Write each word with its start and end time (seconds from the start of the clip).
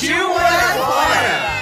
Partiu 0.00 0.28
morar 0.30 0.78
fora! 0.78 1.60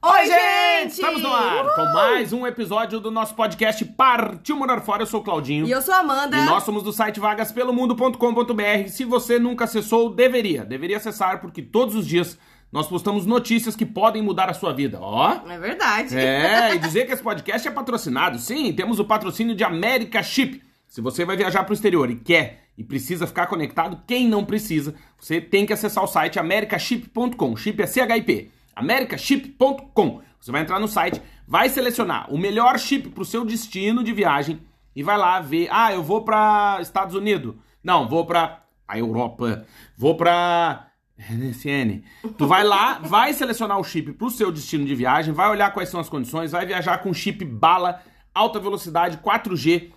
Oi, 0.00 0.26
gente! 0.26 0.92
Estamos 0.92 1.20
no 1.20 1.34
ar 1.34 1.74
com 1.74 1.84
mais 1.86 2.32
um 2.32 2.46
episódio 2.46 3.00
do 3.00 3.10
nosso 3.10 3.34
podcast 3.34 3.84
Partiu 3.84 4.54
Morar 4.54 4.80
Fora. 4.82 5.02
Eu 5.02 5.06
sou 5.06 5.18
o 5.18 5.24
Claudinho. 5.24 5.66
E 5.66 5.72
eu 5.72 5.82
sou 5.82 5.92
a 5.92 5.98
Amanda. 5.98 6.36
E 6.36 6.44
nós 6.44 6.62
somos 6.62 6.84
do 6.84 6.92
site 6.92 7.18
vagaspelomundo.com.br. 7.18 8.86
Se 8.86 9.04
você 9.04 9.36
nunca 9.40 9.64
acessou, 9.64 10.14
deveria. 10.14 10.64
Deveria 10.64 10.98
acessar, 10.98 11.40
porque 11.40 11.60
todos 11.60 11.96
os 11.96 12.06
dias 12.06 12.38
nós 12.70 12.86
postamos 12.86 13.24
notícias 13.24 13.74
que 13.74 13.86
podem 13.86 14.22
mudar 14.22 14.50
a 14.50 14.54
sua 14.54 14.72
vida. 14.72 14.98
Ó. 15.00 15.32
É 15.48 15.58
verdade. 15.58 16.16
É, 16.16 16.74
e 16.76 16.78
dizer 16.78 17.06
que 17.06 17.12
esse 17.12 17.22
podcast 17.22 17.66
é 17.66 17.70
patrocinado. 17.70 18.38
Sim, 18.38 18.72
temos 18.72 18.98
o 18.98 19.04
patrocínio 19.04 19.54
de 19.54 19.64
America 19.64 20.22
Chip. 20.22 20.62
Se 20.86 21.00
você 21.00 21.24
vai 21.24 21.36
viajar 21.36 21.64
para 21.64 21.72
o 21.72 21.74
exterior 21.74 22.10
e 22.10 22.16
quer 22.16 22.64
e 22.76 22.84
precisa 22.84 23.26
ficar 23.26 23.46
conectado, 23.46 24.02
quem 24.06 24.28
não 24.28 24.44
precisa, 24.44 24.94
você 25.18 25.40
tem 25.40 25.66
que 25.66 25.72
acessar 25.72 26.04
o 26.04 26.06
site 26.06 26.38
americaship.com. 26.38 27.56
Chip 27.56 27.82
é 27.82 27.86
CHIP. 27.86 28.50
americaship.com. 28.74 30.22
Você 30.40 30.52
vai 30.52 30.62
entrar 30.62 30.78
no 30.78 30.88
site, 30.88 31.20
vai 31.46 31.68
selecionar 31.68 32.32
o 32.32 32.38
melhor 32.38 32.78
chip 32.78 33.08
para 33.08 33.22
o 33.22 33.26
seu 33.26 33.44
destino 33.44 34.04
de 34.04 34.12
viagem 34.12 34.60
e 34.94 35.02
vai 35.02 35.18
lá 35.18 35.40
ver, 35.40 35.68
ah, 35.70 35.92
eu 35.92 36.02
vou 36.02 36.22
para 36.22 36.78
Estados 36.80 37.14
Unidos. 37.14 37.54
Não, 37.82 38.08
vou 38.08 38.24
para 38.24 38.62
a 38.86 38.98
Europa. 38.98 39.64
Vou 39.96 40.16
para 40.16 40.87
NSN. 41.18 42.02
Tu 42.36 42.46
vai 42.46 42.62
lá, 42.64 42.98
vai 42.98 43.32
selecionar 43.32 43.78
o 43.78 43.84
chip 43.84 44.12
pro 44.12 44.30
seu 44.30 44.52
destino 44.52 44.84
de 44.84 44.94
viagem, 44.94 45.34
vai 45.34 45.50
olhar 45.50 45.72
quais 45.72 45.88
são 45.88 45.98
as 45.98 46.08
condições, 46.08 46.52
vai 46.52 46.64
viajar 46.64 46.98
com 46.98 47.12
chip 47.12 47.44
bala, 47.44 48.02
alta 48.34 48.60
velocidade, 48.60 49.18
4G. 49.18 49.90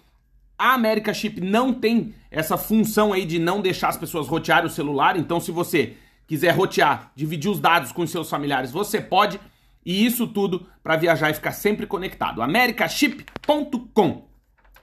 A 0.58 0.74
América 0.74 1.14
Chip 1.14 1.42
não 1.42 1.74
tem 1.74 2.14
essa 2.30 2.56
função 2.56 3.14
aí 3.14 3.26
de 3.26 3.40
não 3.40 3.62
deixar 3.62 3.90
as 3.90 3.98
pessoas 3.98 4.28
rotearem 4.28 4.68
o 4.68 4.70
celular, 4.70 5.18
então 5.18 5.40
se 5.40 5.52
você 5.52 5.98
quiser 6.28 6.52
rotear, 6.52 7.12
dividir 7.16 7.50
os 7.50 7.60
dados 7.60 7.92
com 7.92 8.04
os 8.04 8.12
seus 8.12 8.30
familiares, 8.30 8.72
você 8.72 9.02
pode. 9.02 9.40
E 9.84 10.06
isso 10.06 10.28
tudo 10.28 10.68
para 10.84 10.96
viajar 10.96 11.32
e 11.32 11.34
ficar 11.34 11.52
sempre 11.52 11.88
conectado. 11.88 12.42
americaship.com. 12.42 14.30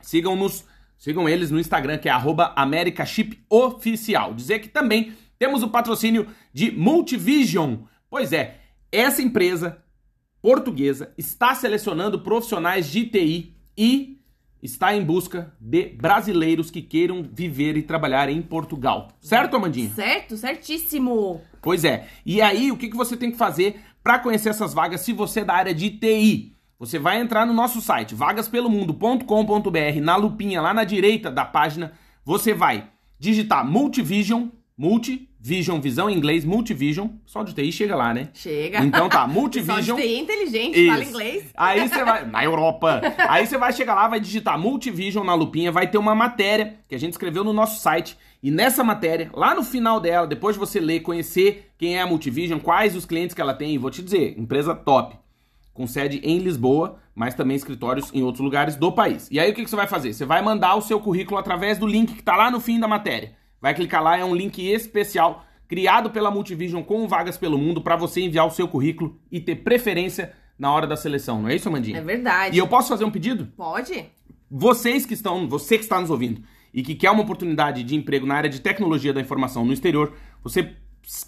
Sigam-nos, 0.00 0.64
sigam 0.98 1.28
eles 1.28 1.50
no 1.52 1.60
Instagram 1.60 1.98
que 1.98 2.08
é 2.08 2.12
@americashipoficial. 2.56 4.34
Dizer 4.34 4.58
que 4.58 4.68
também 4.68 5.12
temos 5.38 5.62
o 5.62 5.68
patrocínio 5.68 6.26
de 6.52 6.70
Multivision. 6.70 7.76
Pois 8.10 8.32
é, 8.32 8.58
essa 8.90 9.22
empresa 9.22 9.82
portuguesa 10.40 11.12
está 11.16 11.54
selecionando 11.54 12.20
profissionais 12.20 12.90
de 12.90 13.04
TI 13.06 13.56
e 13.76 14.18
está 14.62 14.94
em 14.94 15.04
busca 15.04 15.54
de 15.60 15.90
brasileiros 15.90 16.70
que 16.70 16.82
queiram 16.82 17.22
viver 17.22 17.76
e 17.76 17.82
trabalhar 17.82 18.28
em 18.28 18.42
Portugal. 18.42 19.08
Certo, 19.20 19.56
Amandinha? 19.56 19.90
Certo, 19.90 20.36
certíssimo. 20.36 21.40
Pois 21.62 21.84
é. 21.84 22.08
E 22.24 22.40
aí, 22.40 22.72
o 22.72 22.76
que, 22.76 22.88
que 22.88 22.96
você 22.96 23.16
tem 23.16 23.30
que 23.30 23.36
fazer 23.36 23.80
para 24.02 24.18
conhecer 24.18 24.48
essas 24.48 24.74
vagas 24.74 25.00
se 25.02 25.12
você 25.12 25.40
é 25.40 25.44
da 25.44 25.54
área 25.54 25.74
de 25.74 25.90
TI? 25.90 26.56
Você 26.78 26.98
vai 26.98 27.20
entrar 27.20 27.44
no 27.44 27.52
nosso 27.52 27.80
site, 27.80 28.14
vagaspelomundo.com.br, 28.14 30.00
na 30.00 30.16
lupinha 30.16 30.60
lá 30.60 30.72
na 30.72 30.84
direita 30.84 31.28
da 31.30 31.44
página, 31.44 31.92
você 32.24 32.54
vai 32.54 32.88
digitar 33.18 33.66
Multivision, 33.68 34.46
Multivision, 34.78 35.80
visão 35.80 36.08
em 36.08 36.16
inglês, 36.16 36.44
Multivision, 36.44 37.08
só 37.26 37.42
de 37.42 37.52
TI 37.52 37.72
chega 37.72 37.96
lá, 37.96 38.14
né? 38.14 38.28
Chega. 38.32 38.78
Então 38.78 39.08
tá, 39.08 39.22
Só 39.26 39.28
Multivision. 39.28 39.96
de 39.96 40.02
TI 40.02 40.18
inteligente, 40.20 40.86
fala 40.86 41.02
Isso. 41.02 41.10
inglês. 41.10 41.44
Aí 41.56 41.88
você 41.88 42.04
vai. 42.04 42.24
Na 42.30 42.44
Europa. 42.44 43.00
Aí 43.28 43.44
você 43.44 43.58
vai 43.58 43.72
chegar 43.72 43.96
lá, 43.96 44.06
vai 44.06 44.20
digitar 44.20 44.56
Multivision 44.56 45.24
na 45.26 45.34
lupinha, 45.34 45.72
vai 45.72 45.88
ter 45.90 45.98
uma 45.98 46.14
matéria 46.14 46.76
que 46.88 46.94
a 46.94 46.98
gente 46.98 47.10
escreveu 47.12 47.42
no 47.42 47.52
nosso 47.52 47.80
site. 47.80 48.16
E 48.40 48.52
nessa 48.52 48.84
matéria, 48.84 49.30
lá 49.34 49.52
no 49.52 49.64
final 49.64 49.98
dela, 49.98 50.24
depois 50.24 50.54
de 50.54 50.60
você 50.60 50.78
ler, 50.78 51.00
conhecer 51.00 51.72
quem 51.76 51.96
é 51.96 52.02
a 52.02 52.06
Multivision, 52.06 52.60
quais 52.60 52.94
os 52.94 53.04
clientes 53.04 53.34
que 53.34 53.40
ela 53.40 53.54
tem, 53.54 53.74
e 53.74 53.78
vou 53.78 53.90
te 53.90 54.00
dizer, 54.00 54.38
empresa 54.38 54.76
top. 54.76 55.16
Com 55.74 55.88
sede 55.88 56.20
em 56.22 56.38
Lisboa, 56.38 56.98
mas 57.14 57.34
também 57.34 57.56
escritórios 57.56 58.12
em 58.14 58.22
outros 58.22 58.44
lugares 58.44 58.76
do 58.76 58.92
país. 58.92 59.28
E 59.30 59.40
aí 59.40 59.50
o 59.50 59.54
que, 59.54 59.64
que 59.64 59.70
você 59.70 59.74
vai 59.74 59.88
fazer? 59.88 60.12
Você 60.12 60.24
vai 60.24 60.40
mandar 60.40 60.76
o 60.76 60.80
seu 60.80 61.00
currículo 61.00 61.38
através 61.38 61.78
do 61.78 61.86
link 61.86 62.14
que 62.14 62.22
tá 62.22 62.36
lá 62.36 62.48
no 62.48 62.60
fim 62.60 62.78
da 62.78 62.86
matéria. 62.86 63.37
Vai 63.60 63.74
clicar 63.74 64.02
lá, 64.02 64.16
é 64.16 64.24
um 64.24 64.34
link 64.34 64.58
especial 64.60 65.44
criado 65.66 66.10
pela 66.10 66.30
Multivision 66.30 66.82
com 66.82 67.06
vagas 67.06 67.36
pelo 67.36 67.58
mundo 67.58 67.80
para 67.82 67.96
você 67.96 68.20
enviar 68.22 68.46
o 68.46 68.50
seu 68.50 68.66
currículo 68.66 69.18
e 69.30 69.40
ter 69.40 69.56
preferência 69.56 70.32
na 70.58 70.72
hora 70.72 70.86
da 70.86 70.96
seleção, 70.96 71.40
não 71.40 71.48
é 71.48 71.54
isso, 71.54 71.68
Amandinha? 71.68 71.98
É 71.98 72.00
verdade. 72.00 72.56
E 72.56 72.58
eu 72.58 72.66
posso 72.66 72.88
fazer 72.88 73.04
um 73.04 73.10
pedido? 73.10 73.46
Pode? 73.56 74.06
Vocês 74.50 75.06
que 75.06 75.14
estão, 75.14 75.48
você 75.48 75.76
que 75.76 75.84
está 75.84 76.00
nos 76.00 76.10
ouvindo 76.10 76.42
e 76.74 76.82
que 76.82 76.94
quer 76.94 77.10
uma 77.10 77.22
oportunidade 77.22 77.84
de 77.84 77.94
emprego 77.94 78.26
na 78.26 78.34
área 78.34 78.50
de 78.50 78.60
tecnologia 78.60 79.12
da 79.12 79.20
informação 79.20 79.64
no 79.64 79.72
exterior, 79.72 80.14
você 80.42 80.74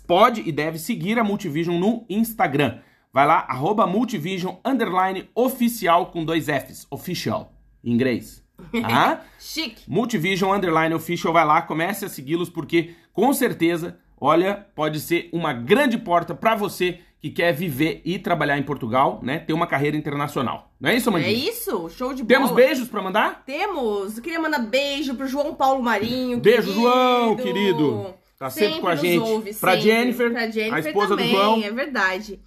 pode 0.06 0.42
e 0.46 0.50
deve 0.50 0.78
seguir 0.78 1.18
a 1.18 1.24
Multivision 1.24 1.78
no 1.78 2.04
Instagram. 2.08 2.78
Vai 3.12 3.26
lá, 3.26 3.46
arroba 3.48 3.86
Multivision, 3.86 4.56
underline, 4.64 5.28
oficial, 5.34 6.06
com 6.06 6.24
dois 6.24 6.46
Fs, 6.46 6.86
official, 6.90 7.52
em 7.84 7.92
inglês. 7.92 8.44
Tá? 8.82 9.22
Chique. 9.38 9.82
Multivision 9.88 10.52
Underline 10.54 10.94
Official, 10.94 11.32
vai 11.32 11.44
lá, 11.44 11.62
comece 11.62 12.04
a 12.04 12.08
segui-los, 12.08 12.48
porque 12.50 12.94
com 13.12 13.32
certeza, 13.32 13.98
olha, 14.20 14.66
pode 14.74 15.00
ser 15.00 15.28
uma 15.32 15.52
grande 15.52 15.98
porta 15.98 16.34
para 16.34 16.54
você 16.54 17.00
que 17.20 17.28
quer 17.30 17.52
viver 17.52 18.00
e 18.04 18.18
trabalhar 18.18 18.56
em 18.56 18.62
Portugal, 18.62 19.20
né? 19.22 19.38
Ter 19.40 19.52
uma 19.52 19.66
carreira 19.66 19.94
internacional. 19.96 20.70
Não 20.80 20.88
é 20.88 20.96
isso, 20.96 21.10
É 21.10 21.12
Amandinha? 21.12 21.50
isso, 21.50 21.90
show 21.90 22.14
de 22.14 22.24
Temos 22.24 22.48
bola. 22.50 22.62
beijos 22.62 22.88
para 22.88 23.02
mandar? 23.02 23.42
Temos. 23.44 24.16
Eu 24.16 24.22
queria 24.22 24.40
mandar 24.40 24.60
beijo 24.60 25.14
pro 25.14 25.26
João 25.26 25.54
Paulo 25.54 25.82
Marinho. 25.82 26.38
Beijo, 26.38 26.62
querido. 26.68 26.80
João, 26.80 27.36
querido. 27.36 28.14
Tá 28.38 28.48
sempre 28.48 28.80
com 28.80 28.88
a 28.88 28.96
gente. 28.96 29.18
ouve, 29.18 29.52
Pra 29.52 29.72
sempre. 29.72 29.82
Jennifer, 29.90 30.32
pra 30.32 30.48
Jennifer 30.50 30.74
a 30.74 30.80
esposa 30.80 31.08
do 31.08 31.16
também, 31.18 31.30
João. 31.30 31.62
É 31.62 31.70
verdade. 31.70 32.40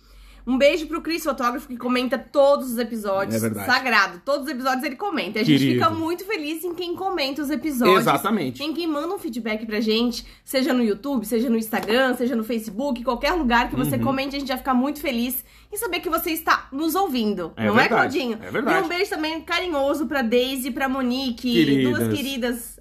Um 0.45 0.57
beijo 0.57 0.87
pro 0.87 1.01
Cris 1.01 1.23
Fotógrafo, 1.23 1.67
que 1.69 1.77
comenta 1.77 2.17
todos 2.17 2.71
os 2.71 2.77
episódios. 2.77 3.35
É 3.35 3.39
verdade. 3.39 3.65
Sagrado. 3.65 4.21
Todos 4.25 4.45
os 4.45 4.51
episódios 4.51 4.83
ele 4.83 4.97
comenta. 4.97 5.39
A 5.39 5.43
gente 5.43 5.57
Querido. 5.59 5.79
fica 5.85 5.89
muito 5.89 6.25
feliz 6.25 6.63
em 6.65 6.73
quem 6.75 6.95
comenta 6.95 7.41
os 7.41 7.49
episódios. 7.49 7.99
Exatamente. 7.99 8.61
Em 8.61 8.73
quem 8.73 8.85
manda 8.85 9.13
um 9.15 9.17
feedback 9.17 9.65
pra 9.65 9.79
gente, 9.79 10.25
seja 10.43 10.73
no 10.73 10.83
YouTube, 10.83 11.25
seja 11.25 11.49
no 11.49 11.55
Instagram, 11.57 12.13
seja 12.15 12.35
no 12.35 12.43
Facebook, 12.43 13.03
qualquer 13.05 13.31
lugar 13.33 13.69
que 13.69 13.75
Uhum. 13.75 13.85
você 13.85 13.97
comente, 13.97 14.35
a 14.35 14.39
gente 14.39 14.49
vai 14.49 14.57
ficar 14.57 14.73
muito 14.73 14.99
feliz 14.99 15.45
em 15.71 15.77
saber 15.77 16.01
que 16.01 16.09
você 16.09 16.31
está 16.31 16.67
nos 16.73 16.93
ouvindo. 16.93 17.53
É 17.55 17.65
não 17.67 17.73
verdade, 17.75 17.85
é, 17.85 18.21
Claudinho? 18.21 18.39
é 18.45 18.51
verdade. 18.51 18.79
E 18.79 18.81
um 18.83 18.87
beijo 18.89 19.09
também 19.09 19.41
carinhoso 19.41 20.07
pra 20.07 20.21
Daisy 20.21 20.67
e 20.67 20.71
pra 20.71 20.89
Monique, 20.89 21.53
Queridas. 21.53 21.89
duas 21.99 22.13
queridas 22.13 22.79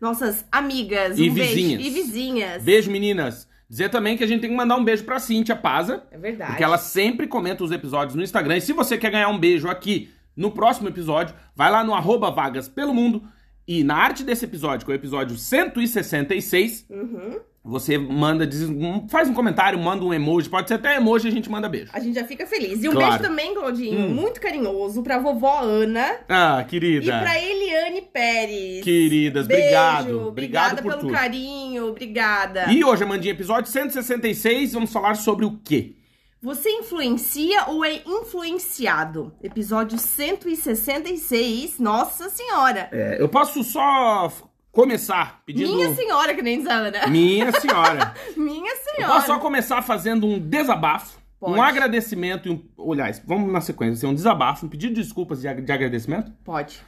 nossas 0.00 0.44
amigas. 0.50 1.18
E 1.18 1.28
um 1.30 1.34
beijo. 1.34 1.54
vizinhas. 1.54 1.82
E 1.86 1.90
vizinhas. 1.90 2.62
Beijo, 2.62 2.90
meninas. 2.90 3.46
Dizer 3.72 3.88
também 3.88 4.18
que 4.18 4.22
a 4.22 4.26
gente 4.26 4.42
tem 4.42 4.50
que 4.50 4.56
mandar 4.56 4.76
um 4.76 4.84
beijo 4.84 5.02
pra 5.02 5.18
Cíntia 5.18 5.56
Paza. 5.56 6.02
É 6.10 6.18
verdade. 6.18 6.50
Porque 6.50 6.62
ela 6.62 6.76
sempre 6.76 7.26
comenta 7.26 7.64
os 7.64 7.70
episódios 7.72 8.14
no 8.14 8.22
Instagram. 8.22 8.58
E 8.58 8.60
se 8.60 8.74
você 8.74 8.98
quer 8.98 9.10
ganhar 9.10 9.30
um 9.30 9.38
beijo 9.38 9.66
aqui 9.66 10.12
no 10.36 10.50
próximo 10.50 10.90
episódio, 10.90 11.34
vai 11.56 11.70
lá 11.70 11.82
no 11.82 11.94
arroba 11.94 12.30
vagas 12.30 12.68
pelo 12.68 12.92
mundo. 12.92 13.22
E 13.66 13.82
na 13.82 13.96
arte 13.96 14.24
desse 14.24 14.44
episódio, 14.44 14.84
que 14.84 14.92
é 14.92 14.94
o 14.94 14.98
episódio 14.98 15.38
166, 15.38 16.84
Uhum. 16.90 17.40
Você 17.64 17.96
manda, 17.96 18.46
diz- 18.46 18.68
faz 19.08 19.28
um 19.28 19.34
comentário, 19.34 19.78
manda 19.78 20.04
um 20.04 20.12
emoji. 20.12 20.48
Pode 20.48 20.66
ser 20.68 20.74
até 20.74 20.96
emoji, 20.96 21.28
a 21.28 21.30
gente 21.30 21.48
manda 21.50 21.68
beijo. 21.68 21.90
A 21.92 22.00
gente 22.00 22.14
já 22.14 22.24
fica 22.24 22.46
feliz. 22.46 22.82
E 22.82 22.88
um 22.88 22.92
Claro. 22.92 23.10
beijo 23.12 23.22
também, 23.22 23.54
Claudinho, 23.54 23.98
Hum. 24.06 24.08
muito 24.14 24.40
carinhoso 24.40 25.02
pra 25.02 25.18
vovó 25.18 25.60
Ana 25.60 26.16
Ah, 26.28 26.60
e 26.60 26.64
querida. 26.64 27.20
pra 27.20 27.40
Eliane 27.40 28.02
Pérez. 28.02 28.82
Queridas, 28.82 29.46
Beijo, 29.46 29.62
obrigado. 29.62 30.02
Obrigado 30.02 30.28
Obrigada 30.28 30.82
por 30.82 30.88
pelo 30.90 31.00
tudo. 31.02 31.12
carinho, 31.12 31.86
obrigada. 31.88 32.72
E 32.72 32.84
hoje, 32.84 33.04
Amandinha, 33.04 33.32
episódio 33.32 33.70
166, 33.70 34.72
vamos 34.72 34.92
falar 34.92 35.14
sobre 35.14 35.44
o 35.44 35.58
quê? 35.64 35.94
Você 36.42 36.68
influencia 36.68 37.66
ou 37.68 37.84
é 37.84 38.02
influenciado? 38.04 39.32
Episódio 39.40 39.96
166. 39.96 41.78
Nossa 41.78 42.28
Senhora. 42.28 42.88
É, 42.92 43.16
eu 43.20 43.28
posso 43.28 43.62
só 43.62 44.28
começar 44.72 45.42
pedindo... 45.46 45.74
Minha 45.76 45.94
senhora, 45.94 46.34
que 46.34 46.42
nem 46.42 46.58
diz 46.58 46.66
a 46.66 46.74
Ana. 46.74 47.06
Minha 47.06 47.52
senhora. 47.52 48.14
Minha 48.36 48.72
Eu 48.72 48.76
senhora. 48.96 49.14
posso 49.14 49.26
só 49.28 49.38
começar 49.38 49.82
fazendo 49.82 50.26
um 50.26 50.38
desabafo 50.40 51.20
Pode. 51.38 51.58
Um 51.58 51.62
agradecimento 51.62 52.48
e 52.48 52.52
um. 52.52 52.92
Aliás, 52.92 53.20
vamos 53.26 53.52
na 53.52 53.60
sequência. 53.60 53.94
Assim, 53.94 54.06
um 54.06 54.14
desabafo, 54.14 54.64
um 54.64 54.68
pedido 54.68 54.94
de 54.94 55.02
desculpas 55.02 55.40
de, 55.40 55.48
ag- 55.48 55.60
de 55.60 55.72
agradecimento. 55.72 56.30
Pode. 56.44 56.80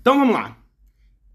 Então 0.00 0.16
vamos 0.20 0.32
lá. 0.32 0.56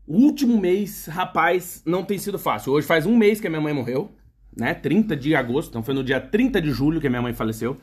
O 0.08 0.16
último 0.16 0.58
mês, 0.58 1.06
rapaz, 1.08 1.84
não 1.86 2.06
tem 2.06 2.18
sido 2.18 2.40
fácil. 2.40 2.72
Hoje 2.72 2.88
faz 2.88 3.06
um 3.06 3.18
mês 3.18 3.42
que 3.42 3.48
a 3.48 3.50
minha 3.50 3.62
mãe 3.62 3.74
morreu, 3.74 4.10
né? 4.56 4.74
30 4.74 5.18
de 5.18 5.36
agosto, 5.36 5.68
então 5.70 5.84
foi 5.84 5.94
no 5.94 6.02
dia 6.02 6.22
30 6.22 6.62
de 6.62 6.72
julho 6.72 7.02
que 7.02 7.08
a 7.08 7.10
minha 7.10 7.22
mãe 7.22 7.34
faleceu. 7.34 7.76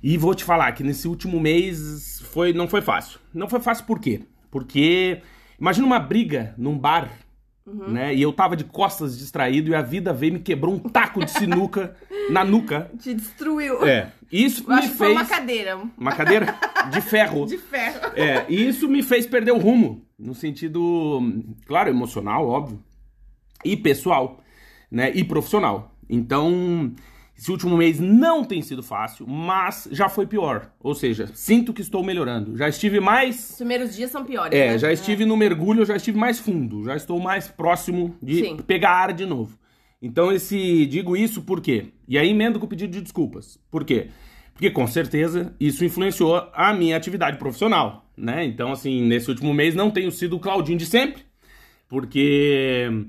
E 0.00 0.16
vou 0.16 0.32
te 0.32 0.44
falar 0.44 0.70
que 0.72 0.84
nesse 0.84 1.08
último 1.08 1.40
mês 1.40 2.22
foi, 2.30 2.52
não 2.52 2.68
foi 2.68 2.82
fácil. 2.82 3.18
Não 3.34 3.48
foi 3.48 3.58
fácil 3.58 3.84
por 3.84 3.98
quê? 3.98 4.22
Porque 4.48 5.22
imagina 5.60 5.84
uma 5.86 5.98
briga 5.98 6.54
num 6.56 6.78
bar, 6.78 7.10
né? 7.74 8.14
E 8.14 8.22
eu 8.22 8.32
tava 8.32 8.56
de 8.56 8.64
costas 8.64 9.18
distraído 9.18 9.70
e 9.70 9.74
a 9.74 9.82
vida 9.82 10.12
veio 10.12 10.30
e 10.30 10.34
me 10.34 10.40
quebrou 10.40 10.74
um 10.74 10.78
taco 10.78 11.24
de 11.24 11.30
sinuca 11.30 11.96
na 12.30 12.44
nuca. 12.44 12.90
Te 12.98 13.14
destruiu. 13.14 13.86
É. 13.86 14.12
Isso 14.30 14.64
Eu 14.68 14.76
me 14.76 14.82
que 14.82 14.88
foi 14.88 15.08
fez 15.08 15.18
uma 15.18 15.24
cadeira 15.24 15.80
uma 15.98 16.12
cadeira 16.12 16.54
de 16.90 17.00
ferro. 17.00 17.46
de 17.46 17.58
ferro. 17.58 18.12
É, 18.14 18.44
e 18.48 18.68
isso 18.68 18.88
me 18.88 19.02
fez 19.02 19.26
perder 19.26 19.52
o 19.52 19.58
rumo, 19.58 20.04
no 20.18 20.34
sentido, 20.34 21.20
claro, 21.66 21.88
emocional, 21.90 22.46
óbvio, 22.46 22.82
e 23.64 23.76
pessoal, 23.76 24.40
né, 24.90 25.10
e 25.14 25.24
profissional. 25.24 25.94
Então, 26.08 26.92
esse 27.40 27.50
último 27.50 27.74
mês 27.74 27.98
não 27.98 28.44
tem 28.44 28.60
sido 28.60 28.82
fácil, 28.82 29.26
mas 29.26 29.88
já 29.90 30.10
foi 30.10 30.26
pior. 30.26 30.70
Ou 30.78 30.94
seja, 30.94 31.26
sinto 31.32 31.72
que 31.72 31.80
estou 31.80 32.04
melhorando. 32.04 32.54
Já 32.54 32.68
estive 32.68 33.00
mais 33.00 33.52
Os 33.52 33.56
primeiros 33.56 33.96
dias 33.96 34.10
são 34.10 34.22
piores, 34.26 34.52
é, 34.52 34.72
né? 34.72 34.78
já 34.78 34.92
estive 34.92 35.24
no 35.24 35.38
mergulho, 35.38 35.86
já 35.86 35.96
estive 35.96 36.18
mais 36.18 36.38
fundo, 36.38 36.84
já 36.84 36.94
estou 36.94 37.18
mais 37.18 37.48
próximo 37.48 38.14
de 38.22 38.44
Sim. 38.44 38.56
pegar 38.58 38.90
ar 38.90 39.14
de 39.14 39.24
novo. 39.24 39.58
Então 40.02 40.30
esse 40.30 40.84
digo 40.84 41.16
isso 41.16 41.40
por 41.40 41.62
quê? 41.62 41.86
E 42.06 42.18
aí 42.18 42.28
emendo 42.28 42.60
com 42.60 42.66
o 42.66 42.68
pedido 42.68 42.92
de 42.92 43.00
desculpas. 43.00 43.58
Por 43.70 43.84
quê? 43.84 44.08
Porque 44.52 44.70
com 44.70 44.86
certeza 44.86 45.54
isso 45.58 45.82
influenciou 45.82 46.46
a 46.52 46.74
minha 46.74 46.94
atividade 46.94 47.38
profissional, 47.38 48.04
né? 48.14 48.44
Então 48.44 48.70
assim, 48.70 49.00
nesse 49.00 49.30
último 49.30 49.54
mês 49.54 49.74
não 49.74 49.90
tenho 49.90 50.12
sido 50.12 50.36
o 50.36 50.40
Claudinho 50.40 50.76
de 50.76 50.84
sempre, 50.84 51.22
porque 51.88 53.06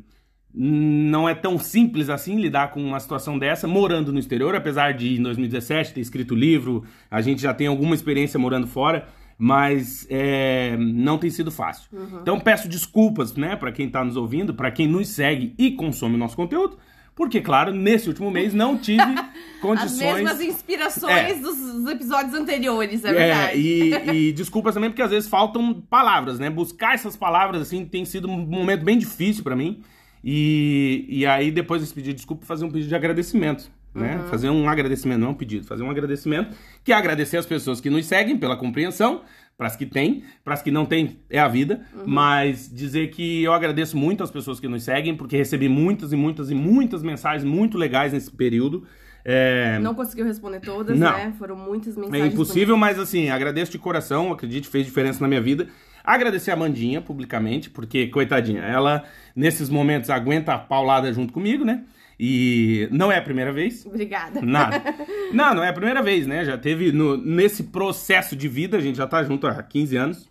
não 0.53 1.27
é 1.29 1.33
tão 1.33 1.57
simples 1.57 2.09
assim 2.09 2.35
lidar 2.37 2.71
com 2.71 2.83
uma 2.83 2.99
situação 2.99 3.39
dessa 3.39 3.67
morando 3.67 4.11
no 4.11 4.19
exterior, 4.19 4.53
apesar 4.55 4.93
de 4.93 5.17
em 5.17 5.21
2017 5.23 5.93
ter 5.93 6.01
escrito 6.01 6.35
livro, 6.35 6.83
a 7.09 7.21
gente 7.21 7.41
já 7.41 7.53
tem 7.53 7.67
alguma 7.67 7.95
experiência 7.95 8.39
morando 8.39 8.67
fora, 8.67 9.07
mas 9.37 10.05
é, 10.09 10.75
não 10.77 11.17
tem 11.17 11.29
sido 11.29 11.51
fácil. 11.51 11.89
Então 12.21 12.39
peço 12.39 12.67
desculpas, 12.67 13.33
né, 13.35 13.55
para 13.55 13.71
quem 13.71 13.89
tá 13.89 14.03
nos 14.03 14.15
ouvindo, 14.17 14.53
para 14.53 14.69
quem 14.69 14.87
nos 14.87 15.07
segue 15.07 15.55
e 15.57 15.71
consome 15.71 16.15
o 16.15 16.17
nosso 16.17 16.35
conteúdo, 16.35 16.77
porque 17.15 17.41
claro, 17.41 17.73
nesse 17.73 18.07
último 18.07 18.29
mês 18.29 18.53
não 18.53 18.77
tive 18.77 19.01
As 19.01 19.61
condições 19.61 20.15
mesmas 20.15 20.41
inspirações 20.41 21.13
É. 21.13 21.33
dos, 21.35 21.85
episódios 21.91 22.33
anteriores, 22.33 23.03
é 23.05 23.09
é, 23.09 23.13
verdade. 23.13 23.59
e, 23.59 24.29
e 24.29 24.33
desculpas 24.33 24.73
também 24.73 24.89
porque 24.89 25.01
às 25.01 25.11
vezes 25.11 25.29
faltam 25.29 25.73
palavras, 25.89 26.39
né? 26.39 26.49
Buscar 26.49 26.93
essas 26.93 27.15
palavras, 27.15 27.61
assim, 27.61 27.85
tem 27.85 28.05
sido 28.05 28.27
um 28.29 28.45
momento 28.45 28.83
bem 28.83 28.97
difícil 28.97 29.43
pra 29.43 29.55
mim. 29.55 29.81
E, 30.23 31.05
e 31.09 31.25
aí, 31.25 31.51
depois 31.51 31.81
desse 31.81 31.93
pedido 31.93 32.11
de 32.13 32.17
desculpa, 32.17 32.45
fazer 32.45 32.65
um 32.65 32.69
pedido 32.69 32.89
de 32.89 32.95
agradecimento, 32.95 33.71
né? 33.93 34.17
Uhum. 34.17 34.27
Fazer 34.27 34.49
um 34.49 34.69
agradecimento, 34.69 35.19
não 35.19 35.27
é 35.27 35.31
um 35.31 35.35
pedido, 35.35 35.65
fazer 35.65 35.83
um 35.83 35.89
agradecimento, 35.89 36.55
que 36.83 36.91
é 36.91 36.95
agradecer 36.95 37.37
as 37.37 37.45
pessoas 37.45 37.81
que 37.81 37.89
nos 37.89 38.05
seguem 38.05 38.37
pela 38.37 38.55
compreensão, 38.55 39.21
para 39.57 39.67
as 39.67 39.75
que 39.75 39.85
têm, 39.85 40.23
para 40.43 40.53
as 40.55 40.61
que 40.61 40.71
não 40.71 40.85
têm, 40.85 41.19
é 41.29 41.39
a 41.39 41.47
vida, 41.47 41.81
Uhum. 41.93 42.03
mas 42.05 42.69
dizer 42.73 43.09
que 43.09 43.43
eu 43.43 43.53
agradeço 43.53 43.95
muito 43.97 44.23
as 44.23 44.31
pessoas 44.31 44.59
que 44.59 44.67
nos 44.67 44.83
seguem, 44.83 45.15
porque 45.15 45.35
recebi 45.37 45.67
muitas 45.69 46.11
e 46.13 46.15
muitas 46.15 46.49
e 46.49 46.55
muitas 46.55 47.03
mensagens 47.03 47.43
muito 47.43 47.77
legais 47.77 48.13
nesse 48.13 48.31
período. 48.31 48.85
É, 49.23 49.77
Não 49.79 49.93
conseguiu 49.93 50.25
responder 50.25 50.61
todas, 50.61 50.97
Não. 50.97 51.11
né? 51.11 51.33
Foram 51.37 51.55
muitas 51.55 51.95
é 51.95 51.99
mensagens. 51.99 52.33
impossível, 52.33 52.75
mas 52.75 52.97
assim, 52.97 53.29
agradeço 53.29 53.71
de 53.71 53.77
coração, 53.77 54.31
acredite, 54.31 54.67
fez 54.67 54.85
diferença 54.85 55.19
na 55.21 55.27
minha 55.27 55.41
vida. 55.41 55.67
Agradecer 56.03 56.51
a 56.51 56.55
Mandinha 56.55 57.01
publicamente, 57.01 57.69
porque, 57.69 58.07
coitadinha, 58.07 58.61
ela, 58.61 59.03
nesses 59.35 59.69
momentos, 59.69 60.09
aguenta 60.09 60.53
a 60.53 60.59
paulada 60.59 61.11
junto 61.13 61.33
comigo, 61.33 61.63
né? 61.63 61.83
E 62.23 62.87
não 62.91 63.11
é 63.11 63.17
a 63.17 63.21
primeira 63.21 63.51
vez. 63.51 63.83
Obrigada. 63.85 64.41
Nada. 64.41 64.83
Não, 65.33 65.55
não 65.55 65.63
é 65.63 65.69
a 65.69 65.73
primeira 65.73 66.03
vez, 66.03 66.27
né? 66.27 66.43
Já 66.43 66.57
teve 66.57 66.91
no, 66.91 67.15
nesse 67.15 67.63
processo 67.63 68.35
de 68.35 68.49
vida, 68.49 68.77
a 68.77 68.81
gente 68.81 68.97
já 68.97 69.07
tá 69.07 69.23
junto 69.23 69.47
há 69.47 69.63
15 69.63 69.95
anos. 69.95 70.29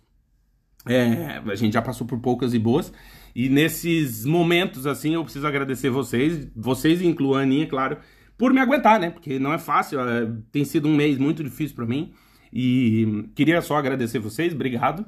É, 0.87 1.41
a 1.45 1.55
gente 1.55 1.73
já 1.73 1.81
passou 1.81 2.05
por 2.07 2.19
poucas 2.19 2.53
e 2.53 2.59
boas. 2.59 2.93
E 3.35 3.49
nesses 3.49 4.25
momentos, 4.25 4.85
assim, 4.85 5.15
eu 5.15 5.23
preciso 5.23 5.45
agradecer 5.47 5.89
vocês, 5.89 6.47
vocês 6.55 7.01
incluam 7.01 7.39
a 7.39 7.41
Aninha, 7.41 7.67
claro, 7.67 7.97
por 8.37 8.53
me 8.53 8.59
aguentar, 8.59 8.99
né? 8.99 9.09
Porque 9.09 9.39
não 9.39 9.51
é 9.51 9.57
fácil, 9.57 9.99
é, 9.99 10.31
tem 10.51 10.63
sido 10.63 10.87
um 10.87 10.95
mês 10.95 11.17
muito 11.17 11.43
difícil 11.43 11.75
pra 11.75 11.85
mim. 11.85 12.13
E 12.53 13.29
queria 13.35 13.61
só 13.61 13.75
agradecer 13.75 14.19
vocês, 14.19 14.53
obrigado. 14.53 15.05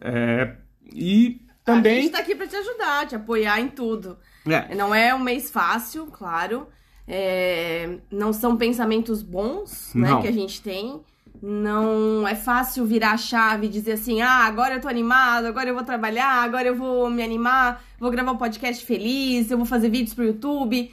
É, 0.00 0.54
e 0.92 1.40
A 1.48 1.72
também. 1.72 2.02
gente 2.02 2.12
tá 2.12 2.18
aqui 2.18 2.34
pra 2.34 2.46
te 2.46 2.56
ajudar, 2.56 3.06
te 3.06 3.14
apoiar 3.16 3.60
em 3.60 3.68
tudo. 3.68 4.18
É, 4.46 4.74
Não 4.74 4.94
é 4.94 5.14
um 5.14 5.18
mês 5.18 5.50
fácil, 5.50 6.06
claro. 6.06 6.66
É, 7.06 7.98
Não 8.10 8.32
são 8.32 8.56
pensamentos 8.56 9.22
bons, 9.22 9.92
né, 9.94 10.08
Não. 10.10 10.22
que 10.22 10.28
a 10.28 10.32
gente 10.32 10.60
tem. 10.62 11.00
Não 11.40 12.26
é 12.26 12.34
fácil 12.34 12.84
virar 12.84 13.12
a 13.12 13.16
chave 13.16 13.66
e 13.66 13.70
dizer 13.70 13.92
assim: 13.92 14.20
ah, 14.20 14.44
agora 14.44 14.74
eu 14.74 14.80
tô 14.80 14.88
animado, 14.88 15.46
agora 15.46 15.68
eu 15.68 15.74
vou 15.74 15.84
trabalhar, 15.84 16.42
agora 16.42 16.66
eu 16.66 16.74
vou 16.74 17.08
me 17.08 17.22
animar, 17.22 17.82
vou 17.98 18.10
gravar 18.10 18.32
um 18.32 18.36
podcast 18.36 18.84
feliz, 18.84 19.48
eu 19.50 19.56
vou 19.56 19.64
fazer 19.66 19.88
vídeos 19.88 20.14
pro 20.14 20.24
YouTube. 20.24 20.90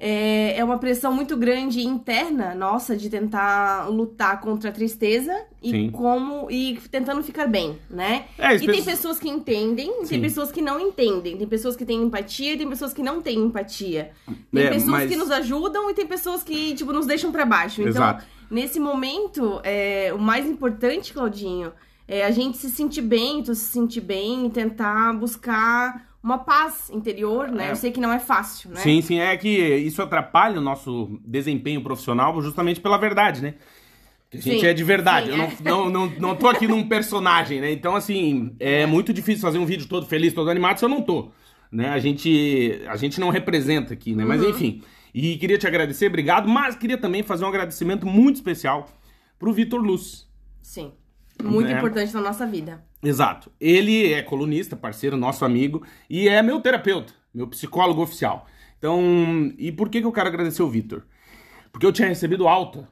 É, 0.00 0.56
é 0.56 0.62
uma 0.64 0.78
pressão 0.78 1.12
muito 1.12 1.36
grande 1.36 1.80
interna 1.84 2.54
nossa 2.54 2.96
de 2.96 3.10
tentar 3.10 3.88
lutar 3.90 4.40
contra 4.40 4.70
a 4.70 4.72
tristeza 4.72 5.36
e 5.60 5.70
Sim. 5.72 5.90
como 5.90 6.48
e 6.48 6.78
tentando 6.88 7.20
ficar 7.22 7.48
bem, 7.48 7.76
né? 7.90 8.26
É, 8.38 8.54
e 8.54 8.58
tem 8.60 8.68
pessoas- 8.68 8.84
pessoas 8.84 9.18
que 9.18 9.28
entendem, 9.28 9.90
e 10.02 10.06
Sim. 10.06 10.08
tem 10.10 10.20
pessoas 10.22 10.52
que 10.52 10.62
não 10.62 10.78
entendem, 10.78 11.36
tem 11.36 11.48
pessoas 11.48 11.74
que 11.74 11.84
têm 11.84 12.00
empatia 12.00 12.52
e 12.54 12.56
tem 12.56 12.68
pessoas 12.68 12.92
que 12.92 13.02
não 13.02 13.20
têm 13.20 13.38
empatia. 13.40 14.12
Tem 14.54 14.64
É, 14.64 14.68
pessoas 14.70 14.90
mas- 14.90 15.10
que 15.10 15.16
nos 15.16 15.30
ajudam 15.32 15.90
e 15.90 15.94
tem 15.94 16.06
pessoas 16.06 16.44
que, 16.44 16.74
tipo, 16.74 16.92
nos 16.92 17.04
deixam 17.06 17.32
pra 17.32 17.44
baixo. 17.44 17.80
Então, 17.80 17.90
Exato. 17.90 18.24
nesse 18.48 18.78
momento, 18.78 19.60
é, 19.64 20.12
o 20.14 20.18
mais 20.18 20.46
importante, 20.46 21.12
Claudinho, 21.12 21.72
é 22.06 22.24
a 22.24 22.30
gente 22.30 22.56
se 22.56 22.70
sentir 22.70 23.02
bem, 23.02 23.42
tu 23.42 23.52
se 23.54 23.64
sentir 23.66 24.00
bem 24.00 24.46
e 24.46 24.50
tentar 24.50 25.12
buscar 25.14 26.07
uma 26.22 26.38
paz 26.38 26.90
interior, 26.90 27.50
né? 27.50 27.68
É. 27.68 27.70
Eu 27.70 27.76
sei 27.76 27.90
que 27.92 28.00
não 28.00 28.12
é 28.12 28.18
fácil, 28.18 28.70
né? 28.70 28.80
Sim, 28.80 29.00
sim, 29.00 29.18
é 29.20 29.36
que 29.36 29.48
isso 29.48 30.02
atrapalha 30.02 30.58
o 30.58 30.62
nosso 30.62 31.18
desempenho 31.24 31.82
profissional 31.82 32.40
justamente 32.42 32.80
pela 32.80 32.98
verdade, 32.98 33.40
né? 33.42 33.54
A 34.32 34.36
gente 34.36 34.60
Sim, 34.60 34.66
é 34.66 34.74
de 34.74 34.84
verdade. 34.84 35.30
sim, 35.32 35.38
eu 35.38 35.42
é. 35.44 35.48
não, 35.64 35.90
não, 35.90 35.90
não, 36.06 36.12
não 36.18 36.36
tô 36.36 36.48
aqui 36.48 36.66
num 36.68 36.86
personagem, 36.86 37.60
né? 37.62 37.72
Então, 37.72 37.96
assim, 37.96 38.54
é 38.60 38.84
muito 38.84 39.10
difícil 39.12 39.40
fazer 39.40 39.56
um 39.58 39.64
vídeo 39.64 39.86
todo 39.88 40.04
feliz, 40.06 40.34
todo 40.34 40.50
animado 40.50 40.76
se 40.78 40.84
eu 40.84 40.88
não 40.88 41.00
tô. 41.00 41.30
Né? 41.72 41.88
A, 41.88 41.98
gente, 41.98 42.82
a 42.88 42.96
gente 42.96 43.18
não 43.20 43.30
representa 43.30 43.94
aqui, 43.94 44.14
né? 44.14 44.24
Mas 44.26 44.42
Uhum. 44.42 44.50
enfim. 44.50 44.82
E 45.14 45.36
queria 45.38 45.56
te 45.56 45.66
agradecer, 45.66 46.08
obrigado. 46.08 46.46
Mas 46.46 46.76
queria 46.76 46.98
também 46.98 47.22
fazer 47.22 47.44
um 47.44 47.48
agradecimento 47.48 48.06
muito 48.06 48.36
especial 48.36 48.86
pro 49.38 49.50
Vitor 49.52 49.80
Luz. 49.80 50.28
Sim. 50.60 50.92
Muito 51.42 51.70
É. 51.70 51.78
importante 51.78 52.12
na 52.12 52.20
nossa 52.20 52.46
vida. 52.46 52.84
Exato. 53.02 53.50
Ele 53.60 54.12
é 54.12 54.22
colunista, 54.22 54.74
parceiro, 54.76 55.16
nosso 55.16 55.44
amigo, 55.44 55.84
e 56.10 56.28
é 56.28 56.42
meu 56.42 56.60
terapeuta, 56.60 57.12
meu 57.32 57.46
psicólogo 57.46 58.02
oficial. 58.02 58.46
Então, 58.78 59.52
e 59.58 59.70
por 59.72 59.88
que, 59.88 60.00
que 60.00 60.06
eu 60.06 60.12
quero 60.12 60.28
agradecer 60.28 60.62
o 60.62 60.68
Vitor? 60.68 61.02
Porque 61.72 61.86
eu 61.86 61.92
tinha 61.92 62.08
recebido 62.08 62.46
alta 62.48 62.88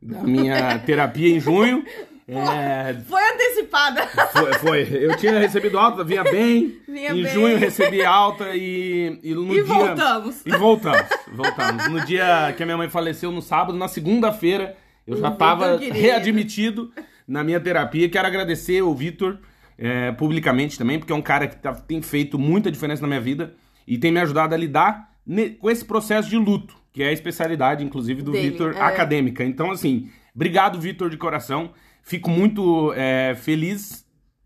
da 0.00 0.22
minha 0.22 0.78
terapia 0.86 1.28
em 1.34 1.40
junho. 1.40 1.84
É, 2.28 2.94
Foi 3.08 3.20
antecipada. 3.34 4.06
foi, 4.06 4.52
foi. 4.54 4.88
Eu 4.92 5.16
tinha 5.16 5.38
recebido 5.38 5.78
alta, 5.78 6.04
vinha 6.04 6.22
bem. 6.22 6.80
Vinha 6.88 7.10
em 7.10 7.22
bem. 7.22 7.32
junho 7.32 7.58
recebi 7.58 8.02
alta 8.04 8.54
e, 8.56 9.18
e 9.22 9.34
no 9.34 9.44
e 9.52 9.54
dia. 9.62 9.64
voltamos. 9.64 10.46
E 10.46 10.50
voltamos, 10.56 11.08
voltamos. 11.32 11.88
No 11.88 12.04
dia 12.06 12.54
que 12.56 12.62
a 12.62 12.66
minha 12.66 12.78
mãe 12.78 12.88
faleceu, 12.88 13.30
no 13.32 13.42
sábado, 13.42 13.76
na 13.76 13.88
segunda-feira, 13.88 14.76
eu 15.06 15.16
já 15.16 15.28
estava 15.30 15.76
readmitido 15.76 16.92
na 17.26 17.42
minha 17.44 17.60
terapia. 17.60 18.08
Quero 18.08 18.26
agradecer 18.26 18.82
o 18.82 18.94
Vitor 18.94 19.38
é, 19.78 20.12
publicamente 20.12 20.78
também, 20.78 20.98
porque 20.98 21.12
é 21.12 21.16
um 21.16 21.22
cara 21.22 21.46
que 21.48 21.56
tá- 21.56 21.74
tem 21.74 22.00
feito 22.02 22.38
muita 22.38 22.70
diferença 22.70 23.02
na 23.02 23.08
minha 23.08 23.20
vida 23.20 23.54
e 23.86 23.98
tem 23.98 24.12
me 24.12 24.20
ajudado 24.20 24.54
a 24.54 24.58
lidar 24.58 25.10
com 25.58 25.70
esse 25.70 25.84
processo 25.84 26.28
de 26.28 26.36
luto, 26.36 26.76
que 26.92 27.02
é 27.02 27.08
a 27.08 27.12
especialidade, 27.12 27.84
inclusive, 27.84 28.22
do 28.22 28.32
Vitor 28.32 28.74
é. 28.76 28.80
acadêmica. 28.80 29.44
Então, 29.44 29.70
assim, 29.70 30.10
obrigado, 30.34 30.80
Vitor, 30.80 31.08
de 31.10 31.16
coração. 31.16 31.72
Fico 32.02 32.28
muito 32.28 32.92
é, 32.94 33.34
feliz 33.36 34.04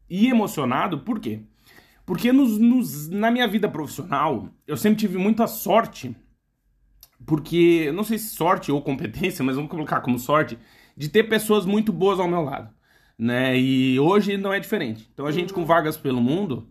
e 0.09 0.29
emocionado, 0.29 1.01
por 1.01 1.19
quê? 1.19 1.41
Porque 2.05 2.33
nos, 2.33 2.59
nos- 2.59 3.09
na 3.09 3.31
minha 3.31 3.49
vida 3.49 3.69
profissional, 3.69 4.49
eu 4.67 4.77
sempre 4.77 5.01
tive 5.01 5.19
muita 5.19 5.47
sorte, 5.47 6.15
porque, 7.27 7.91
não 7.93 8.05
sei 8.05 8.19
se 8.19 8.29
sorte 8.35 8.71
ou 8.71 8.81
competência, 8.83 9.45
mas 9.45 9.57
vamos 9.57 9.71
colocar 9.71 10.01
como 10.01 10.19
sorte, 10.19 10.59
de 10.97 11.09
ter 11.09 11.25
pessoas 11.25 11.67
muito 11.67 11.93
boas 11.93 12.19
ao 12.19 12.27
meu 12.27 12.43
lado, 12.43 12.71
né? 13.19 13.59
E 13.59 13.99
hoje 14.01 14.37
não 14.37 14.53
é 14.53 14.59
diferente. 14.59 15.09
Então 15.13 15.27
a 15.27 15.33
gente 15.33 15.53
com 15.53 15.65
vagas 15.65 15.97
pelo 15.97 16.21
mundo, 16.21 16.67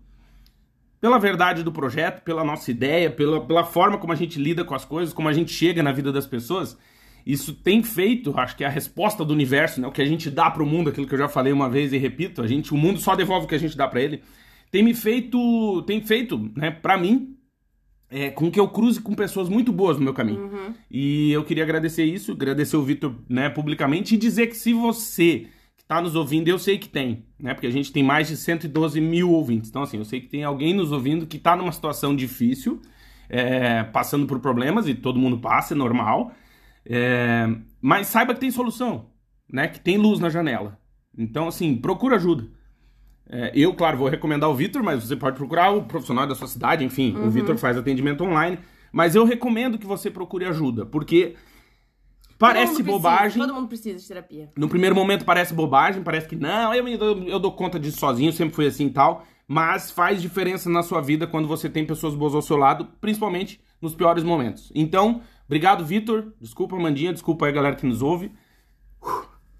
pela 0.99 1.19
verdade 1.19 1.61
do 1.61 1.71
projeto, 1.71 2.23
pela 2.23 2.43
nossa 2.43 2.71
ideia, 2.71 3.11
pela, 3.11 3.45
pela 3.45 3.63
forma 3.63 3.97
como 3.97 4.11
a 4.11 4.15
gente 4.15 4.39
lida 4.39 4.63
com 4.65 4.73
as 4.73 4.83
coisas, 4.83 5.13
como 5.13 5.29
a 5.29 5.33
gente 5.33 5.51
chega 5.51 5.83
na 5.83 5.91
vida 5.91 6.11
das 6.11 6.25
pessoas, 6.25 6.77
Isso 7.25 7.53
tem 7.55 7.81
feito, 7.83 8.37
acho 8.39 8.55
que 8.55 8.63
é 8.63 8.67
a 8.67 8.69
resposta 8.69 9.25
do 9.25 9.33
universo, 9.33 9.81
né? 9.81 9.87
O 9.87 9.91
que 9.91 10.01
a 10.01 10.05
gente 10.05 10.29
dá 10.29 10.49
pro 10.51 10.65
mundo, 10.65 10.89
aquilo 10.89 11.07
que 11.07 11.13
eu 11.13 11.19
já 11.19 11.27
falei 11.27 11.51
uma 11.51 11.67
vez 11.67 11.91
e 11.91 11.97
repito, 11.97 12.41
a 12.41 12.47
gente, 12.47 12.71
o 12.71 12.77
mundo 12.77 12.99
só 12.99 13.15
devolve 13.15 13.45
o 13.45 13.49
que 13.49 13.55
a 13.55 13.59
gente 13.59 13.75
dá 13.75 13.87
para 13.87 14.01
ele. 14.01 14.21
Tem 14.69 14.83
me 14.83 14.93
feito, 14.93 15.81
tem 15.83 16.01
feito, 16.01 16.51
né, 16.55 16.69
para 16.69 16.97
mim, 16.97 17.34
é, 18.09 18.29
com 18.29 18.51
que 18.51 18.59
eu 18.59 18.67
cruze 18.67 19.01
com 19.01 19.13
pessoas 19.13 19.49
muito 19.49 19.71
boas 19.71 19.97
no 19.97 20.03
meu 20.03 20.13
caminho. 20.13 20.41
Uhum. 20.41 20.73
E 20.89 21.31
eu 21.31 21.43
queria 21.43 21.63
agradecer 21.63 22.03
isso, 22.03 22.31
agradecer 22.31 22.77
o 22.77 22.83
Vitor, 22.83 23.15
né, 23.27 23.49
publicamente 23.49 24.15
e 24.15 24.17
dizer 24.17 24.47
que 24.47 24.57
se 24.57 24.73
você 24.73 25.47
que 25.75 25.83
está 25.83 26.01
nos 26.01 26.15
ouvindo, 26.15 26.47
eu 26.47 26.57
sei 26.57 26.77
que 26.77 26.87
tem, 26.87 27.25
né, 27.39 27.53
porque 27.53 27.67
a 27.67 27.71
gente 27.71 27.91
tem 27.91 28.03
mais 28.03 28.27
de 28.27 28.37
112 28.37 29.01
mil 29.01 29.31
ouvintes. 29.31 29.69
Então, 29.69 29.83
assim, 29.83 29.97
eu 29.97 30.05
sei 30.05 30.21
que 30.21 30.27
tem 30.27 30.43
alguém 30.43 30.73
nos 30.73 30.91
ouvindo 30.91 31.27
que 31.27 31.37
está 31.37 31.55
numa 31.55 31.71
situação 31.71 32.15
difícil, 32.15 32.81
é, 33.27 33.83
passando 33.83 34.25
por 34.27 34.39
problemas, 34.39 34.87
e 34.87 34.93
todo 34.93 35.19
mundo 35.19 35.39
passa, 35.39 35.73
é 35.73 35.77
normal. 35.77 36.31
É, 36.85 37.47
mas 37.81 38.07
saiba 38.07 38.33
que 38.33 38.39
tem 38.39 38.51
solução, 38.51 39.07
né, 39.51 39.67
que 39.67 39.79
tem 39.79 39.97
luz 39.97 40.19
na 40.19 40.29
janela. 40.29 40.79
Então, 41.17 41.47
assim, 41.47 41.75
procura 41.75 42.17
ajuda. 42.17 42.54
É, 43.29 43.51
eu, 43.55 43.73
claro, 43.73 43.97
vou 43.97 44.07
recomendar 44.07 44.49
o 44.49 44.53
Vitor, 44.55 44.83
mas 44.83 45.03
você 45.03 45.15
pode 45.15 45.35
procurar 45.35 45.71
o 45.71 45.83
profissional 45.83 46.27
da 46.27 46.35
sua 46.35 46.47
cidade, 46.47 46.83
enfim, 46.83 47.15
Uhum. 47.15 47.27
o 47.27 47.29
Vitor 47.31 47.57
faz 47.57 47.75
atendimento 47.77 48.23
online. 48.23 48.59
Mas 48.91 49.15
eu 49.15 49.25
recomendo 49.25 49.77
que 49.77 49.85
você 49.85 50.09
procure 50.11 50.45
ajuda, 50.45 50.85
porque 50.85 51.35
parece 52.37 52.77
Todo 52.77 52.85
bobagem. 52.85 53.21
Precisa, 53.23 53.45
todo 53.47 53.55
mundo 53.55 53.67
precisa 53.67 53.99
de 53.99 54.07
terapia. 54.07 54.51
No 54.57 54.69
primeiro 54.69 54.95
momento 54.95 55.25
parece 55.25 55.53
bobagem, 55.53 56.03
parece 56.03 56.27
que 56.27 56.35
não, 56.35 56.73
eu, 56.73 56.97
dou- 56.97 57.23
eu 57.23 57.39
dou 57.39 57.51
conta 57.51 57.79
disso 57.79 57.99
sozinho, 57.99 58.31
sempre 58.31 58.55
fui 58.55 58.67
assim 58.67 58.85
e 58.87 58.91
tal. 58.91 59.25
Mas 59.47 59.91
faz 59.91 60.21
diferença 60.21 60.69
na 60.69 60.81
sua 60.81 61.01
vida 61.01 61.27
quando 61.27 61.47
você 61.47 61.69
tem 61.69 61.85
pessoas 61.85 62.15
boas 62.15 62.33
ao 62.33 62.41
seu 62.41 62.57
lado, 62.57 62.87
principalmente 63.01 63.59
nos 63.81 63.93
piores 63.93 64.23
momentos. 64.23 64.71
Então, 64.73 65.21
obrigado, 65.45 65.85
Vitor. 65.85 66.33
Desculpa, 66.41 66.75
Mandinha. 66.77 67.11
Desculpa 67.13 67.45
aí, 67.45 67.51
galera 67.51 67.75
que 67.75 67.85
nos 67.85 68.01
ouve. 68.01 68.31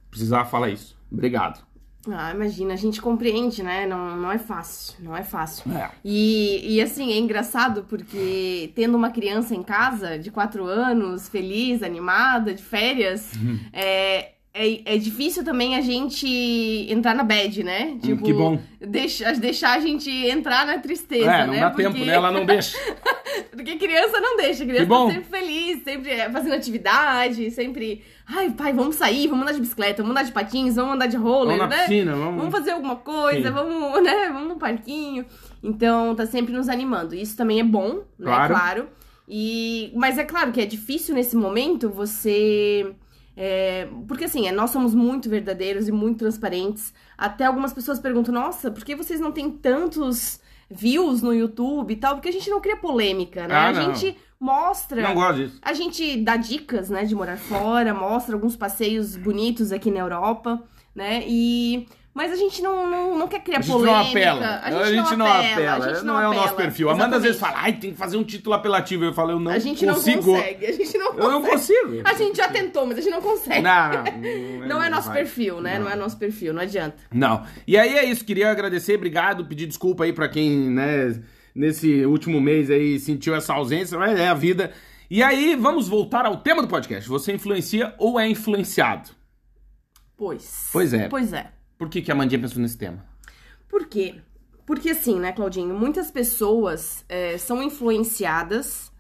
Precisava 0.09 0.45
falar 0.45 0.69
isso. 0.69 0.97
Obrigado. 1.11 1.63
Ah, 2.11 2.31
imagina, 2.33 2.73
a 2.73 2.77
gente 2.77 3.01
compreende, 3.01 3.63
né? 3.63 3.85
Não, 3.87 4.15
não 4.17 4.31
é 4.31 4.37
fácil, 4.37 4.95
não 4.99 5.15
é 5.17 5.23
fácil. 5.23 5.71
É. 5.71 5.89
E, 6.03 6.75
e 6.75 6.81
assim, 6.81 7.11
é 7.11 7.17
engraçado 7.17 7.85
porque 7.89 8.71
tendo 8.75 8.95
uma 8.95 9.09
criança 9.09 9.55
em 9.55 9.63
casa 9.63 10.19
de 10.19 10.29
quatro 10.29 10.65
anos, 10.65 11.27
feliz, 11.27 11.81
animada, 11.81 12.53
de 12.53 12.61
férias, 12.63 13.31
Uhum. 13.35 13.59
é, 13.73 14.31
é, 14.55 14.95
é 14.95 14.97
difícil 14.97 15.43
também 15.43 15.75
a 15.75 15.81
gente 15.81 16.25
entrar 16.89 17.13
na 17.13 17.23
bad, 17.23 17.61
né? 17.63 17.97
Tipo, 18.01 18.23
que 18.23 18.31
bom. 18.33 18.57
Deixar, 18.79 19.35
deixar 19.35 19.73
a 19.77 19.79
gente 19.79 20.09
entrar 20.09 20.65
na 20.65 20.79
tristeza, 20.79 21.29
É, 21.29 21.45
não 21.45 21.53
né? 21.53 21.59
dá 21.59 21.69
Porque- 21.69 21.83
tempo, 21.83 22.05
né? 22.05 22.13
Ela 22.13 22.31
não 22.31 22.45
deixa. 22.45 22.77
Porque 23.51 23.75
criança 23.75 24.19
não 24.21 24.37
deixa, 24.37 24.63
criança 24.63 24.83
Que 24.83 24.87
bom. 24.89 25.07
tá 25.07 25.13
sempre 25.13 25.29
feliz, 25.29 25.83
sempre 25.83 26.09
é, 26.11 26.29
fazendo 26.29 26.53
atividade, 26.55 27.51
sempre. 27.51 28.01
Ai, 28.25 28.51
pai, 28.51 28.71
vamos 28.73 28.95
sair, 28.95 29.27
vamos 29.27 29.43
andar 29.43 29.53
de 29.53 29.59
bicicleta, 29.59 30.01
vamos 30.01 30.11
andar 30.17 30.23
de 30.23 30.31
patins, 30.31 30.75
vamos 30.75 30.93
andar 30.93 31.07
de 31.07 31.17
roller, 31.17 31.57
Vamos 31.57 31.75
né? 31.75 31.81
piscina, 31.83 32.15
vamos. 32.15 32.35
Vamos 32.37 32.51
fazer 32.51 32.71
alguma 32.71 32.95
coisa, 32.95 33.49
Sim. 33.49 33.53
vamos, 33.53 34.03
né? 34.03 34.29
Vamos 34.31 34.47
no 34.49 34.55
parquinho. 34.55 35.25
Então, 35.61 36.15
tá 36.15 36.25
sempre 36.25 36.53
nos 36.53 36.69
animando. 36.69 37.13
Isso 37.13 37.35
também 37.35 37.59
é 37.59 37.63
bom, 37.63 37.95
né? 38.17 38.25
Claro. 38.25 38.53
Claro. 38.53 38.89
E, 39.27 39.91
mas 39.95 40.17
é 40.17 40.23
claro 40.23 40.51
que 40.51 40.61
é 40.61 40.65
difícil 40.65 41.13
nesse 41.15 41.35
momento 41.35 41.89
você. 41.89 42.93
É, 43.37 43.87
porque 44.07 44.25
assim, 44.25 44.47
é, 44.47 44.51
nós 44.51 44.69
somos 44.69 44.95
muito 44.95 45.29
verdadeiros 45.29 45.87
e 45.87 45.91
muito 45.91 46.19
transparentes. 46.19 46.93
Até 47.17 47.45
algumas 47.45 47.73
pessoas 47.73 47.99
perguntam: 47.99 48.33
nossa, 48.33 48.71
por 48.71 48.85
que 48.85 48.95
vocês 48.95 49.19
não 49.19 49.31
têm 49.31 49.51
tantos 49.51 50.39
views 50.69 51.21
no 51.21 51.33
YouTube 51.33 51.91
e 51.91 51.97
tal? 51.97 52.15
Porque 52.15 52.29
a 52.29 52.31
gente 52.31 52.49
não 52.49 52.61
cria 52.61 52.77
polêmica, 52.77 53.47
né? 53.47 53.55
Ah, 53.55 53.67
a 53.69 53.73
gente 53.73 54.17
mostra. 54.39 55.01
Não 55.01 55.13
gosto 55.13 55.35
disso. 55.35 55.59
A 55.61 55.73
gente 55.73 56.17
dá 56.21 56.37
dicas, 56.37 56.89
né, 56.89 57.03
de 57.03 57.13
morar 57.13 57.37
fora, 57.37 57.93
mostra 57.93 58.35
alguns 58.35 58.55
passeios 58.55 59.15
bonitos 59.15 59.71
aqui 59.71 59.91
na 59.91 59.99
Europa, 59.99 60.63
né? 60.93 61.23
E 61.27 61.87
mas 62.15 62.31
a 62.31 62.35
gente 62.37 62.61
não, 62.61 62.89
não, 62.89 63.17
não 63.17 63.27
quer 63.27 63.41
criar 63.41 63.59
A 63.59 63.61
gente 63.61 63.71
não 63.73 63.79
polêmica. 63.79 64.09
apela. 64.09 64.59
A 64.63 64.85
gente, 64.85 65.15
não, 65.17 65.25
apela. 65.27 65.85
A 65.85 65.93
gente 65.93 66.05
não, 66.05 66.21
é 66.21 66.29
o 66.29 66.33
nosso 66.33 66.53
apela. 66.53 66.61
perfil. 66.61 66.89
A 66.89 66.93
Amanda 66.93 67.17
às 67.17 67.23
vezes 67.23 67.35
Exatamente. 67.35 67.59
fala, 67.61 67.75
ai, 67.75 67.79
tem 67.79 67.91
que 67.91 67.97
fazer 67.97 68.15
um 68.15 68.23
título 68.23 68.55
apelativo. 68.55 69.03
Eu 69.03 69.13
falo, 69.13 69.31
eu 69.31 69.39
não 69.39 69.51
a 69.51 69.59
gente 69.59 69.85
consigo. 69.85 70.31
não 70.31 70.37
consegue. 70.37 70.65
A 70.65 70.71
gente 70.71 70.97
não 70.97 71.07
consegue. 71.07 71.25
Eu 71.25 71.31
não 71.31 71.41
consigo. 71.41 72.01
A 72.05 72.13
gente 72.13 72.37
já 72.37 72.47
tentou, 72.47 72.85
mas 72.85 72.97
a 72.97 73.01
gente 73.01 73.11
não 73.11 73.21
consegue. 73.21 73.61
Não, 73.61 73.89
não. 73.91 74.67
Não 74.75 74.83
é 74.83 74.89
nosso 74.89 75.09
vai. 75.09 75.17
perfil, 75.17 75.59
né? 75.59 75.77
Não. 75.77 75.89
é 75.89 75.95
nosso 75.97 76.17
perfil, 76.17 76.53
não 76.53 76.61
adianta. 76.61 76.95
Não. 77.13 77.45
E 77.67 77.77
aí 77.77 77.97
é 77.97 78.05
isso, 78.05 78.23
queria 78.23 78.49
agradecer, 78.49 78.95
obrigado, 78.95 79.45
pedir 79.45 79.67
desculpa 79.67 80.05
aí 80.05 80.13
pra 80.13 80.29
quem, 80.29 80.49
né, 80.71 81.21
nesse 81.53 82.05
último 82.05 82.39
mês 82.39 82.71
aí 82.71 82.97
sentiu 82.97 83.35
essa 83.35 83.53
ausência, 83.53 83.97
mas 83.97 84.17
é 84.17 84.29
a 84.29 84.33
vida. 84.33 84.71
E 85.09 85.21
aí, 85.21 85.55
vamos 85.55 85.87
voltar 85.89 86.25
ao 86.25 86.37
tema 86.37 86.61
do 86.61 86.67
podcast. 86.69 87.07
Você 87.09 87.33
influencia 87.33 87.93
ou 87.97 88.17
é 88.19 88.27
influenciado? 88.27 89.09
Pois. 90.17 90.69
Pois 90.71 90.93
é. 90.93 91.07
Pois 91.09 91.33
é. 91.33 91.51
Por 91.77 91.89
que, 91.89 92.01
que 92.01 92.11
a 92.11 92.15
Mandinha 92.15 92.39
pensou 92.39 92.61
nesse 92.61 92.77
tema? 92.77 93.05
Por 93.67 93.87
quê? 93.87 94.15
Porque 94.65 94.89
assim, 94.89 95.19
né, 95.19 95.31
Claudinho? 95.31 95.75
Muitas 95.75 96.09
pessoas 96.09 97.05
é, 97.07 97.37
são 97.37 97.61
influenciadas 97.61 98.91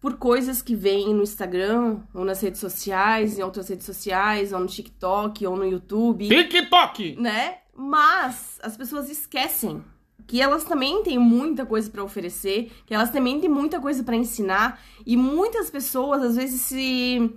por 0.00 0.16
coisas 0.16 0.62
que 0.62 0.74
vêm 0.74 1.12
no 1.12 1.22
Instagram, 1.22 1.98
ou 2.14 2.24
nas 2.24 2.40
redes 2.40 2.60
sociais, 2.60 3.38
em 3.38 3.42
outras 3.42 3.68
redes 3.68 3.84
sociais, 3.84 4.52
ou 4.52 4.60
no 4.60 4.66
TikTok, 4.66 5.46
ou 5.46 5.56
no 5.56 5.64
YouTube, 5.64 6.26
TikTok! 6.26 7.16
né? 7.16 7.58
Mas 7.74 8.58
as 8.62 8.76
pessoas 8.76 9.10
esquecem 9.10 9.84
que 10.26 10.40
elas 10.40 10.64
também 10.64 11.02
têm 11.02 11.18
muita 11.18 11.66
coisa 11.66 11.90
pra 11.90 12.04
oferecer, 12.04 12.70
que 12.86 12.94
elas 12.94 13.10
também 13.10 13.40
têm 13.40 13.50
muita 13.50 13.80
coisa 13.80 14.02
pra 14.04 14.16
ensinar, 14.16 14.80
e 15.04 15.16
muitas 15.16 15.68
pessoas 15.68 16.22
às 16.22 16.36
vezes 16.36 16.60
se 16.60 17.30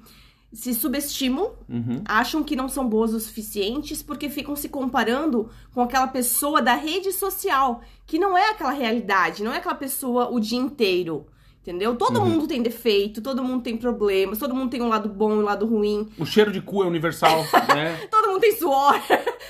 se 0.53 0.73
subestimam 0.73 1.51
Uhum. 1.67 2.01
acham 2.05 2.43
que 2.43 2.55
não 2.55 2.69
são 2.69 2.87
boas 2.87 3.13
o 3.13 3.19
suficientes 3.19 4.03
porque 4.03 4.29
ficam 4.29 4.55
se 4.55 4.69
comparando 4.69 5.49
com 5.73 5.81
aquela 5.81 6.07
pessoa 6.07 6.61
da 6.61 6.75
rede 6.75 7.11
social, 7.11 7.81
que 8.05 8.19
não 8.19 8.37
é 8.37 8.51
aquela 8.51 8.71
realidade, 8.71 9.43
não 9.43 9.51
é 9.53 9.57
aquela 9.57 9.75
pessoa 9.75 10.29
o 10.29 10.39
dia 10.39 10.59
inteiro. 10.59 11.25
Entendeu? 11.61 11.95
Todo 11.95 12.19
Uhum. 12.19 12.29
mundo 12.29 12.45
tem 12.47 12.61
defeito, 12.61 13.21
todo 13.21 13.41
mundo 13.41 13.63
tem 13.63 13.77
problemas, 13.77 14.37
todo 14.37 14.53
mundo 14.53 14.69
tem 14.69 14.81
um 14.81 14.89
lado 14.89 15.07
bom 15.07 15.31
e 15.31 15.35
um 15.37 15.41
lado 15.43 15.65
ruim, 15.65 16.09
O 16.19 16.25
cheiro 16.25 16.51
de 16.51 16.59
cu 16.61 16.83
é 16.83 16.87
universal, 16.87 17.39
né? 17.73 18.05
todo 18.11 18.27
mundo 18.27 18.41
tem 18.41 18.53
suor, 18.57 18.99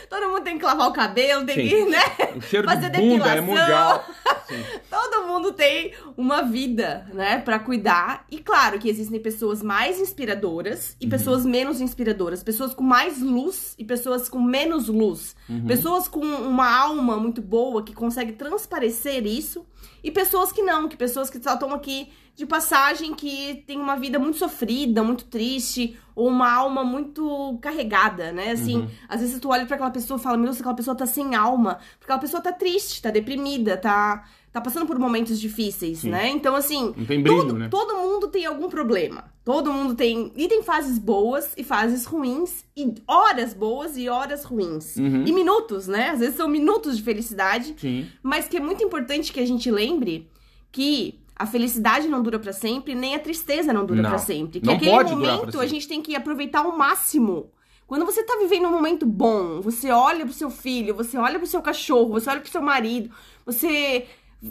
todo 0.10 0.30
mundo 0.30 0.44
tem 0.44 0.58
que 0.58 0.66
lavar 0.66 0.88
o 0.90 0.94
cabelo, 0.94 1.46
tem 1.46 1.56
Sim. 1.56 1.70
que, 1.86 1.86
né? 1.90 2.04
O 2.36 2.42
cheiro 2.42 2.68
Fazer 2.68 2.90
de 2.90 3.00
bunda 3.00 3.26
é 3.30 3.36
depilação. 3.42 3.46
mundial. 3.46 4.06
Sim. 4.48 4.64
Todo 4.90 5.28
mundo 5.28 5.54
tem 5.54 5.94
uma 6.18 6.42
vida, 6.44 7.08
né, 7.14 7.40
Pra 7.40 7.58
cuidar. 7.60 8.26
E 8.30 8.38
claro 8.40 8.78
que 8.78 8.90
existem 8.90 9.20
pessoas 9.20 9.62
mais 9.64 10.00
inspiradoras 10.00 10.90
Uhum. 10.90 10.96
e 11.02 11.08
pessoas 11.08 11.46
menos 11.46 11.80
inspiradoras, 11.82 12.44
pessoas 12.44 12.74
com 12.74 12.84
mais 12.84 13.22
luz 13.22 13.74
e 13.78 13.84
pessoas 13.86 14.28
com 14.30 14.40
menos 14.42 14.88
luz, 14.88 15.36
Uhum. 15.50 15.66
pessoas 15.66 16.08
com 16.08 16.20
uma 16.20 16.70
alma 16.78 17.18
muito 17.18 17.42
boa 17.42 17.84
que 17.84 17.94
consegue 17.94 18.34
transparecer 18.34 19.26
isso 19.26 19.66
e 20.04 20.12
pessoas 20.12 20.52
que 20.52 20.62
não, 20.62 20.88
que 20.90 20.98
pessoas 20.98 21.30
que 21.30 21.42
só 21.42 21.54
estão 21.54 21.74
aqui 21.74 22.12
de 22.36 22.46
passagem 22.48 23.14
que 23.14 23.64
tem 23.68 23.80
uma 23.80 23.96
vida 23.96 24.18
muito 24.18 24.38
sofrida, 24.38 25.04
muito 25.04 25.26
triste, 25.26 25.98
ou 26.16 26.28
uma 26.30 26.52
alma 26.52 26.84
muito 26.84 27.58
carregada, 27.62 28.32
né? 28.32 28.52
Assim, 28.52 28.78
Uhum. 28.78 28.88
às 29.08 29.22
vezes 29.22 29.40
tu 29.40 29.50
olha 29.50 29.66
pra 29.68 29.76
aquela 29.76 29.92
pessoa 29.92 30.20
e 30.20 30.24
fala, 30.24 30.38
meu 30.38 30.46
Deus, 30.46 30.60
aquela 30.60 30.76
pessoa 30.76 30.96
tá 30.96 31.06
sem 31.06 31.36
alma, 31.36 31.76
porque 32.00 32.06
aquela 32.06 32.20
pessoa 32.20 32.42
tá 32.42 32.52
triste, 32.52 33.02
tá 33.04 33.12
deprimida, 33.12 33.78
tá, 33.78 34.24
tá 34.52 34.60
passando 34.60 34.88
por 34.88 34.98
momentos 34.98 35.40
difíceis, 35.40 36.00
Sim. 36.00 36.10
né? 36.10 36.28
Então, 36.30 36.56
assim, 36.56 36.94
Não 36.98 37.06
tem 37.06 37.22
brilho, 37.22 37.38
todo, 37.42 37.54
né? 37.54 37.68
todo 37.70 37.96
mundo 37.98 38.28
tem 38.28 38.46
algum 38.48 38.68
problema. 38.68 39.26
Todo 39.46 39.72
mundo 39.72 39.94
tem. 39.94 40.32
E 40.36 40.48
tem 40.48 40.64
fases 40.64 40.98
boas 40.98 41.52
e 41.58 41.64
fases 41.64 42.06
ruins, 42.06 42.64
e 42.76 42.94
horas 43.08 43.54
boas 43.54 43.96
e 43.98 44.08
horas 44.10 44.44
ruins. 44.44 44.96
Uhum. 44.96 45.24
E 45.28 45.32
minutos, 45.34 45.88
né? 45.88 46.10
Às 46.12 46.20
vezes 46.20 46.36
são 46.36 46.48
minutos 46.48 46.98
de 46.98 47.04
felicidade, 47.04 47.76
Sim. 47.78 48.08
mas 48.24 48.48
que 48.48 48.58
é 48.58 48.60
muito 48.60 48.84
importante 48.84 49.32
que 49.34 49.40
a 49.40 49.46
gente 49.46 49.70
lembre 49.70 50.30
que 50.72 51.20
a 51.44 51.46
felicidade 51.46 52.08
não 52.08 52.24
dura 52.24 52.40
pra 52.40 52.54
sempre, 52.54 52.96
nem 52.96 53.16
a 53.16 53.20
tristeza 53.20 53.74
não 53.74 53.86
dura 53.86 54.02
pra 54.02 54.18
sempre. 54.18 54.62
Que 54.62 54.66
Não 54.66 54.76
aquele 54.76 54.92
pode 54.92 55.12
momento 55.14 55.60
a 55.60 55.68
gente 55.68 55.88
tem 55.90 56.02
que 56.02 56.16
aproveitar 56.16 56.60
ao 56.60 56.78
máximo. 56.78 57.52
Quando 57.86 58.06
você 58.06 58.24
tá 58.24 58.38
vivendo 58.40 58.66
um 58.68 58.72
momento 58.72 59.06
bom, 59.06 59.60
você 59.60 59.92
olha 59.92 60.24
pro 60.24 60.34
seu 60.34 60.50
filho, 60.50 60.96
você 60.96 61.18
olha 61.18 61.38
pro 61.38 61.46
seu 61.46 61.62
cachorro, 61.62 62.14
você 62.14 62.30
olha 62.30 62.40
pro 62.40 62.50
seu 62.50 62.62
marido, 62.62 63.14
você 63.46 64.08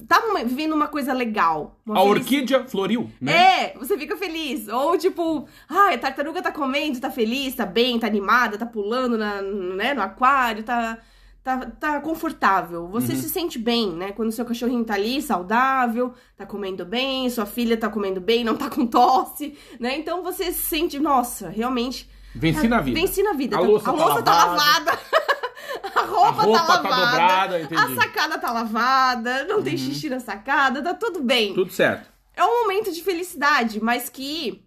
tá 0.06 0.22
vivendo 0.44 0.75
uma 0.75 0.87
coisa 0.87 1.14
legal. 1.14 1.78
uma 1.87 1.96
A 1.99 2.02
orquídea 2.02 2.64
floriu, 2.68 3.11
né? 3.18 3.32
é, 3.32 3.75
você 3.78 3.96
fica 3.96 4.14
feliz. 4.14 4.68
Ou 4.68 4.99
tipo, 4.99 5.49
ai, 5.66 5.94
a 5.94 5.99
tartaruga 5.99 6.42
tá 6.42 6.52
comendo, 6.52 7.00
tá 7.00 7.11
feliz, 7.11 7.54
tá 7.54 7.64
bem, 7.64 7.99
tá 7.99 8.06
animada, 8.06 8.58
tá 8.58 8.66
pulando 8.66 9.16
na, 9.16 9.40
né, 9.40 9.94
no 9.94 10.02
aquário, 10.02 10.62
tá, 10.62 10.99
tá, 11.42 11.66
tá 11.78 12.00
confortável. 12.00 12.87
Você 12.88 13.12
Uhum. 13.12 13.18
se 13.20 13.28
sente 13.28 13.58
bem, 13.58 13.90
né? 13.90 14.12
Quando 14.12 14.30
seu 14.32 14.44
cachorrinho 14.44 14.84
tá 14.84 14.94
ali, 14.94 15.20
saudável, 15.20 16.14
tá 16.37 16.46
comendo 16.46 16.84
bem, 16.84 17.28
sua 17.30 17.46
filha 17.46 17.76
tá 17.76 17.88
comendo 17.88 18.20
bem, 18.20 18.44
não 18.44 18.56
tá 18.56 18.68
com 18.70 18.87
tosse, 18.87 19.56
né? 19.80 19.96
Então 19.99 20.22
você 20.22 20.52
se 20.52 20.62
sente, 20.62 20.99
nossa, 20.99 21.49
realmente. 21.49 22.08
Venci 22.34 22.66
na 22.68 22.80
vida. 22.80 22.99
Venci 23.00 23.22
na 23.22 23.32
vida. 23.34 23.56
A 23.56 23.61
Tá- 23.61 23.66
louça 23.66 23.90
a 23.90 23.92
tá 23.92 24.04
louça 24.04 24.22
tá 24.22 24.44
lavada. 24.44 24.99
a 25.94 26.00
roupa, 26.02 26.42
A 26.42 26.44
roupa 26.44 26.58
tá 26.61 26.78
tá 26.78 26.88
lavada. 26.88 27.11
dobrada, 27.11 27.61
entendi. 27.61 27.82
a 27.82 27.94
sacada 27.94 28.38
tá 28.38 28.50
lavada, 28.52 29.44
não 29.44 29.62
tem 29.62 29.76
xixi 29.76 30.08
na 30.08 30.20
sacada, 30.20 30.80
tá 30.82 30.94
tudo 30.94 31.20
bem 31.22 31.52
Tudo 31.54 31.72
certo. 31.72 32.08
é 32.37 32.44
um 32.44 32.62
momento 32.62 32.90
de 32.92 33.02
felicidade, 33.02 33.82
mas 33.82 34.08
que 34.08 34.64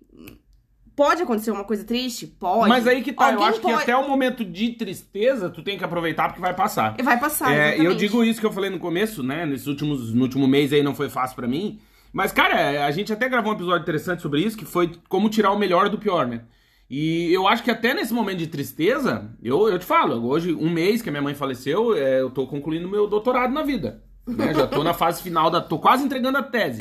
Pode 0.96 1.22
acontecer 1.24 1.52
uma 1.52 1.64
coisa 1.64 1.84
triste? 1.84 2.26
Pode. 2.28 2.70
Mas 2.70 2.88
aí 2.88 3.02
que 3.02 3.12
tá, 3.12 3.26
eu 3.30 3.34
Alguém 3.34 3.48
acho 3.50 3.60
pode- 3.62 3.76
que 3.76 3.82
até 3.84 3.96
o 3.98 4.08
momento 4.08 4.46
de 4.46 4.70
tristeza 4.70 5.50
tu 5.50 5.62
tem 5.62 5.78
que 5.78 5.84
aproveitar 5.84 6.30
porque 6.30 6.42
vai 6.42 6.54
passar. 6.54 6.96
Vai 7.04 7.20
passar, 7.20 7.54
É, 7.54 7.78
eu 7.80 7.94
digo 7.96 8.24
isso 8.24 8.40
que 8.40 8.46
eu 8.46 8.52
falei 8.52 8.70
no 8.70 8.80
começo, 8.80 9.22
né? 9.22 9.46
Nesses 9.46 9.68
últimos, 9.68 10.14
no 10.14 10.22
último 10.24 10.48
mês 10.48 10.72
aí 10.72 10.82
não 10.82 10.96
foi 10.96 11.10
fácil 11.10 11.36
pra 11.36 11.48
mim. 11.48 11.80
Mas, 12.14 12.32
cara, 12.32 12.86
a 12.86 12.92
gente 12.92 13.12
até 13.12 13.28
gravou 13.28 13.52
um 13.52 13.56
episódio 13.56 13.82
interessante 13.84 14.22
sobre 14.22 14.40
isso, 14.42 14.58
que 14.58 14.64
foi 14.64 14.92
como 15.10 15.30
tirar 15.30 15.52
o 15.52 15.60
melhor 15.60 15.90
do 15.90 15.98
pior, 15.98 16.26
né? 16.26 16.44
E 16.90 17.30
eu 17.34 17.46
acho 17.48 17.62
que 17.64 17.72
até 17.72 17.94
nesse 17.94 18.14
momento 18.14 18.38
de 18.38 18.48
tristeza, 18.48 19.30
eu, 19.44 19.68
eu 19.68 19.78
te 19.78 19.86
falo, 19.86 20.26
hoje, 20.26 20.54
um 20.54 20.70
mês 20.70 21.02
que 21.02 21.10
a 21.10 21.12
minha 21.12 21.22
mãe 21.22 21.34
faleceu, 21.34 21.94
é, 21.94 22.22
eu 22.22 22.30
tô 22.30 22.48
concluindo 22.48 22.88
meu 22.88 23.06
doutorado 23.08 23.52
na 23.54 23.64
vida. 23.64 24.02
Né? 24.28 24.54
Já 24.54 24.66
tô 24.68 24.84
na 24.84 24.94
fase 24.94 25.22
final 25.22 25.50
da. 25.52 25.62
tô 25.62 25.78
quase 25.80 26.04
entregando 26.04 26.38
a 26.38 26.44
tese. 26.44 26.80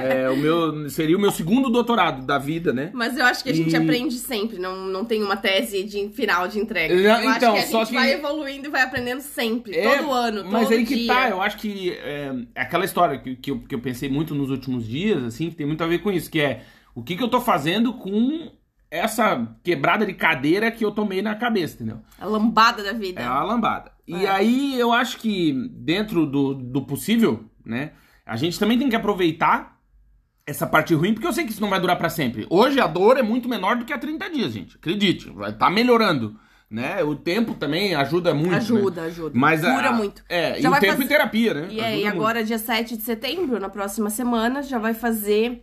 É, 0.00 0.30
o 0.30 0.36
meu, 0.36 0.88
seria 0.90 1.16
o 1.16 1.20
meu 1.20 1.30
segundo 1.32 1.70
doutorado 1.70 2.24
da 2.24 2.38
vida, 2.38 2.72
né? 2.72 2.90
Mas 2.94 3.16
eu 3.16 3.24
acho 3.24 3.42
que 3.42 3.50
a 3.50 3.54
gente 3.54 3.72
E- 3.72 3.76
aprende 3.76 4.14
sempre, 4.16 4.58
não, 4.58 4.86
não 4.86 5.04
tem 5.04 5.22
uma 5.22 5.36
tese 5.36 5.82
de 5.82 6.08
final 6.10 6.46
de 6.46 6.58
entrega. 6.60 6.94
Eu 6.94 7.12
acho 7.12 7.36
então, 7.36 7.54
que 7.54 7.58
a 7.60 7.66
só 7.66 7.78
gente 7.80 7.88
que- 7.88 7.94
vai 7.94 8.12
evoluindo 8.12 8.68
e 8.68 8.70
vai 8.70 8.82
aprendendo 8.82 9.20
sempre, 9.20 9.76
É, 9.76 9.96
todo 9.98 10.12
ano, 10.12 10.42
todo 10.42 10.52
Mas 10.52 10.70
aí 10.70 10.84
que 10.86 10.94
dia. 10.94 11.12
tá, 11.14 11.28
eu 11.30 11.42
acho 11.42 11.56
que 11.56 11.90
é, 11.92 12.32
é 12.54 12.60
aquela 12.62 12.84
história 12.84 13.18
que, 13.18 13.34
que, 13.36 13.50
eu, 13.50 13.58
que 13.60 13.74
eu 13.74 13.80
pensei 13.80 14.08
muito 14.08 14.34
nos 14.34 14.50
últimos 14.50 14.86
dias, 14.86 15.22
assim, 15.24 15.50
que 15.50 15.56
tem 15.56 15.66
muito 15.66 15.82
a 15.82 15.86
ver 15.86 15.98
com 15.98 16.12
isso, 16.12 16.30
que 16.30 16.40
é 16.40 16.62
o 16.94 17.02
que, 17.02 17.16
que 17.16 17.22
eu 17.22 17.28
tô 17.28 17.40
fazendo 17.40 17.92
com 17.94 18.52
essa 18.90 19.46
quebrada 19.62 20.06
de 20.06 20.14
cadeira 20.14 20.70
que 20.70 20.84
eu 20.84 20.90
tomei 20.90 21.20
na 21.20 21.34
cabeça, 21.34 21.74
entendeu? 21.74 21.98
A 22.18 22.24
lambada 22.24 22.82
da 22.82 22.92
vida. 22.92 23.20
É 23.20 23.28
uma 23.28 23.42
lambada. 23.42 23.90
E 24.08 24.24
É. 24.24 24.30
aí 24.30 24.80
eu 24.80 24.92
acho 24.92 25.18
que 25.18 25.52
dentro 25.70 26.24
do, 26.26 26.54
do 26.54 26.82
possível, 26.86 27.44
né, 27.64 27.92
a 28.24 28.36
gente 28.36 28.58
também 28.58 28.78
tem 28.78 28.88
que 28.88 28.96
aproveitar 28.96 29.76
essa 30.46 30.66
parte 30.66 30.94
ruim, 30.94 31.12
porque 31.12 31.26
eu 31.26 31.32
sei 31.32 31.44
que 31.44 31.52
isso 31.52 31.60
não 31.60 31.68
vai 31.68 31.78
durar 31.80 31.96
pra 31.98 32.08
sempre. 32.08 32.46
Hoje 32.48 32.80
a 32.80 32.86
dor 32.86 33.18
é 33.18 33.22
muito 33.22 33.48
menor 33.48 33.76
do 33.76 33.84
que 33.84 33.92
há 33.92 33.98
30 33.98 34.30
dias, 34.30 34.52
gente. 34.52 34.76
Acredite, 34.76 35.28
vai 35.28 35.52
tá 35.52 35.68
melhorando, 35.68 36.38
né? 36.70 37.04
O 37.04 37.14
tempo 37.14 37.52
também 37.54 37.94
ajuda 37.94 38.32
muito, 38.32 38.50
né? 38.52 38.56
ajuda, 38.56 39.02
ajuda. 39.02 39.30
Mas 39.34 39.62
a- 39.62 39.74
Cura 39.74 39.92
muito. 39.92 40.24
É, 40.26 40.58
Já 40.58 40.70
e 40.70 40.72
o 40.72 40.80
tempo 40.80 40.92
fazer- 40.92 41.04
em 41.04 41.08
terapia, 41.08 41.52
né? 41.54 41.68
E, 41.70 41.78
é, 41.80 41.84
Ajuda 41.84 41.96
e 41.98 42.02
muito. 42.04 42.16
agora, 42.16 42.42
dia 42.44 42.58
7 42.58 42.96
de 42.96 43.02
setembro, 43.02 43.60
na 43.60 43.68
próxima 43.68 44.08
semana, 44.08 44.62
já 44.62 44.78
vai 44.78 44.94
fazer 44.94 45.62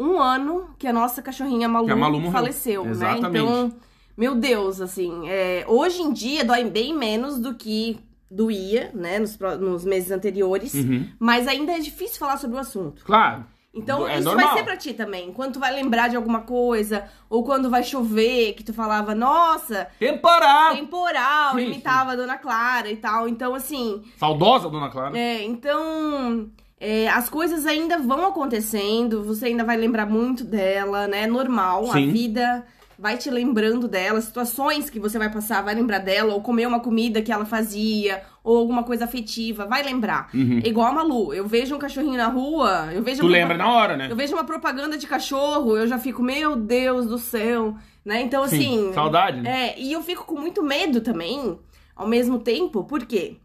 um 0.00 0.18
ano 0.20 0.70
que 0.80 0.88
a 0.88 0.92
nossa 0.92 1.22
cachorrinha 1.22 1.68
Malu, 1.68 1.86
Que 1.86 1.92
a 1.92 1.96
Malu 1.96 2.16
morreu. 2.18 2.32
faleceu, 2.32 2.84
Exatamente. 2.88 3.22
né? 3.22 3.28
Então, 3.40 3.72
meu 4.16 4.34
Deus, 4.34 4.80
assim, 4.80 5.28
é, 5.28 5.64
hoje 5.66 6.02
em 6.02 6.12
dia 6.12 6.44
dói 6.44 6.64
bem 6.64 6.94
menos 6.96 7.38
do 7.38 7.54
que 7.54 7.98
doía, 8.30 8.90
né, 8.94 9.18
nos, 9.18 9.38
nos 9.60 9.84
meses 9.84 10.10
anteriores, 10.10 10.74
Uhum. 10.74 11.08
mas 11.18 11.46
ainda 11.46 11.72
é 11.72 11.78
difícil 11.78 12.18
falar 12.18 12.36
sobre 12.36 12.56
o 12.56 12.60
assunto. 12.60 13.04
Claro. 13.04 13.44
Então, 13.76 14.06
É 14.06 14.14
isso 14.18 14.24
normal. 14.24 14.46
vai 14.50 14.56
ser 14.58 14.62
pra 14.64 14.76
ti 14.76 14.92
também. 14.94 15.32
Quando 15.32 15.54
tu 15.54 15.58
vai 15.58 15.72
lembrar 15.74 16.06
de 16.08 16.14
alguma 16.14 16.42
coisa, 16.42 17.06
ou 17.28 17.42
quando 17.42 17.68
vai 17.68 17.82
chover, 17.82 18.52
que 18.54 18.62
tu 18.62 18.72
falava, 18.72 19.16
nossa, 19.16 19.88
Temporal! 19.98 20.76
temporal, 20.76 21.54
Sim, 21.56 21.62
imitava 21.66 22.12
a 22.12 22.16
Dona 22.16 22.38
Clara 22.38 22.88
e 22.88 22.96
tal. 22.96 23.28
Então, 23.28 23.52
assim, 23.52 24.02
Saudosa, 24.16 24.68
dona 24.70 24.88
Clara. 24.90 25.18
é, 25.18 25.42
então, 25.42 26.50
é, 26.78 27.08
as 27.08 27.28
coisas 27.28 27.66
ainda 27.66 27.98
vão 27.98 28.24
acontecendo, 28.26 29.24
você 29.24 29.46
ainda 29.46 29.64
vai 29.64 29.76
lembrar 29.76 30.06
muito 30.06 30.44
dela, 30.44 31.08
né? 31.08 31.22
É 31.22 31.26
normal, 31.26 31.86
Sim. 31.86 32.08
a 32.08 32.12
vida 32.12 32.66
vai 33.04 33.18
te 33.18 33.28
lembrando 33.28 33.86
dela, 33.86 34.18
situações 34.18 34.88
que 34.88 34.98
você 34.98 35.18
vai 35.18 35.30
passar, 35.30 35.60
vai 35.60 35.74
lembrar 35.74 35.98
dela, 35.98 36.32
ou 36.32 36.40
comer 36.40 36.66
uma 36.66 36.80
comida 36.80 37.20
que 37.20 37.30
ela 37.30 37.44
fazia, 37.44 38.22
ou 38.42 38.56
alguma 38.56 38.82
coisa 38.82 39.04
afetiva, 39.04 39.66
vai 39.66 39.82
lembrar. 39.82 40.30
Uhum. 40.32 40.62
É 40.64 40.68
igual 40.68 40.86
a 40.86 40.92
Malu, 40.92 41.34
eu 41.34 41.46
vejo 41.46 41.76
um 41.76 41.78
cachorrinho 41.78 42.16
na 42.16 42.28
rua, 42.28 42.88
eu 42.94 43.02
vejo 43.02 43.20
Tu 43.20 43.26
uma 43.26 43.32
lembra 43.32 43.58
na 43.58 43.70
hora, 43.70 43.94
né? 43.94 44.08
eu 44.10 44.16
vejo 44.16 44.32
uma 44.32 44.44
propaganda 44.44 44.96
de 44.96 45.06
cachorro, 45.06 45.76
eu 45.76 45.86
já 45.86 45.98
fico, 45.98 46.22
meu 46.22 46.56
Deus 46.56 47.04
do 47.04 47.18
céu, 47.18 47.76
né? 48.02 48.22
Então, 48.22 48.48
Sim, 48.48 48.56
assim. 48.56 48.92
saudade, 48.94 49.38
né? 49.42 49.68
É, 49.68 49.78
e 49.78 49.92
eu 49.92 50.02
fico 50.02 50.24
com 50.24 50.40
muito 50.40 50.62
medo 50.62 51.02
também, 51.02 51.58
ao 51.94 52.08
mesmo 52.08 52.38
tempo, 52.38 52.84
por 52.84 53.04
quê? 53.04 53.36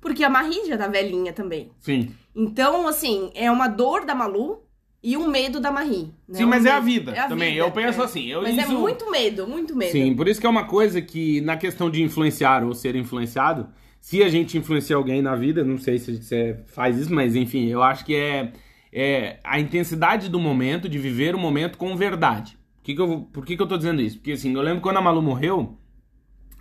Porque 0.00 0.22
a 0.22 0.30
Marie 0.30 0.68
já 0.68 0.78
tá 0.78 0.86
velhinha 0.86 1.32
também. 1.32 1.72
Sim. 1.80 2.14
Então, 2.32 2.86
assim, 2.86 3.32
é 3.34 3.50
uma 3.50 3.66
dor 3.66 4.04
da 4.04 4.14
Malu 4.14 4.63
e 5.04 5.16
um 5.16 5.28
medo 5.28 5.60
da 5.60 5.70
Marie. 5.70 6.12
né? 6.26 6.38
Sim, 6.38 6.44
Um 6.44 6.48
mas 6.48 6.64
é 6.64 6.70
a 6.72 6.80
vida 6.80 7.12
é 7.12 7.18
a 7.20 7.28
também. 7.28 7.52
vida, 7.52 7.64
Eu 7.66 7.70
penso 7.70 8.00
é. 8.00 8.04
assim. 8.04 8.26
Eu, 8.26 8.40
Mas 8.42 8.56
é 8.58 8.62
isso- 8.62 8.78
muito 8.78 9.10
medo, 9.10 9.46
muito 9.46 9.76
medo. 9.76 9.92
Sim, 9.92 10.16
por 10.16 10.26
isso 10.26 10.40
que 10.40 10.46
é 10.46 10.50
uma 10.50 10.64
coisa 10.64 11.00
que, 11.02 11.40
na 11.42 11.56
questão 11.58 11.90
de 11.90 12.02
influenciar 12.02 12.64
ou 12.64 12.72
ser 12.74 12.96
influenciado, 12.96 13.68
se 14.00 14.22
a 14.22 14.28
gente 14.30 14.56
influencia 14.56 14.96
alguém 14.96 15.20
na 15.20 15.36
vida, 15.36 15.62
não 15.62 15.76
sei 15.78 15.98
se 15.98 16.16
você 16.22 16.58
faz 16.68 16.98
isso, 16.98 17.12
mas 17.14 17.36
enfim, 17.36 17.66
eu 17.66 17.82
acho 17.82 18.04
que 18.04 18.14
é, 18.14 18.52
é 18.92 19.40
a 19.44 19.60
intensidade 19.60 20.28
do 20.30 20.40
momento, 20.40 20.88
de 20.88 20.98
viver 20.98 21.34
o 21.34 21.38
momento 21.38 21.76
com 21.76 21.94
verdade. 21.96 22.56
Por 22.76 22.84
que, 22.84 22.94
que 22.94 23.00
eu, 23.00 23.20
por 23.32 23.44
que, 23.46 23.56
que 23.56 23.62
eu 23.62 23.66
tô 23.66 23.76
dizendo 23.76 24.00
isso? 24.00 24.16
Porque 24.16 24.32
assim, 24.32 24.54
eu 24.54 24.62
lembro 24.62 24.80
quando 24.80 24.96
a 24.96 25.02
Malu 25.02 25.20
morreu, 25.20 25.78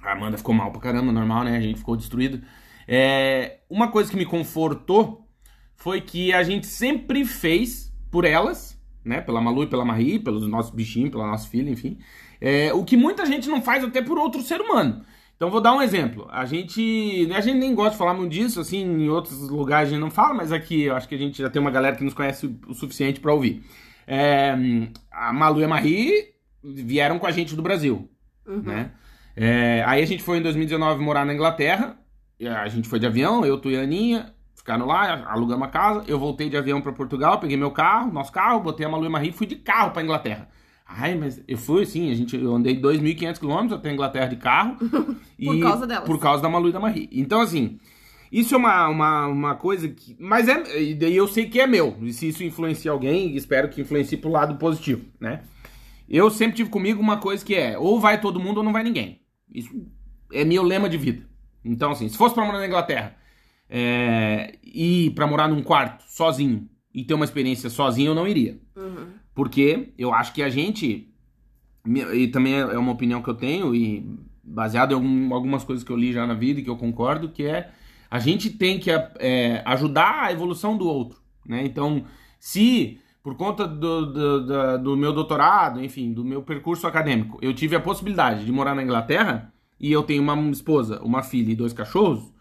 a 0.01 0.11
Amanda 0.13 0.37
ficou 0.37 0.53
mal 0.53 0.69
pra 0.71 0.81
caramba, 0.81 1.11
normal, 1.13 1.45
né? 1.45 1.55
A 1.55 1.61
gente 1.61 1.77
ficou 1.79 1.95
destruído. 1.95 2.41
É, 2.87 3.59
uma 3.69 3.87
coisa 3.89 4.11
que 4.11 4.17
me 4.17 4.25
confortou 4.25 5.25
foi 5.75 6.01
que 6.01 6.33
a 6.33 6.43
gente 6.43 6.65
sempre 6.67 7.23
fez 7.25 7.92
por 8.13 8.25
elas, 8.25 8.79
né? 9.03 9.21
Pela 9.21 9.41
Malu 9.41 9.63
e 9.63 9.67
pela 9.67 9.83
Marie, 9.83 10.19
pelos 10.19 10.47
nossos 10.47 10.71
bichinhos, 10.71 11.09
pela 11.09 11.25
nossa 11.25 11.47
filha, 11.49 11.71
enfim. 11.71 11.97
É, 12.39 12.71
o 12.71 12.83
que 12.83 12.95
muita 12.95 13.25
gente 13.25 13.49
não 13.49 13.59
faz 13.59 13.83
até 13.83 14.03
por 14.03 14.19
outro 14.19 14.39
ser 14.43 14.61
humano. 14.61 15.03
Então 15.35 15.49
vou 15.49 15.59
dar 15.59 15.73
um 15.73 15.81
exemplo. 15.81 16.27
A 16.29 16.45
gente, 16.45 17.27
a 17.35 17.41
gente 17.41 17.57
nem 17.57 17.73
gosta 17.73 17.93
de 17.93 17.97
falar 17.97 18.13
muito 18.13 18.31
disso, 18.31 18.59
assim, 18.61 18.83
em 18.83 19.09
outros 19.09 19.49
lugares 19.49 19.89
a 19.89 19.91
gente 19.93 19.99
não 19.99 20.11
fala, 20.11 20.35
mas 20.35 20.51
aqui 20.51 20.83
eu 20.83 20.95
acho 20.95 21.07
que 21.09 21.15
a 21.15 21.17
gente 21.17 21.41
já 21.41 21.49
tem 21.49 21.59
uma 21.59 21.71
galera 21.71 21.95
que 21.95 22.03
nos 22.03 22.13
conhece 22.13 22.55
o, 22.67 22.73
suficiente 22.75 23.19
pra 23.19 23.33
ouvir. 23.33 23.63
É, 24.05 24.55
a 25.11 25.33
Malu 25.33 25.61
e 25.61 25.63
a 25.63 25.67
Marie 25.67 26.27
vieram 26.63 27.17
com 27.17 27.25
a 27.25 27.31
gente 27.31 27.55
do 27.55 27.63
Brasil, 27.63 28.07
Uhum. 28.45 28.61
né? 28.61 28.91
É, 29.35 29.83
aí 29.87 30.03
a 30.03 30.05
gente 30.05 30.21
foi 30.21 30.37
em 30.37 30.41
2019 30.43 31.01
morar 31.03 31.25
na 31.25 31.33
Inglaterra. 31.33 31.97
A 32.61 32.67
gente 32.67 32.87
foi 32.87 32.99
de 32.99 33.07
avião, 33.07 33.43
eu, 33.43 33.57
tu 33.57 33.71
e 33.71 33.75
a 33.77 33.81
Aninha, 33.81 34.33
ficaram 34.63 34.85
lá, 34.85 35.29
alugamos 35.29 35.61
uma 35.61 35.67
casa. 35.67 36.03
Eu 36.07 36.17
voltei 36.17 36.49
de 36.49 36.55
avião 36.55 36.81
pra 36.81 36.93
Portugal, 36.93 37.37
peguei 37.39 37.57
meu 37.57 37.69
carro, 37.69 38.11
nosso 38.11 38.31
carro, 38.31 38.61
botei 38.61 38.85
a 38.85 38.89
Malu 38.89 39.03
e 39.03 39.07
a 39.07 39.09
Marie 39.09 39.29
e 39.29 39.33
fui 39.33 39.45
de 39.45 39.57
carro 39.57 39.91
pra 39.91 40.01
Inglaterra. 40.01 40.47
Ai, 40.85 41.15
mas 41.15 41.41
eu 41.47 41.57
fui, 41.57 41.85
sim, 41.85 42.09
a 42.09 42.15
gente, 42.15 42.35
eu 42.35 42.55
andei 42.55 42.79
2.500 42.79 43.39
quilômetros 43.39 43.79
até 43.79 43.89
a 43.89 43.93
Inglaterra 43.93 44.27
de 44.27 44.37
carro. 44.37 44.77
Por 45.37 45.59
causa 45.59 45.87
delas. 45.87 46.05
Por 46.05 46.19
causa 46.19 46.41
da 46.41 46.49
Malu 46.49 46.69
e 46.69 46.71
da 46.71 46.79
Marie. 46.79 47.09
Então, 47.11 47.41
assim, 47.41 47.77
isso 48.31 48.55
é 48.55 48.57
uma, 48.57 48.87
uma, 48.87 49.27
uma 49.27 49.55
coisa 49.55 49.89
que... 49.89 50.15
Mas 50.19 50.47
é... 50.47 50.81
E 50.81 50.95
daí 50.95 51.15
eu 51.15 51.27
sei 51.27 51.47
que 51.47 51.59
é 51.59 51.67
meu. 51.67 51.97
E 52.01 52.13
se 52.13 52.29
isso 52.29 52.43
influencia 52.43 52.91
alguém, 52.91 53.35
espero 53.35 53.69
que 53.69 53.81
influencie 53.81 54.17
pro 54.17 54.31
lado 54.31 54.55
positivo, 54.55 55.05
né? 55.19 55.41
Eu 56.07 56.29
sempre 56.29 56.57
tive 56.57 56.69
comigo 56.69 57.01
uma 57.01 57.17
coisa 57.17 57.43
que 57.43 57.55
é... 57.55 57.77
Ou 57.77 57.99
vai 57.99 58.21
todo 58.21 58.39
mundo 58.39 58.57
ou 58.57 58.63
não 58.63 58.73
vai 58.73 58.83
ninguém. 58.83 59.21
Isso 59.53 59.69
é 60.31 60.45
meu 60.45 60.63
lema 60.63 60.87
de 60.87 60.97
vida. 60.97 61.25
Então, 61.65 61.91
assim, 61.91 62.07
se 62.07 62.17
fosse 62.17 62.35
pra 62.35 62.45
morar 62.45 62.59
na 62.59 62.67
Inglaterra 62.67 63.15
é, 63.69 64.57
e 64.63 65.09
pra 65.11 65.27
morar 65.27 65.47
num 65.47 65.63
quarto, 65.63 66.03
sozinho, 66.07 66.67
e 66.93 67.03
ter 67.03 67.13
uma 67.13 67.25
experiência 67.25 67.69
sozinho, 67.69 68.11
eu 68.11 68.15
não 68.15 68.27
iria. 68.27 68.59
Uhum. 68.75 69.07
Porque 69.33 69.93
eu 69.97 70.13
acho 70.13 70.33
que 70.33 70.43
a 70.43 70.49
gente. 70.49 71.09
E 72.13 72.27
também 72.27 72.53
é 72.55 72.77
uma 72.77 72.91
opinião 72.91 73.21
que 73.21 73.29
eu 73.29 73.33
tenho, 73.33 73.73
e 73.75 74.07
baseado 74.43 74.91
em 74.91 74.95
algum- 74.95 75.33
algumas 75.33 75.63
coisas 75.63 75.83
que 75.83 75.91
eu 75.91 75.97
li 75.97 76.13
já 76.13 76.25
na 76.27 76.33
vida 76.33 76.59
e 76.59 76.63
que 76.63 76.69
eu 76.69 76.77
concordo, 76.77 77.29
que 77.29 77.43
é 77.43 77.71
a 78.09 78.19
gente 78.19 78.49
tem 78.51 78.79
que 78.79 78.91
é, 78.91 79.61
ajudar 79.65 80.23
a 80.25 80.31
evolução 80.31 80.77
do 80.77 80.87
outro. 80.87 81.19
Né? 81.45 81.65
Então, 81.65 82.05
se 82.39 82.99
por 83.23 83.35
conta 83.35 83.65
do, 83.67 84.05
do, 84.05 84.45
da- 84.45 84.77
do 84.77 84.95
meu 84.95 85.11
doutorado, 85.13 85.83
enfim, 85.83 86.13
do 86.13 86.23
meu 86.23 86.43
percurso 86.43 86.85
acadêmico, 86.85 87.39
eu 87.41 87.53
tive 87.53 87.75
a 87.75 87.79
possibilidade 87.79 88.45
de 88.45 88.51
morar 88.51 88.75
na 88.75 88.83
Inglaterra 88.83 89.51
e 89.79 89.91
eu 89.91 90.03
tenho 90.03 90.21
uma 90.21 90.35
esposa, 90.51 91.01
uma 91.01 91.23
filha 91.23 91.51
e 91.51 91.55
dois 91.55 91.73
cachorros, 91.73 92.31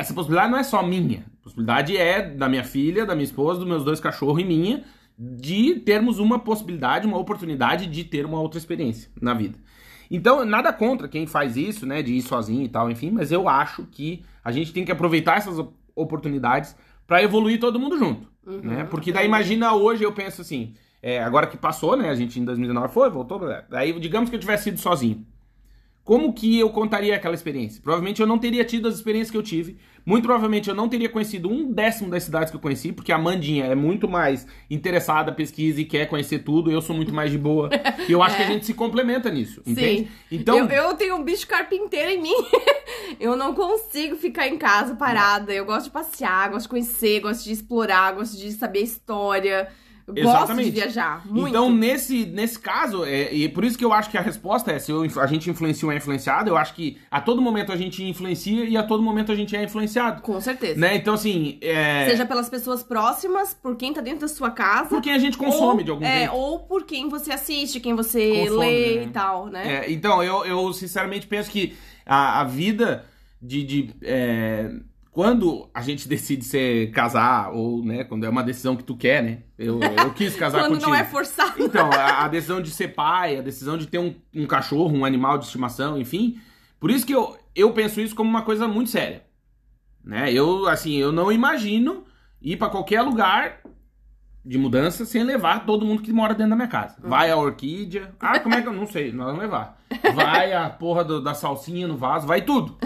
essa 0.00 0.14
possibilidade 0.14 0.50
não 0.50 0.58
é 0.58 0.62
só 0.62 0.82
minha. 0.82 1.24
A 1.40 1.42
possibilidade 1.44 1.96
é 1.96 2.22
da 2.22 2.48
minha 2.48 2.64
filha, 2.64 3.04
da 3.06 3.14
minha 3.14 3.24
esposa, 3.24 3.60
dos 3.60 3.68
meus 3.68 3.84
dois 3.84 4.00
cachorros 4.00 4.40
e 4.40 4.44
minha, 4.44 4.82
de 5.18 5.74
termos 5.80 6.18
uma 6.18 6.38
possibilidade, 6.38 7.06
uma 7.06 7.18
oportunidade 7.18 7.86
de 7.86 8.04
ter 8.04 8.24
uma 8.24 8.40
outra 8.40 8.58
experiência 8.58 9.10
na 9.20 9.34
vida. 9.34 9.58
Então, 10.10 10.44
nada 10.44 10.72
contra 10.72 11.06
quem 11.06 11.26
faz 11.26 11.56
isso, 11.56 11.86
né, 11.86 12.02
de 12.02 12.14
ir 12.14 12.22
sozinho 12.22 12.62
e 12.64 12.68
tal, 12.68 12.90
enfim, 12.90 13.10
mas 13.10 13.30
eu 13.30 13.48
acho 13.48 13.84
que 13.84 14.24
a 14.42 14.50
gente 14.50 14.72
tem 14.72 14.84
que 14.84 14.90
aproveitar 14.90 15.36
essas 15.36 15.58
op- 15.58 15.74
oportunidades 15.94 16.74
para 17.06 17.22
evoluir 17.22 17.60
todo 17.60 17.78
mundo 17.78 17.96
junto, 17.98 18.28
Uhum. 18.46 18.60
né? 18.62 18.84
Porque 18.90 19.12
daí 19.12 19.26
imagina 19.26 19.74
hoje 19.74 20.02
eu 20.02 20.12
penso 20.12 20.40
assim, 20.40 20.74
é, 21.02 21.22
agora 21.22 21.46
que 21.46 21.56
passou, 21.56 21.96
né, 21.96 22.08
a 22.10 22.14
gente 22.14 22.40
em 22.40 22.44
2019 22.44 22.92
foi, 22.92 23.08
voltou, 23.10 23.40
daí 23.68 23.92
digamos 24.00 24.30
que 24.30 24.36
eu 24.36 24.40
tivesse 24.40 24.70
ido 24.70 24.80
sozinho. 24.80 25.24
Como 26.04 26.32
que 26.32 26.58
eu 26.58 26.70
contaria 26.70 27.14
aquela 27.14 27.34
experiência? 27.34 27.80
Provavelmente 27.82 28.20
eu 28.20 28.26
não 28.26 28.38
teria 28.38 28.64
tido 28.64 28.88
as 28.88 28.94
experiências 28.94 29.30
que 29.30 29.36
eu 29.36 29.42
tive. 29.42 29.76
Muito 30.04 30.24
provavelmente 30.24 30.68
eu 30.68 30.74
não 30.74 30.88
teria 30.88 31.08
conhecido 31.08 31.48
um 31.48 31.70
décimo 31.70 32.10
das 32.10 32.24
cidades 32.24 32.50
que 32.50 32.56
eu 32.56 32.60
conheci, 32.60 32.90
porque 32.90 33.12
a 33.12 33.18
Mandinha 33.18 33.66
é 33.66 33.74
muito 33.74 34.08
mais 34.08 34.46
interessada, 34.70 35.30
pesquisa 35.30 35.80
e 35.80 35.84
quer 35.84 36.06
conhecer 36.06 36.40
tudo. 36.40 36.70
Eu 36.70 36.80
sou 36.80 36.96
muito 36.96 37.12
mais 37.14 37.30
de 37.30 37.38
boa. 37.38 37.70
E 38.08 38.12
eu 38.12 38.22
acho 38.22 38.36
que 38.36 38.42
a 38.42 38.46
gente 38.50 38.66
se 38.66 38.74
complementa 38.74 39.30
nisso, 39.30 39.62
entende? 39.66 40.04
Sim. 40.04 40.08
Então, 40.30 40.58
eu, 40.58 40.68
eu 40.68 40.94
tenho 40.94 41.16
um 41.16 41.22
bicho 41.22 41.46
carpinteiro 41.46 42.10
em 42.10 42.22
mim. 42.22 42.34
eu 43.20 43.36
não 43.36 43.54
consigo 43.54 44.16
ficar 44.16 44.48
em 44.48 44.56
casa 44.56 44.94
parada. 44.94 45.52
Eu 45.52 45.64
gosto 45.64 45.84
de 45.86 45.92
passear, 45.92 46.50
gosto 46.50 46.64
de 46.64 46.70
conhecer, 46.70 47.20
gosto 47.20 47.44
de 47.44 47.52
explorar, 47.52 48.14
gosto 48.14 48.36
de 48.36 48.50
saber 48.52 48.80
a 48.80 48.82
história. 48.82 49.68
Eu 50.14 50.24
gosto 50.24 50.54
de 50.54 50.70
viajar, 50.70 51.26
muito. 51.26 51.48
Então, 51.48 51.72
nesse, 51.72 52.26
nesse 52.26 52.58
caso, 52.58 53.04
é, 53.04 53.32
e 53.32 53.48
por 53.48 53.64
isso 53.64 53.76
que 53.76 53.84
eu 53.84 53.92
acho 53.92 54.10
que 54.10 54.18
a 54.18 54.20
resposta 54.20 54.72
é: 54.72 54.78
se 54.78 54.90
eu, 54.90 55.02
a 55.20 55.26
gente 55.26 55.50
influencia 55.50 55.86
ou 55.86 55.92
é 55.92 55.96
influenciado, 55.96 56.50
eu 56.50 56.56
acho 56.56 56.74
que 56.74 56.98
a 57.10 57.20
todo 57.20 57.40
momento 57.40 57.72
a 57.72 57.76
gente 57.76 58.02
influencia 58.02 58.64
e 58.64 58.76
a 58.76 58.82
todo 58.82 59.02
momento 59.02 59.32
a 59.32 59.34
gente 59.34 59.54
é 59.56 59.64
influenciado. 59.64 60.22
Com 60.22 60.40
certeza. 60.40 60.78
Né? 60.78 60.96
Então, 60.96 61.14
assim. 61.14 61.58
É... 61.60 62.08
Seja 62.10 62.26
pelas 62.26 62.48
pessoas 62.48 62.82
próximas, 62.82 63.54
por 63.54 63.76
quem 63.76 63.92
tá 63.92 64.00
dentro 64.00 64.20
da 64.20 64.28
sua 64.28 64.50
casa. 64.50 64.88
Por 64.88 65.02
quem 65.02 65.12
a 65.12 65.18
gente 65.18 65.36
consome 65.36 65.78
ou, 65.78 65.84
de 65.84 65.90
algum 65.90 66.04
é, 66.04 66.18
jeito. 66.18 66.34
Ou 66.34 66.60
por 66.60 66.84
quem 66.84 67.08
você 67.08 67.32
assiste, 67.32 67.80
quem 67.80 67.94
você 67.94 68.44
Consome, 68.44 68.58
lê 68.58 68.96
né? 68.96 69.02
e 69.04 69.08
tal, 69.08 69.46
né? 69.46 69.74
É, 69.74 69.92
então, 69.92 70.22
eu, 70.22 70.44
eu 70.44 70.72
sinceramente 70.72 71.26
penso 71.26 71.50
que 71.50 71.74
a, 72.04 72.40
a 72.40 72.44
vida 72.44 73.04
de. 73.40 73.64
de 73.64 73.94
é, 74.02 74.70
quando 75.10 75.68
a 75.74 75.82
gente 75.82 76.08
decide 76.08 76.44
ser 76.44 76.92
casar, 76.92 77.52
ou, 77.52 77.84
né, 77.84 78.04
quando 78.04 78.24
é 78.24 78.28
uma 78.28 78.44
decisão 78.44 78.76
que 78.76 78.84
tu 78.84 78.96
quer, 78.96 79.22
né? 79.22 79.38
Eu, 79.58 79.80
eu 79.80 80.14
quis 80.14 80.34
casar 80.36 80.60
Quando 80.60 80.74
contigo. 80.74 80.90
não 80.90 80.96
é 80.96 81.04
forçado. 81.04 81.54
Então, 81.58 81.90
a, 81.92 82.24
a 82.24 82.28
decisão 82.28 82.62
de 82.62 82.70
ser 82.70 82.88
pai, 82.88 83.36
a 83.36 83.42
decisão 83.42 83.76
de 83.76 83.86
ter 83.86 83.98
um, 83.98 84.14
um 84.34 84.46
cachorro, 84.46 84.96
um 84.96 85.04
animal 85.04 85.36
de 85.36 85.46
estimação, 85.46 85.98
enfim. 85.98 86.40
Por 86.78 86.90
isso 86.90 87.04
que 87.04 87.14
eu, 87.14 87.36
eu 87.56 87.72
penso 87.72 88.00
isso 88.00 88.14
como 88.14 88.30
uma 88.30 88.42
coisa 88.42 88.68
muito 88.68 88.90
séria. 88.90 89.24
Né? 90.04 90.32
Eu, 90.32 90.68
assim, 90.68 90.94
eu 90.96 91.10
não 91.10 91.30
imagino 91.32 92.04
ir 92.40 92.56
pra 92.56 92.70
qualquer 92.70 93.02
lugar 93.02 93.60
de 94.44 94.56
mudança 94.56 95.04
sem 95.04 95.22
levar 95.24 95.66
todo 95.66 95.84
mundo 95.84 96.02
que 96.02 96.12
mora 96.12 96.34
dentro 96.34 96.50
da 96.50 96.56
minha 96.56 96.68
casa. 96.68 96.96
Vai 97.02 97.30
a 97.30 97.36
orquídea. 97.36 98.14
Ah, 98.18 98.38
como 98.38 98.54
é 98.54 98.62
que 98.62 98.68
eu 98.68 98.72
não 98.72 98.86
sei? 98.86 99.12
Nós 99.12 99.26
vamos 99.26 99.42
levar. 99.42 99.79
Vai 100.14 100.52
a 100.52 100.68
porra 100.70 101.02
do- 101.04 101.22
da 101.22 101.34
salsinha 101.34 101.86
no 101.88 101.96
vaso, 101.96 102.26
vai 102.26 102.42
tudo. 102.42 102.78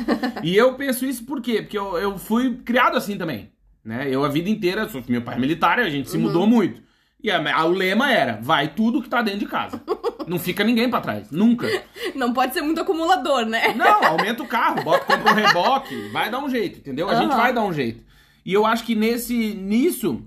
E 0.43 0.57
eu 0.57 0.75
penso 0.75 1.05
isso 1.05 1.25
por 1.25 1.41
quê? 1.41 1.63
Porque 1.63 1.79
eu, 1.79 1.99
eu 1.99 2.19
fui 2.19 2.57
criado 2.65 2.97
assim 2.97 3.17
também. 3.19 3.51
Né? 3.85 4.07
Eu 4.11 4.25
a 4.25 4.29
vida 4.29 4.49
inteira, 4.49 4.89
sou- 4.89 5.03
meu 5.09 5.21
pai 5.23 5.37
é 5.37 5.39
militar, 5.39 5.79
a 5.79 5.91
gente 5.91 6.09
se 6.11 6.17
mudou 6.17 6.47
muito. 6.47 6.83
E 7.23 7.31
a, 7.31 7.57
a- 7.57 7.65
o 7.67 7.73
lema 7.73 8.11
era: 8.13 8.39
vai 8.43 8.69
tudo 8.69 9.03
que 9.03 9.09
tá 9.09 9.21
dentro 9.23 9.41
de 9.41 9.47
casa. 9.47 9.81
Não 10.27 10.39
fica 10.39 10.65
ninguém 10.65 10.89
pra 10.89 11.03
trás. 11.03 11.31
Nunca. 11.31 11.69
Não 12.15 12.33
pode 12.33 12.55
ser 12.55 12.63
muito 12.63 12.81
acumulador, 12.81 13.45
né? 13.45 13.75
Não, 13.75 14.05
aumenta 14.07 14.43
o 14.43 14.47
carro, 14.49 14.83
bota, 14.83 15.05
compra 15.05 15.33
um 15.33 15.35
reboque, 15.35 16.09
vai 16.09 16.31
dar 16.31 16.39
um 16.39 16.49
jeito, 16.49 16.79
entendeu? 16.79 17.09
A 17.11 17.15
gente 17.17 17.33
Aham. 17.33 17.41
vai 17.43 17.53
dar 17.53 17.63
um 17.63 17.73
jeito. 17.73 18.03
E 18.47 18.53
eu 18.55 18.65
acho 18.65 18.85
que 18.85 18.95
nesse, 18.95 19.53
nisso, 19.55 20.23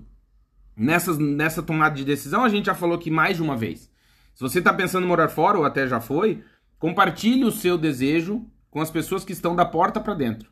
nessas, 0.76 1.18
nessa 1.18 1.62
tomada 1.62 1.94
de 1.96 2.04
decisão, 2.04 2.44
a 2.44 2.48
gente 2.48 2.66
já 2.66 2.74
falou 2.74 2.96
aqui 2.96 3.10
mais 3.10 3.36
de 3.36 3.42
uma 3.42 3.56
vez. 3.56 3.90
Se 4.34 4.40
você 4.42 4.62
tá 4.62 4.72
pensando 4.72 5.04
em 5.04 5.08
morar 5.08 5.28
fora, 5.28 5.58
ou 5.58 5.64
até 5.64 5.86
já 5.88 6.00
foi, 6.00 6.42
compartilhe 6.78 7.44
o 7.44 7.50
seu 7.50 7.76
desejo 7.76 8.46
com 8.70 8.80
as 8.80 8.90
pessoas 8.90 9.24
que 9.24 9.32
estão 9.32 9.56
da 9.56 9.64
porta 9.64 10.00
pra 10.00 10.14
dentro. 10.14 10.50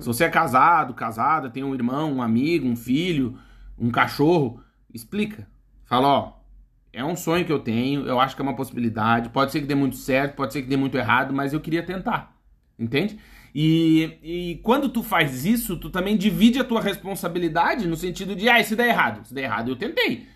Se 0.00 0.06
você 0.06 0.24
é 0.24 0.28
casado, 0.28 0.92
casada, 0.92 1.48
tem 1.48 1.64
um 1.64 1.74
irmão, 1.74 2.12
um 2.12 2.22
amigo, 2.22 2.66
um 2.66 2.76
filho, 2.76 3.38
um 3.78 3.90
cachorro, 3.90 4.60
explica. 4.92 5.46
Fala, 5.86 6.08
ó, 6.08 6.32
é 6.92 7.04
um 7.04 7.16
sonho 7.16 7.44
que 7.44 7.52
eu 7.52 7.58
tenho, 7.58 8.06
eu 8.06 8.20
acho 8.20 8.36
que 8.36 8.42
é 8.42 8.44
uma 8.44 8.56
possibilidade, 8.56 9.30
pode 9.30 9.52
ser 9.52 9.60
que 9.60 9.66
dê 9.66 9.74
muito 9.74 9.96
certo, 9.96 10.36
pode 10.36 10.52
ser 10.52 10.62
que 10.62 10.68
dê 10.68 10.76
muito 10.76 10.96
errado, 10.98 11.32
mas 11.32 11.52
eu 11.52 11.60
queria 11.60 11.82
tentar. 11.82 12.36
Entende? 12.78 13.18
E, 13.54 14.18
e 14.22 14.60
quando 14.62 14.88
tu 14.88 15.02
faz 15.02 15.44
isso, 15.46 15.76
tu 15.76 15.88
também 15.88 16.16
divide 16.16 16.58
a 16.58 16.64
tua 16.64 16.80
responsabilidade 16.80 17.86
no 17.86 17.96
sentido 17.96 18.34
de, 18.34 18.48
ah, 18.48 18.62
se 18.62 18.74
der 18.74 18.88
errado? 18.88 19.24
Se 19.26 19.32
der 19.32 19.44
errado, 19.44 19.70
eu 19.70 19.76
tentei. 19.76 20.26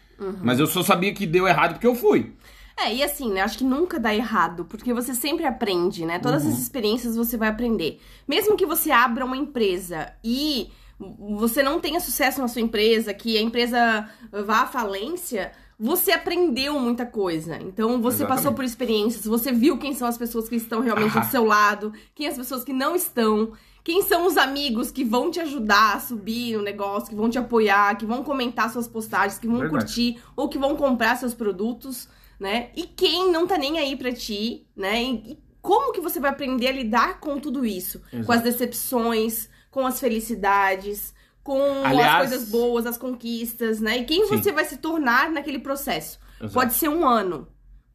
Mas 0.43 0.59
eu 0.59 0.67
só 0.67 0.83
sabia 0.83 1.13
que 1.13 1.27
deu 1.27 1.47
errado 1.47 1.75
porque 1.75 1.87
eu 1.87 1.95
fui. 1.95 2.33
É, 2.81 2.95
e 2.95 3.03
assim, 3.03 3.33
né? 3.33 3.41
Acho 3.41 3.59
que 3.59 3.65
nunca 3.65 3.99
dá 3.99 4.15
errado, 4.15 4.65
porque 4.65 4.93
você 4.95 5.15
sempre 5.15 5.45
aprende, 5.45 6.07
né? 6.07 6.19
Todas 6.19 6.45
Uhum. 6.45 6.51
as 6.53 6.59
experiências 6.59 7.17
você 7.17 7.37
vai 7.37 7.49
aprender. 7.49 8.01
Mesmo 8.27 8.57
que 8.57 8.65
você 8.67 8.91
abra 8.91 9.25
uma 9.25 9.37
empresa 9.37 10.13
e 10.23 10.71
você 11.19 11.63
não 11.63 11.81
tenha 11.81 12.01
sucesso 12.01 12.41
na 12.41 12.49
sua 12.49 12.61
empresa, 12.63 13.13
que 13.15 13.37
a 13.37 13.43
empresa 13.43 14.09
vá 14.47 14.63
à 14.63 14.67
falência, 14.67 15.53
você 15.79 16.11
aprendeu 16.13 16.79
muita 16.79 17.07
coisa. 17.07 17.57
Então, 17.61 18.01
você 18.01 18.19
Exatamente. 18.19 18.37
passou 18.45 18.53
por 18.55 18.65
experiências, 18.65 19.25
você 19.25 19.53
viu 19.53 19.79
quem 19.79 19.95
são 19.95 20.07
as 20.09 20.19
pessoas 20.19 20.49
que 20.49 20.57
estão 20.57 20.81
realmente 20.81 21.17
Ah. 21.17 21.21
do 21.21 21.31
seu 21.31 21.45
lado, 21.45 21.93
quem 22.15 22.27
as 22.27 22.37
pessoas 22.37 22.65
que 22.65 22.73
não 22.73 22.95
estão. 22.97 23.53
Quem 23.85 24.03
são 24.03 24.27
os 24.27 24.37
amigos 24.37 24.91
que 24.91 25.03
vão 25.05 25.31
te 25.31 25.41
ajudar 25.41 25.95
a 25.97 26.01
subir 26.01 26.57
no 26.57 26.63
negócio, 26.63 27.09
que 27.09 27.15
vão 27.15 27.31
te 27.31 27.39
apoiar, 27.39 27.97
que 27.97 28.05
vão 28.05 28.23
comentar 28.23 28.71
suas 28.71 28.87
postagens, 28.87 29.39
que 29.39 29.47
vão 29.47 29.61
Verdade. 29.61 29.85
curtir 29.85 30.19
ou 30.37 30.49
que 30.49 30.59
vão 30.59 30.77
comprar 30.77 31.17
seus 31.17 31.33
produtos, 31.33 32.07
né? 32.39 32.71
E 32.77 32.83
quem 32.85 33.31
não 33.33 33.47
tá 33.47 33.57
nem 33.59 33.79
aí 33.79 33.97
pra 33.97 34.13
ti, 34.13 34.67
né? 34.77 35.03
E 35.03 35.39
como 35.61 35.93
que 35.93 36.01
você 36.01 36.21
vai 36.21 36.31
aprender 36.31 36.69
a 36.69 36.73
lidar 36.73 37.21
com 37.21 37.39
tudo 37.39 37.65
isso? 37.67 38.01
Exato. 38.13 38.27
Com 38.27 38.33
as 38.33 38.43
decepções, 38.43 39.49
com 39.71 39.87
as 39.87 39.99
felicidades, 40.01 41.15
com 41.43 41.61
Aliás- 41.85 42.25
as 42.25 42.29
coisas 42.31 42.49
boas, 42.51 42.87
as 42.87 42.97
conquistas, 42.99 43.81
né? 43.81 43.99
E 43.99 44.05
quem 44.05 44.27
Sim. 44.27 44.37
você 44.39 44.53
vai 44.53 44.65
se 44.65 44.77
tornar 44.79 45.31
naquele 45.31 45.59
processo? 45.59 46.19
Exato. 46.41 46.55
Pode 46.55 46.75
ser 46.75 46.89
um 46.89 47.07
ano, 47.07 47.49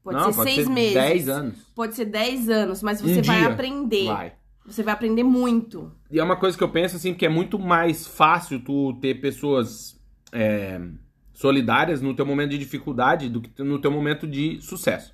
pode 0.04 0.18
Não, 0.18 0.32
ser 0.32 0.36
pode 0.38 0.54
seis 0.54 0.68
ser 0.68 0.74
meses, 0.74 0.94
10 0.94 1.30
anos. 1.30 1.56
pode 1.76 1.96
ser 1.96 2.06
dez 2.06 2.50
anos, 2.50 2.84
mas 2.84 3.02
Um 3.02 3.06
você 3.08 3.22
vai 3.22 3.40
dia. 3.40 3.48
aprender. 3.50 4.06
Vai. 4.08 4.34
Você 4.66 4.82
vai 4.82 4.94
aprender 4.94 5.24
muito. 5.24 5.92
E 6.10 6.20
é 6.20 6.24
uma 6.24 6.38
coisa 6.38 6.58
que 6.58 6.64
eu 6.64 6.70
penso 6.70 6.96
assim, 6.96 7.12
porque 7.14 7.26
é 7.26 7.30
muito 7.30 7.60
mais 7.60 8.08
fácil 8.08 8.60
tu 8.64 8.94
ter 9.02 9.20
pessoas 9.20 10.00
é, 10.32 10.80
solidárias 11.34 12.02
no 12.02 12.16
teu 12.16 12.26
momento 12.26 12.52
de 12.52 12.58
dificuldade 12.58 13.30
do 13.30 13.42
que 13.42 13.64
no 13.64 13.80
teu 13.80 13.92
momento 13.92 14.28
de 14.28 14.62
sucesso. 14.62 15.14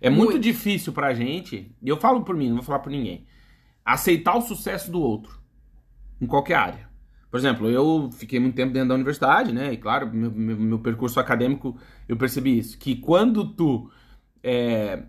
É 0.00 0.08
muito, 0.10 0.32
Muito. 0.32 0.42
difícil 0.42 0.92
pra 0.92 1.12
gente, 1.14 1.74
e 1.82 1.88
eu 1.88 1.96
falo 1.96 2.22
por 2.24 2.34
mim, 2.34 2.48
não 2.48 2.56
vou 2.56 2.64
falar 2.64 2.78
por 2.78 2.90
ninguém, 2.90 3.26
aceitar 3.84 4.36
o 4.36 4.40
sucesso 4.40 4.90
do 4.90 5.00
outro 5.00 5.38
em 6.20 6.26
qualquer 6.26 6.54
área. 6.54 6.90
Por 7.30 7.38
exemplo, 7.38 7.68
eu 7.68 8.10
fiquei 8.12 8.40
muito 8.40 8.56
tempo 8.56 8.72
dentro 8.72 8.88
da 8.88 8.94
universidade, 8.94 9.52
né? 9.52 9.72
E 9.72 9.76
claro, 9.76 10.12
meu, 10.12 10.30
meu, 10.32 10.56
meu 10.56 10.78
percurso 10.80 11.20
acadêmico, 11.20 11.78
eu 12.08 12.16
percebi 12.16 12.58
isso. 12.58 12.76
Que 12.78 12.96
quando 12.96 13.44
tu 13.54 13.90
é, 14.42 15.04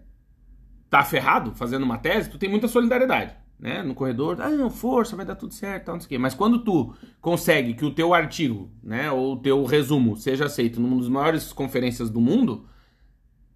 tá 0.89 1.04
ferrado 1.04 1.56
fazendo 1.56 1.84
uma 1.84 1.97
tese, 1.97 2.30
tu 2.30 2.38
tem 2.38 2.50
muita 2.50 2.67
solidariedade, 2.67 3.36
né? 3.62 3.84
No 3.84 3.93
corredor, 3.93 4.41
ah, 4.41 4.50
não, 4.50 4.71
força, 4.71 5.15
vai 5.15 5.24
dar 5.24 5.36
tudo 5.36 5.54
certo, 5.54 5.86
tal, 5.86 5.93
não 5.95 6.02
sei 6.02 6.08
o 6.08 6.10
quê. 6.10 6.17
Mas 6.17 6.34
quando 6.34 6.63
tu 6.63 6.95
consegue 7.21 7.76
que 7.76 7.86
o 7.86 7.91
teu 7.91 8.12
artigo, 8.12 8.71
né, 8.84 9.12
ou 9.12 9.34
o 9.34 9.38
teu 9.38 9.63
resumo 9.65 10.17
seja 10.17 10.45
aceito 10.45 10.82
numa 10.82 10.97
das 10.97 11.08
maiores 11.08 11.54
conferências 11.54 12.10
do 12.10 12.19
mundo, 12.19 12.65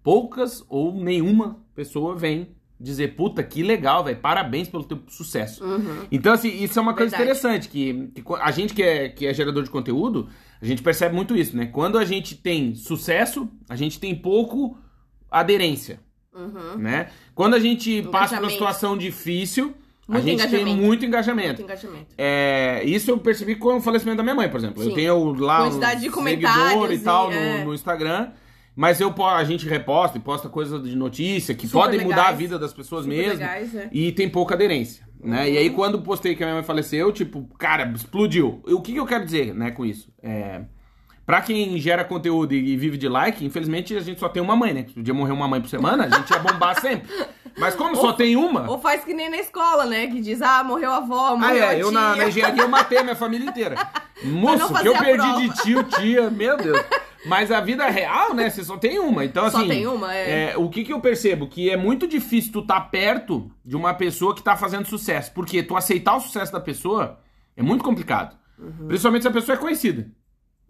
poucas 0.04 0.64
ou 0.68 0.94
nenhuma 0.94 1.60
pessoa 1.74 2.14
vem 2.14 2.54
dizer, 2.78 3.16
puta, 3.16 3.42
que 3.42 3.62
legal, 3.62 4.04
velho, 4.04 4.18
parabéns 4.18 4.68
pelo 4.68 4.84
teu 4.84 5.00
sucesso. 5.08 5.64
Uhum. 5.64 6.06
Então, 6.12 6.32
assim, 6.34 6.62
isso 6.62 6.78
é 6.78 6.82
uma 6.82 6.94
coisa 6.94 7.16
Verdade. 7.16 7.22
interessante, 7.40 7.68
que, 7.68 8.12
que 8.14 8.22
a 8.40 8.50
gente 8.50 8.74
que 8.74 8.82
é, 8.82 9.08
que 9.08 9.26
é 9.26 9.34
gerador 9.34 9.64
de 9.64 9.70
conteúdo, 9.70 10.28
a 10.60 10.64
gente 10.64 10.82
percebe 10.82 11.14
muito 11.14 11.34
isso, 11.34 11.56
né? 11.56 11.66
Quando 11.66 11.98
a 11.98 12.04
gente 12.04 12.34
tem 12.36 12.74
sucesso, 12.74 13.48
a 13.68 13.74
gente 13.74 13.98
tem 13.98 14.14
pouco 14.14 14.78
aderência, 15.30 16.00
Uhum. 16.34 16.76
né? 16.76 17.08
Quando 17.34 17.54
a 17.54 17.58
gente 17.58 18.02
passa 18.12 18.36
por 18.36 18.44
uma 18.44 18.50
situação 18.50 18.96
difícil, 18.96 19.74
a 20.08 20.12
Muito 20.12 20.24
gente 20.24 20.38
tem 20.38 20.48
engajamento. 20.60 20.82
muito 20.82 21.04
engajamento. 21.04 21.48
Muito 21.48 21.62
engajamento. 21.62 22.06
É, 22.16 22.82
isso 22.84 23.10
eu 23.10 23.18
percebi 23.18 23.56
com 23.56 23.76
o 23.76 23.80
falecimento 23.80 24.18
da 24.18 24.22
minha 24.22 24.34
mãe, 24.36 24.48
por 24.48 24.58
exemplo. 24.58 24.82
Eu 24.82 24.90
Sim. 24.90 24.94
tenho 24.94 25.32
lá 25.34 25.62
um 25.62 25.70
Quantidade 25.70 26.00
de 26.00 26.10
seguidor 26.10 26.92
e 26.92 26.98
tal 26.98 27.30
no, 27.30 27.36
é. 27.36 27.64
no 27.64 27.74
Instagram, 27.74 28.28
mas 28.76 29.00
eu 29.00 29.12
a 29.24 29.42
gente 29.42 29.66
reposta 29.68 30.16
e 30.16 30.20
posta 30.20 30.48
coisas 30.48 30.82
de 30.82 30.94
notícia 30.94 31.54
que 31.54 31.66
Super 31.66 31.82
podem 31.84 32.00
mudar 32.02 32.14
a 32.14 32.18
legais. 32.24 32.38
vida 32.38 32.58
das 32.58 32.72
pessoas 32.72 33.04
Super 33.04 33.16
mesmo 33.16 33.32
legais, 33.40 33.74
é. 33.74 33.88
e 33.90 34.12
tem 34.12 34.28
pouca 34.28 34.54
aderência, 34.54 35.04
né? 35.20 35.50
E 35.50 35.58
aí 35.58 35.70
quando 35.70 36.00
postei 36.00 36.36
que 36.36 36.42
a 36.44 36.46
minha 36.46 36.54
mãe 36.56 36.64
faleceu, 36.64 37.10
tipo, 37.10 37.48
cara, 37.58 37.90
explodiu. 37.94 38.62
E 38.66 38.74
O 38.74 38.80
que, 38.80 38.92
que 38.92 39.00
eu 39.00 39.06
quero 39.06 39.24
dizer, 39.24 39.52
né, 39.54 39.72
com 39.72 39.84
isso? 39.84 40.08
É, 40.22 40.60
Pra 41.26 41.40
quem 41.40 41.76
gera 41.78 42.04
conteúdo 42.04 42.54
e 42.54 42.74
e 42.74 42.76
vive 42.76 42.96
de 42.96 43.08
like, 43.08 43.44
infelizmente 43.44 43.96
a 43.96 44.00
gente 44.00 44.20
só 44.20 44.28
tem 44.28 44.40
uma 44.40 44.54
mãe, 44.54 44.72
né? 44.72 44.84
Se 44.86 44.94
podia 44.94 45.12
morrer 45.12 45.32
uma 45.32 45.48
mãe 45.48 45.60
por 45.60 45.68
semana, 45.68 46.04
a 46.04 46.08
gente 46.08 46.30
ia 46.30 46.38
bombar 46.38 46.78
sempre. 46.80 47.08
Mas 47.58 47.74
como 47.74 47.96
só 47.96 48.12
tem 48.12 48.36
uma, 48.36 48.70
Ou 48.70 48.78
faz 48.78 49.02
que 49.02 49.14
nem 49.14 49.30
na 49.30 49.38
escola, 49.38 49.86
né? 49.86 50.06
Que 50.08 50.20
diz, 50.20 50.42
ah, 50.42 50.62
morreu 50.62 50.92
a 50.92 50.98
avó, 50.98 51.28
ah, 51.28 51.36
morreu 51.36 51.64
a 51.64 51.72
é, 51.72 51.74
tia. 51.74 51.78
eu 51.78 51.90
na, 51.90 52.14
na 52.14 52.28
engenharia 52.28 52.62
eu 52.62 52.68
matei 52.68 52.98
a 52.98 53.02
minha 53.02 53.16
família 53.16 53.48
inteira. 53.48 53.76
Moço, 54.24 54.74
que 54.74 54.88
eu 54.88 54.94
a 54.94 54.98
perdi 54.98 55.16
prova. 55.16 55.40
de 55.40 55.62
tio, 55.62 55.82
tia, 55.84 56.30
meu 56.30 56.56
Deus. 56.56 56.78
Mas 57.26 57.50
a 57.50 57.60
vida 57.60 57.86
real, 57.88 58.34
né, 58.34 58.48
você 58.48 58.62
só 58.62 58.76
tem 58.76 58.98
uma. 58.98 59.24
Então, 59.24 59.50
Só 59.50 59.58
assim. 59.58 59.68
tem 59.68 59.86
uma, 59.86 60.14
é. 60.14 60.56
o 60.56 60.70
que, 60.70 60.84
que 60.84 60.92
eu 60.92 61.00
percebo? 61.00 61.48
Que 61.48 61.70
é 61.70 61.76
muito 61.76 62.06
difícil 62.06 62.52
tu 62.52 62.60
estar 62.60 62.80
perto 62.82 63.50
de 63.64 63.74
uma 63.74 63.92
pessoa 63.94 64.34
que 64.34 64.42
tá 64.42 64.56
fazendo 64.56 64.86
sucesso. 64.86 65.32
Porque 65.32 65.62
tu 65.62 65.76
aceitar 65.76 66.16
o 66.16 66.20
sucesso 66.20 66.52
da 66.52 66.60
pessoa 66.60 67.18
é 67.56 67.62
muito 67.62 67.82
complicado. 67.82 68.36
Uhum. 68.58 68.86
Principalmente 68.86 69.22
se 69.22 69.28
a 69.28 69.32
pessoa 69.32 69.56
é 69.56 69.58
conhecida. 69.58 70.08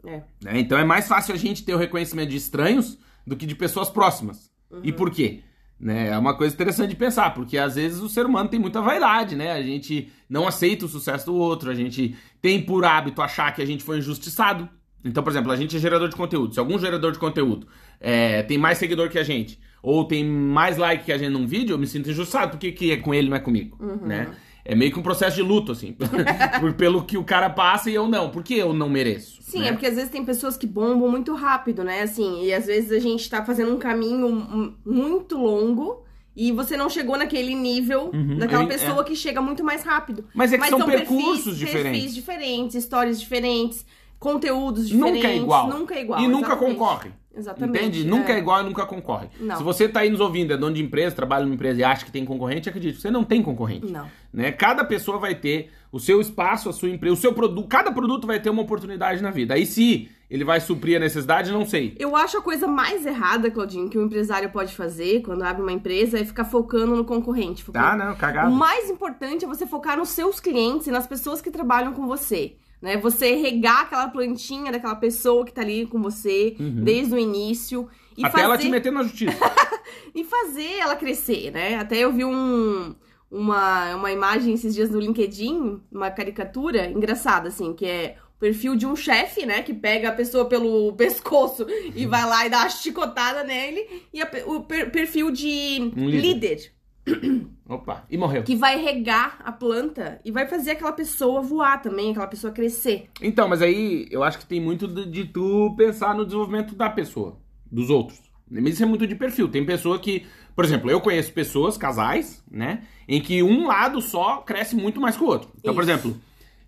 É. 0.05 0.23
né? 0.43 0.59
Então 0.61 0.79
é 0.79 0.85
mais 0.85 1.07
fácil 1.07 1.35
a 1.35 1.39
gente 1.39 1.65
ter 1.65 1.75
o 1.75 1.79
reconhecimento 1.79 2.31
de 2.31 2.37
estranhos 2.37 2.99
do 3.27 3.37
que 3.37 3.45
de 3.45 3.55
pessoas 3.55 3.89
próximas. 3.89 4.51
E 4.83 4.93
por 4.93 5.11
quê? 5.11 5.43
Né? 5.79 6.09
É 6.09 6.19
uma 6.19 6.35
coisa 6.35 6.55
interessante 6.55 6.91
de 6.91 6.97
pensar, 6.97 7.35
porque 7.35 7.59
às 7.59 7.75
vezes 7.75 8.01
o 8.01 8.09
ser 8.09 8.25
humano 8.25 8.49
tem 8.49 8.59
muita 8.59 8.81
vaidade, 8.81 9.37
né? 9.37 9.53
A 9.53 9.63
gente 9.63 10.11
não 10.29 10.49
aceita 10.49 10.87
o 10.87 10.89
sucesso 10.89 11.27
do 11.27 11.35
outro, 11.35 11.71
a 11.71 11.75
gente 11.75 12.17
tem 12.41 12.63
por 12.63 12.85
hábito 12.85 13.21
achar 13.21 13.55
que 13.55 13.61
a 13.61 13.67
gente 13.67 13.85
foi 13.85 13.99
injustiçado. 13.99 14.69
Então, 15.05 15.23
por 15.23 15.31
exemplo, 15.31 15.53
a 15.53 15.57
gente 15.57 15.77
é 15.77 15.79
gerador 15.79 16.09
de 16.09 16.17
conteúdo. 16.17 16.55
Se 16.55 16.59
algum 16.59 16.79
gerador 16.79 17.13
de 17.13 17.19
conteúdo 17.19 17.67
é, 18.01 18.43
tem 18.43 18.57
mais 18.57 18.79
seguidor 18.79 19.11
que 19.11 19.19
a 19.19 19.23
gente, 19.23 19.61
ou 19.83 20.05
tem 20.05 20.25
mais 20.25 20.79
like 20.79 21.05
que 21.05 21.13
a 21.13 21.19
gente 21.19 21.31
num 21.31 21.47
vídeo, 21.47 21.75
eu 21.75 21.79
me 21.79 21.87
sinto 21.87 22.11
injustiçado. 22.11 22.53
Por 22.53 22.59
que, 22.59 22.73
que 22.73 22.91
é 22.91 22.97
com 22.97 23.15
ele 23.15 23.29
não 23.29 23.37
é 23.37 23.41
comigo? 23.41 23.77
Né? 24.07 24.29
É 24.67 24.75
meio 24.75 24.93
que 24.93 24.99
um 24.99 25.03
processo 25.03 25.37
de 25.37 25.43
luto, 25.43 25.73
assim. 25.73 25.97
por, 26.61 26.73
pelo 26.75 27.03
que 27.05 27.17
o 27.17 27.25
cara 27.25 27.49
passa 27.49 27.91
e 27.91 27.95
eu 27.95 28.07
não. 28.09 28.31
Por 28.31 28.43
que 28.43 28.55
eu 28.55 28.73
não 28.73 28.89
mereço? 28.89 29.39
Sim, 29.43 29.61
né? 29.61 29.69
é 29.69 29.73
porque 29.73 29.87
às 29.87 29.95
vezes 29.95 30.11
tem 30.11 30.25
pessoas 30.25 30.57
que 30.57 30.67
bombam 30.67 31.09
muito 31.11 31.33
rápido, 31.35 31.85
né? 31.85 32.03
Assim, 32.03 32.45
e 32.45 32.53
às 32.53 32.67
vezes 32.67 32.91
a 32.93 32.99
gente 32.99 33.29
tá 33.31 33.45
fazendo 33.45 33.73
um 33.73 33.79
caminho 33.79 34.75
muito 34.85 35.39
longo 35.39 36.05
e 36.37 36.53
você 36.53 36.77
não 36.77 36.91
chegou 36.91 37.17
naquele 37.17 37.55
nível 37.55 38.11
Uhum, 38.13 38.37
daquela 38.39 38.65
eu- 38.65 38.69
pessoa 38.69 39.05
que 39.05 39.15
chega 39.17 39.41
muito 39.41 39.65
mais 39.65 39.83
rápido. 39.85 40.25
Mas 40.35 40.53
é 40.53 40.59
que 40.59 40.69
são 40.69 40.81
perfis- 40.83 41.09
percursos 41.09 41.57
diferentes. 41.57 41.93
Perfis 41.93 42.15
diferentes, 42.15 42.75
histórias 42.77 43.21
diferentes, 43.21 43.87
conteúdos 44.19 44.89
diferentes. 44.89 45.17
Nunca 45.23 45.29
é 45.29 45.37
igual. 45.37 45.69
Nunca 45.69 45.95
é 45.95 46.01
igual. 46.03 46.21
E 46.21 46.29
nunca 46.29 46.49
exatamente. 46.53 46.75
concorre. 46.75 47.11
Exatamente. 47.37 47.79
Entende? 47.79 48.05
Nunca 48.05 48.33
é 48.33 48.37
é. 48.37 48.39
igual 48.39 48.61
e 48.63 48.65
nunca 48.65 48.87
concorre. 48.87 49.29
Não. 49.39 49.57
Se 49.57 49.63
você 49.63 49.89
tá 49.89 50.01
aí 50.01 50.11
nos 50.11 50.21
ouvindo, 50.21 50.53
é 50.53 50.57
dono 50.57 50.75
de 50.75 50.83
empresa, 50.83 51.15
trabalha 51.15 51.45
numa 51.45 51.55
empresa 51.55 51.81
e 51.81 51.85
acha 51.85 52.05
que 52.05 52.11
tem 52.11 52.25
concorrente, 52.25 52.69
acredite, 52.69 53.01
você 53.01 53.11
não 53.11 53.25
tem 53.25 53.43
concorrente. 53.43 53.87
Não. 53.93 54.07
Né? 54.33 54.51
Cada 54.53 54.85
pessoa 54.85 55.19
vai 55.19 55.35
ter 55.35 55.71
o 55.93 55.99
seu 56.01 56.21
espaço, 56.21 56.69
a 56.69 56.73
sua 56.73 56.89
empresa, 56.91 57.15
o 57.15 57.17
seu 57.19 57.33
produto, 57.33 57.67
cada 57.69 57.93
produto 57.93 58.27
vai 58.27 58.41
ter 58.41 58.51
uma 58.51 58.63
oportunidade 58.63 59.23
na 59.23 59.31
vida. 59.31 59.55
Aí 59.55 59.65
se 59.67 60.09
ele 60.29 60.45
vai 60.45 60.61
suprir 60.61 60.97
a 60.97 61.01
necessidade, 61.01 61.53
não 61.53 61.65
sei. 61.65 61.95
Eu 61.99 62.17
acho 62.17 62.37
a 62.39 62.43
coisa 62.43 62.67
mais 62.67 63.07
errada, 63.07 63.49
Claudinho, 63.51 63.89
que 63.89 63.97
um 63.97 64.05
empresário 64.07 64.51
pode 64.51 64.75
fazer 64.75 65.23
quando 65.23 65.43
abre 65.43 65.63
uma 65.63 65.73
empresa 65.73 66.19
é 66.19 66.25
ficar 66.25 66.45
focando 66.45 66.97
no 66.97 67.05
concorrente. 67.05 67.63
focando- 67.63 67.87
Tá, 67.87 67.97
não, 67.97 68.13
O 68.13 68.17
cagado. 68.17 68.51
mais 68.51 68.91
importante 68.91 69.45
é 69.45 69.49
você 69.49 69.67
focar 69.67 69.97
nos 69.97 70.09
seus 70.09 70.41
clientes 70.41 70.87
e 70.89 70.91
nas 70.91 71.07
pessoas 71.07 71.41
que 71.41 71.51
trabalham 71.51 71.93
com 71.93 72.07
você. 72.07 72.57
Né? 72.87 72.97
Você 72.99 73.35
regar 73.35 73.81
aquela 73.83 74.07
plantinha 74.09 74.71
daquela 74.71 74.95
pessoa 74.95 75.45
que 75.45 75.53
tá 75.53 75.61
ali 75.63 75.87
com 75.87 76.01
você 76.01 76.55
desde 76.59 77.13
o 77.13 77.19
início. 77.19 77.89
E 78.17 78.25
Até 78.25 78.31
fazer, 78.31 78.45
ela 78.45 78.57
te 78.59 78.69
meter 78.69 78.93
na 78.93 79.03
justiça. 79.03 79.37
e 80.15 80.23
fazer 80.23 80.79
ela 80.79 80.95
crescer, 80.95 81.51
né? 81.51 81.75
Até 81.75 81.97
eu 81.97 82.13
vi 82.13 82.25
um, 82.25 82.95
uma, 83.29 83.97
uma 83.97 84.13
imagem 84.13 84.55
esses 84.55 84.73
dias 84.73 84.89
no 84.89 85.01
LinkedIn, 85.01 85.81
uma 85.91 86.11
caricatura 86.13 86.89
engraçada, 86.89 87.49
assim, 87.49 87.73
que 87.73 87.85
é 87.85 88.17
o 88.37 88.39
perfil 88.39 88.77
de 88.77 88.87
um 88.87 88.95
chefe, 88.95 89.45
né? 89.45 89.63
Que 89.63 89.75
pega 89.75 90.09
a 90.11 90.13
pessoa 90.13 90.45
pelo 90.45 90.93
pescoço 90.97 91.67
e 91.95 92.07
vai 92.07 92.25
lá 92.25 92.47
e 92.47 92.51
dá 92.51 92.61
uma 92.61 92.69
chicotada 92.71 93.43
nele. 93.43 93.85
E 94.15 94.23
a 94.23 94.31
o 94.47 94.61
per- 94.61 94.93
perfil 94.93 95.33
de 95.33 95.93
Um 95.97 96.09
líder. 96.09 96.21
líder 96.21 96.73
Opa, 97.69 98.05
e 98.11 98.17
morreu. 98.17 98.43
que 98.43 98.55
vai 98.55 98.81
regar 98.81 99.39
a 99.45 99.53
planta 99.53 100.21
e 100.25 100.31
vai 100.31 100.47
fazer 100.47 100.73
aquela 100.73 100.93
pessoa 100.93 101.41
voar 101.41 101.81
também, 101.83 102.11
aquela 102.11 102.27
pessoa 102.27 102.53
crescer. 102.53 103.09
Então, 103.21 103.49
mas 103.49 103.63
aí 103.63 104.07
eu 104.11 104.23
acho 104.23 104.39
que 104.39 104.47
tem 104.47 104.61
muito 104.61 104.87
de, 104.87 105.07
de 105.07 105.25
tu 105.25 105.75
pensar 105.77 106.15
no 106.15 106.25
desenvolvimento 106.25 106.75
da 106.75 106.89
pessoa, 106.91 107.39
dos 107.71 107.91
outros. 107.91 108.21
Mas 108.49 108.75
isso 108.75 108.83
é 108.83 108.87
muito 108.87 109.07
de 109.07 109.15
perfil. 109.15 109.49
Tem 109.49 109.65
pessoa 109.65 109.99
que, 109.99 110.25
por 110.55 110.65
exemplo, 110.65 110.91
eu 110.91 111.01
conheço 111.01 111.33
pessoas, 111.33 111.77
casais, 111.77 112.45
né, 112.51 112.83
em 113.09 113.21
que 113.21 113.43
um 113.43 113.67
lado 113.67 114.01
só 114.01 114.39
cresce 114.39 114.77
muito 114.77 115.01
mais 115.01 115.17
que 115.17 115.25
o 115.25 115.27
outro. 115.27 115.51
Então, 115.59 115.75
por 115.75 115.83
Isso. 115.83 115.93
exemplo, 115.93 116.17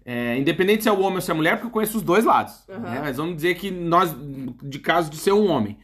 é, 0.04 0.36
independente 0.36 0.82
se 0.82 0.88
é 0.88 0.92
o 0.92 1.00
homem 1.00 1.16
ou 1.16 1.20
se 1.20 1.30
é 1.30 1.34
a 1.34 1.36
mulher, 1.36 1.54
porque 1.54 1.66
eu 1.66 1.70
conheço 1.70 1.98
os 1.98 2.02
dois 2.02 2.24
lados. 2.24 2.64
Uhum. 2.68 2.80
né, 2.80 3.00
Mas 3.00 3.16
vamos 3.16 3.36
dizer 3.36 3.54
que 3.54 3.70
nós, 3.70 4.14
de 4.62 4.78
caso 4.80 5.10
de 5.10 5.16
ser 5.16 5.32
um 5.32 5.48
homem, 5.48 5.78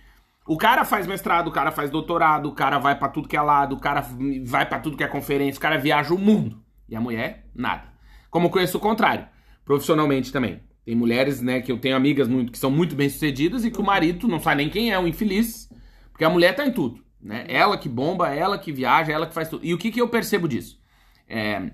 o 0.47 0.57
cara 0.57 0.85
faz 0.85 1.07
mestrado, 1.07 1.49
o 1.49 1.53
cara 1.53 1.73
faz 1.73 1.91
doutorado, 1.91 2.49
o 2.49 2.53
cara 2.53 2.79
vai 2.79 2.99
pra 2.99 3.09
tudo 3.09 3.29
que 3.29 3.37
é 3.37 3.41
lado, 3.41 3.75
o 3.75 3.81
cara 3.81 4.05
vai 4.45 4.67
pra 4.67 4.79
tudo 4.79 4.97
que 4.97 5.05
é 5.05 5.09
conferência, 5.09 5.59
o 5.59 5.63
cara 5.63 5.79
viaja 5.79 6.15
o 6.15 6.19
mundo. 6.19 6.63
E 6.89 6.95
a 6.95 7.01
mulher, 7.01 7.47
nada. 7.55 7.85
Como 8.31 8.47
eu 8.47 8.51
conheço 8.51 8.77
o 8.77 8.81
contrário, 8.81 9.27
profissionalmente 9.65 10.33
também. 10.33 10.61
Tem 10.85 10.95
mulheres, 10.95 11.41
né, 11.41 11.63
que 11.63 11.73
eu 11.73 11.79
tenho 11.79 11.97
amigas 11.97 12.29
muito 12.29 12.53
que 12.53 12.59
são 12.59 12.71
muito 12.71 12.95
bem-sucedidas 12.95 13.65
e 13.65 13.71
que 13.71 13.81
o 13.81 13.85
marido 13.85 14.29
não 14.29 14.39
sabe 14.39 14.57
nem 14.57 14.69
quem 14.69 14.93
é, 14.93 14.99
o 14.99 15.09
infeliz, 15.09 15.69
porque 16.13 16.25
a 16.25 16.31
mulher 16.31 16.55
tá 16.55 16.67
em 16.67 16.73
tudo, 16.73 17.03
né? 17.21 17.47
Ela 17.49 17.79
que 17.79 17.89
bomba, 17.89 18.29
ela 18.29 18.59
que 18.59 18.71
viaja, 18.71 19.13
ela 19.13 19.27
que 19.27 19.33
faz 19.33 19.49
tudo. 19.49 19.65
E 19.65 19.73
o 19.73 19.79
que 19.79 19.91
que 19.91 20.01
eu 20.01 20.09
percebo 20.09 20.47
disso? 20.47 20.79
É, 21.27 21.71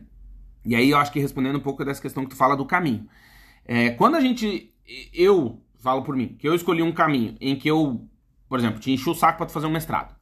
e 0.65 0.77
aí 0.77 0.91
eu 0.91 0.99
acho 0.99 1.11
que 1.11 1.19
respondendo 1.19 1.57
um 1.57 1.63
pouco 1.63 1.85
dessa 1.85 2.01
questão 2.01 2.25
que 2.25 2.31
tu 2.31 2.37
fala 2.37 2.57
do 2.57 2.65
caminho. 2.65 3.09
É, 3.65 3.91
quando 3.91 4.17
a 4.17 4.21
gente. 4.21 4.73
Eu 5.13 5.63
falo 5.79 6.03
por 6.03 6.17
mim, 6.17 6.37
que 6.39 6.49
eu 6.49 6.55
escolhi 6.55 6.83
um 6.83 6.93
caminho 6.93 7.37
em 7.41 7.57
que 7.57 7.69
eu, 7.69 8.07
por 8.51 8.59
exemplo, 8.59 8.81
te 8.81 8.91
enchi 8.91 9.09
o 9.09 9.15
saco 9.15 9.39
pra 9.39 9.47
tu 9.47 9.53
fazer 9.53 9.69
um 9.69 9.71
mestrado. 9.71 10.13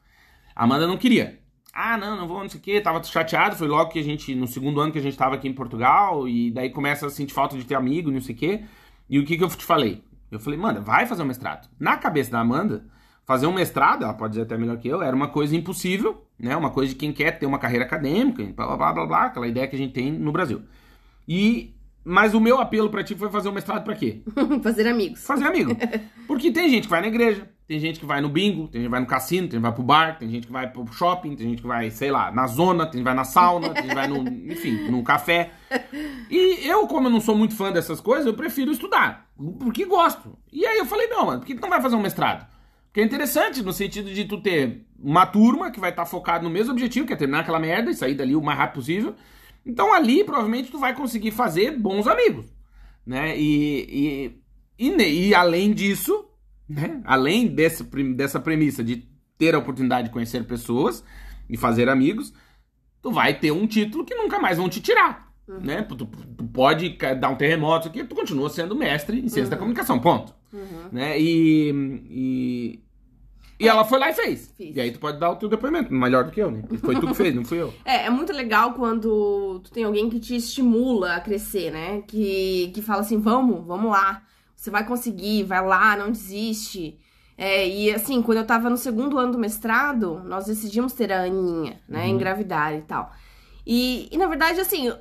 A 0.54 0.64
Amanda 0.64 0.86
não 0.86 0.98
queria. 0.98 1.40
Ah, 1.72 1.96
não, 1.96 2.14
não 2.14 2.28
vou, 2.28 2.42
não 2.42 2.48
sei 2.48 2.60
o 2.60 2.62
quê, 2.62 2.78
tava 2.78 3.02
chateado. 3.02 3.56
Foi 3.56 3.66
logo 3.66 3.90
que 3.90 3.98
a 3.98 4.02
gente, 4.02 4.34
no 4.34 4.46
segundo 4.46 4.80
ano 4.80 4.92
que 4.92 4.98
a 4.98 5.02
gente 5.02 5.16
tava 5.16 5.34
aqui 5.34 5.48
em 5.48 5.52
Portugal, 5.54 6.28
e 6.28 6.50
daí 6.50 6.68
começa 6.68 7.06
a 7.06 7.10
sentir 7.10 7.32
falta 7.32 7.56
de 7.56 7.64
ter 7.64 7.74
amigo, 7.74 8.10
não 8.10 8.20
sei 8.20 8.34
o 8.34 8.38
quê. 8.38 8.64
E 9.08 9.18
o 9.18 9.24
que 9.24 9.38
que 9.38 9.42
eu 9.42 9.48
te 9.48 9.64
falei? 9.64 10.04
Eu 10.30 10.38
falei, 10.38 10.58
manda, 10.58 10.78
vai 10.78 11.06
fazer 11.06 11.22
um 11.22 11.26
mestrado. 11.26 11.70
Na 11.80 11.96
cabeça 11.96 12.30
da 12.30 12.40
Amanda, 12.40 12.84
fazer 13.24 13.46
um 13.46 13.52
mestrado, 13.54 14.04
ela 14.04 14.12
pode 14.12 14.32
dizer 14.32 14.42
até 14.42 14.58
melhor 14.58 14.76
que 14.76 14.88
eu, 14.88 15.00
era 15.00 15.16
uma 15.16 15.28
coisa 15.28 15.56
impossível, 15.56 16.26
né? 16.38 16.54
Uma 16.54 16.70
coisa 16.70 16.92
de 16.92 16.98
quem 16.98 17.12
quer 17.14 17.38
ter 17.38 17.46
uma 17.46 17.58
carreira 17.58 17.86
acadêmica, 17.86 18.44
blá 18.54 18.66
blá 18.66 18.76
blá 18.76 18.92
blá, 18.92 19.06
blá 19.06 19.24
aquela 19.24 19.48
ideia 19.48 19.66
que 19.66 19.76
a 19.76 19.78
gente 19.78 19.94
tem 19.94 20.12
no 20.12 20.32
Brasil. 20.32 20.62
E 21.26 21.74
mas 22.04 22.32
o 22.32 22.40
meu 22.40 22.58
apelo 22.58 22.88
pra 22.88 23.04
ti 23.04 23.14
foi 23.14 23.30
fazer 23.30 23.50
um 23.50 23.52
mestrado 23.52 23.84
pra 23.84 23.94
quê? 23.94 24.22
Fazer 24.62 24.88
amigos. 24.88 25.22
Fazer 25.26 25.44
amigo. 25.44 25.76
Porque 26.26 26.50
tem 26.50 26.70
gente 26.70 26.84
que 26.84 26.90
vai 26.90 27.02
na 27.02 27.08
igreja, 27.08 27.46
tem 27.68 27.78
gente 27.78 28.00
que 28.00 28.06
vai 28.06 28.22
no 28.22 28.30
bingo, 28.30 28.66
tem 28.66 28.80
gente 28.80 28.86
que 28.86 28.90
vai 28.90 29.00
no 29.00 29.06
cassino, 29.06 29.42
tem 29.46 29.50
gente 29.50 29.56
que 29.56 29.62
vai 29.62 29.72
pro 29.72 29.82
bar, 29.82 30.18
tem 30.18 30.30
gente 30.30 30.46
que 30.46 30.52
vai 30.52 30.70
pro 30.70 30.86
shopping, 30.90 31.36
tem 31.36 31.50
gente 31.50 31.60
que 31.60 31.68
vai, 31.68 31.90
sei 31.90 32.10
lá, 32.10 32.32
na 32.32 32.46
zona, 32.46 32.86
tem 32.86 32.92
gente 32.92 33.00
que 33.00 33.04
vai 33.04 33.14
na 33.14 33.24
sauna, 33.24 33.68
tem 33.68 33.82
gente 33.82 33.90
que 33.90 33.94
vai 33.94 34.08
no, 34.08 34.26
enfim, 34.50 34.90
num 34.90 35.04
café. 35.04 35.50
E 36.30 36.66
eu, 36.66 36.86
como 36.86 37.08
eu 37.08 37.10
não 37.10 37.20
sou 37.20 37.36
muito 37.36 37.54
fã 37.54 37.70
dessas 37.70 38.00
coisas, 38.00 38.24
eu 38.24 38.32
prefiro 38.32 38.72
estudar, 38.72 39.30
porque 39.60 39.84
gosto. 39.84 40.38
E 40.50 40.64
aí 40.64 40.78
eu 40.78 40.86
falei, 40.86 41.08
não, 41.08 41.26
mano, 41.26 41.40
por 41.40 41.46
que 41.46 41.54
tu 41.54 41.60
não 41.60 41.68
vai 41.68 41.82
fazer 41.82 41.94
um 41.94 42.00
mestrado? 42.00 42.48
Porque 42.86 43.02
é 43.02 43.04
interessante 43.04 43.62
no 43.62 43.72
sentido 43.74 44.14
de 44.14 44.24
tu 44.24 44.40
ter 44.40 44.86
uma 44.98 45.26
turma 45.26 45.70
que 45.70 45.78
vai 45.78 45.90
estar 45.90 46.06
focado 46.06 46.44
no 46.44 46.50
mesmo 46.50 46.72
objetivo, 46.72 47.06
que 47.06 47.12
é 47.12 47.16
terminar 47.16 47.40
aquela 47.40 47.60
merda 47.60 47.90
e 47.90 47.94
sair 47.94 48.14
dali 48.14 48.34
o 48.34 48.40
mais 48.40 48.56
rápido 48.56 48.76
possível. 48.76 49.14
Então 49.66 49.92
ali 49.92 50.24
provavelmente 50.24 50.70
tu 50.70 50.78
vai 50.78 50.94
conseguir 50.94 51.32
fazer 51.32 51.78
bons 51.78 52.06
amigos, 52.06 52.46
né? 53.04 53.38
E, 53.38 54.32
e, 54.78 54.88
e, 54.88 55.26
e 55.28 55.34
além 55.34 55.74
disso, 55.74 56.27
né? 56.68 57.00
Além 57.04 57.54
prim- 57.90 58.12
dessa 58.12 58.38
premissa 58.38 58.84
de 58.84 59.08
ter 59.36 59.54
a 59.54 59.58
oportunidade 59.58 60.08
de 60.08 60.12
conhecer 60.12 60.44
pessoas 60.44 61.02
e 61.48 61.56
fazer 61.56 61.88
amigos, 61.88 62.32
tu 63.00 63.10
vai 63.10 63.38
ter 63.38 63.52
um 63.52 63.66
título 63.66 64.04
que 64.04 64.14
nunca 64.14 64.38
mais 64.38 64.58
vão 64.58 64.68
te 64.68 64.80
tirar, 64.80 65.32
né? 65.46 65.82
Tu, 65.82 65.96
tu 65.96 66.06
pode 66.52 66.90
dar 67.20 67.30
um 67.30 67.36
terremoto 67.36 67.88
aqui, 67.88 68.04
tu 68.04 68.14
continua 68.14 68.50
sendo 68.50 68.74
mestre 68.76 69.18
em 69.18 69.28
ciência 69.28 69.50
da 69.50 69.56
comunicação, 69.56 69.98
ponto. 69.98 70.34
Uhum. 70.52 70.88
Né? 70.92 71.20
E, 71.20 71.70
e, 72.10 72.80
e 73.60 73.68
ela 73.68 73.84
foi 73.84 73.98
lá 73.98 74.10
e 74.10 74.14
fez. 74.14 74.52
Fiz. 74.56 74.76
E 74.76 74.80
aí 74.80 74.90
tu 74.90 74.98
pode 74.98 75.18
dar 75.18 75.30
o 75.30 75.36
teu 75.36 75.48
depoimento, 75.48 75.92
melhor 75.92 76.24
do 76.24 76.30
que 76.30 76.40
eu, 76.40 76.50
né? 76.50 76.62
Foi 76.80 76.94
tu 76.94 77.06
que 77.06 77.14
fez, 77.14 77.34
não 77.34 77.44
fui 77.44 77.60
eu. 77.60 77.72
É, 77.84 78.06
é 78.06 78.10
muito 78.10 78.32
legal 78.32 78.74
quando 78.74 79.60
tu 79.64 79.70
tem 79.70 79.84
alguém 79.84 80.08
que 80.10 80.20
te 80.20 80.36
estimula 80.36 81.14
a 81.14 81.20
crescer, 81.20 81.70
né? 81.70 82.02
Que, 82.06 82.70
que 82.74 82.82
fala 82.82 83.00
assim, 83.00 83.18
vamos, 83.18 83.64
vamos 83.66 83.90
lá. 83.90 84.22
Você 84.58 84.70
vai 84.72 84.84
conseguir, 84.84 85.44
vai 85.44 85.64
lá, 85.64 85.96
não 85.96 86.10
desiste. 86.10 86.98
É, 87.36 87.66
e 87.68 87.94
assim, 87.94 88.20
quando 88.20 88.38
eu 88.38 88.44
tava 88.44 88.68
no 88.68 88.76
segundo 88.76 89.16
ano 89.16 89.30
do 89.30 89.38
mestrado, 89.38 90.20
nós 90.24 90.46
decidimos 90.46 90.92
ter 90.94 91.12
a 91.12 91.22
Aninha, 91.22 91.80
né? 91.88 92.02
Uhum. 92.06 92.08
Engravidar 92.10 92.74
e 92.74 92.80
tal. 92.82 93.12
E, 93.64 94.08
e 94.10 94.18
na 94.18 94.26
verdade, 94.26 94.58
assim, 94.58 94.92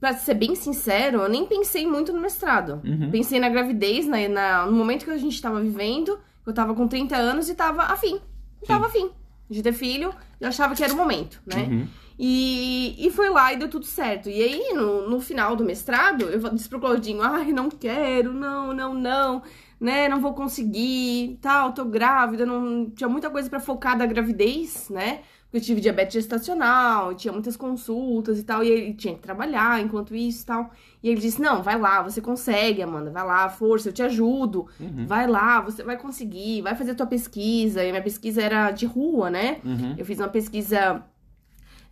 pra 0.00 0.14
ser 0.14 0.34
bem 0.34 0.56
sincero, 0.56 1.18
eu 1.20 1.28
nem 1.28 1.46
pensei 1.46 1.86
muito 1.86 2.12
no 2.12 2.20
mestrado. 2.20 2.80
Uhum. 2.84 3.08
Pensei 3.12 3.38
na 3.38 3.48
gravidez, 3.48 4.04
na, 4.08 4.28
na- 4.28 4.66
no 4.66 4.72
momento 4.72 5.04
que 5.04 5.10
a 5.12 5.16
gente 5.16 5.40
tava 5.40 5.60
vivendo. 5.60 6.18
Eu 6.44 6.52
tava 6.52 6.74
com 6.74 6.88
30 6.88 7.16
anos 7.16 7.48
e 7.48 7.54
tava 7.54 7.84
afim. 7.84 8.20
Tava 8.66 8.86
afim 8.86 9.10
de 9.54 9.62
ter 9.62 9.72
filho. 9.72 10.14
Eu 10.40 10.48
achava 10.48 10.74
que 10.74 10.84
era 10.84 10.92
o 10.92 10.96
momento, 10.96 11.40
né? 11.46 11.68
Uhum. 11.70 11.88
E, 12.18 12.94
e 12.98 13.10
foi 13.10 13.28
lá 13.28 13.52
e 13.52 13.56
deu 13.56 13.68
tudo 13.68 13.86
certo. 13.86 14.28
E 14.28 14.42
aí, 14.42 14.72
no, 14.74 15.08
no 15.08 15.20
final 15.20 15.56
do 15.56 15.64
mestrado, 15.64 16.28
eu 16.28 16.38
disse 16.50 16.68
pro 16.68 16.80
Claudinho, 16.80 17.22
ai, 17.22 17.52
não 17.52 17.68
quero, 17.68 18.32
não, 18.32 18.72
não, 18.72 18.94
não, 18.94 19.42
né, 19.80 20.08
não 20.08 20.20
vou 20.20 20.32
conseguir, 20.32 21.38
tal, 21.42 21.72
tô 21.72 21.84
grávida, 21.84 22.46
não 22.46 22.90
tinha 22.90 23.08
muita 23.08 23.30
coisa 23.30 23.50
pra 23.50 23.58
focar 23.58 23.98
da 23.98 24.06
gravidez, 24.06 24.88
né? 24.90 25.22
Eu 25.54 25.60
tive 25.60 25.80
diabetes 25.80 26.14
gestacional, 26.14 27.14
tinha 27.14 27.30
muitas 27.32 27.56
consultas 27.56 28.40
e 28.40 28.42
tal, 28.42 28.64
e 28.64 28.68
ele 28.68 28.92
tinha 28.92 29.14
que 29.14 29.20
trabalhar 29.20 29.80
enquanto 29.80 30.12
isso 30.12 30.42
e 30.42 30.46
tal. 30.46 30.70
E 31.00 31.08
ele 31.08 31.20
disse, 31.20 31.40
não, 31.40 31.62
vai 31.62 31.78
lá, 31.78 32.02
você 32.02 32.20
consegue, 32.20 32.82
Amanda, 32.82 33.12
vai 33.12 33.24
lá, 33.24 33.48
força, 33.48 33.88
eu 33.88 33.92
te 33.92 34.02
ajudo, 34.02 34.66
Uhum. 34.80 35.06
vai 35.06 35.28
lá, 35.28 35.60
você 35.60 35.84
vai 35.84 35.96
conseguir, 35.96 36.60
vai 36.60 36.74
fazer 36.74 36.96
tua 36.96 37.06
pesquisa. 37.06 37.84
E 37.84 37.88
a 37.88 37.90
minha 37.92 38.02
pesquisa 38.02 38.42
era 38.42 38.72
de 38.72 38.84
rua, 38.84 39.30
né? 39.30 39.58
Uhum. 39.64 39.94
Eu 39.96 40.04
fiz 40.04 40.18
uma 40.18 40.26
pesquisa 40.28 41.04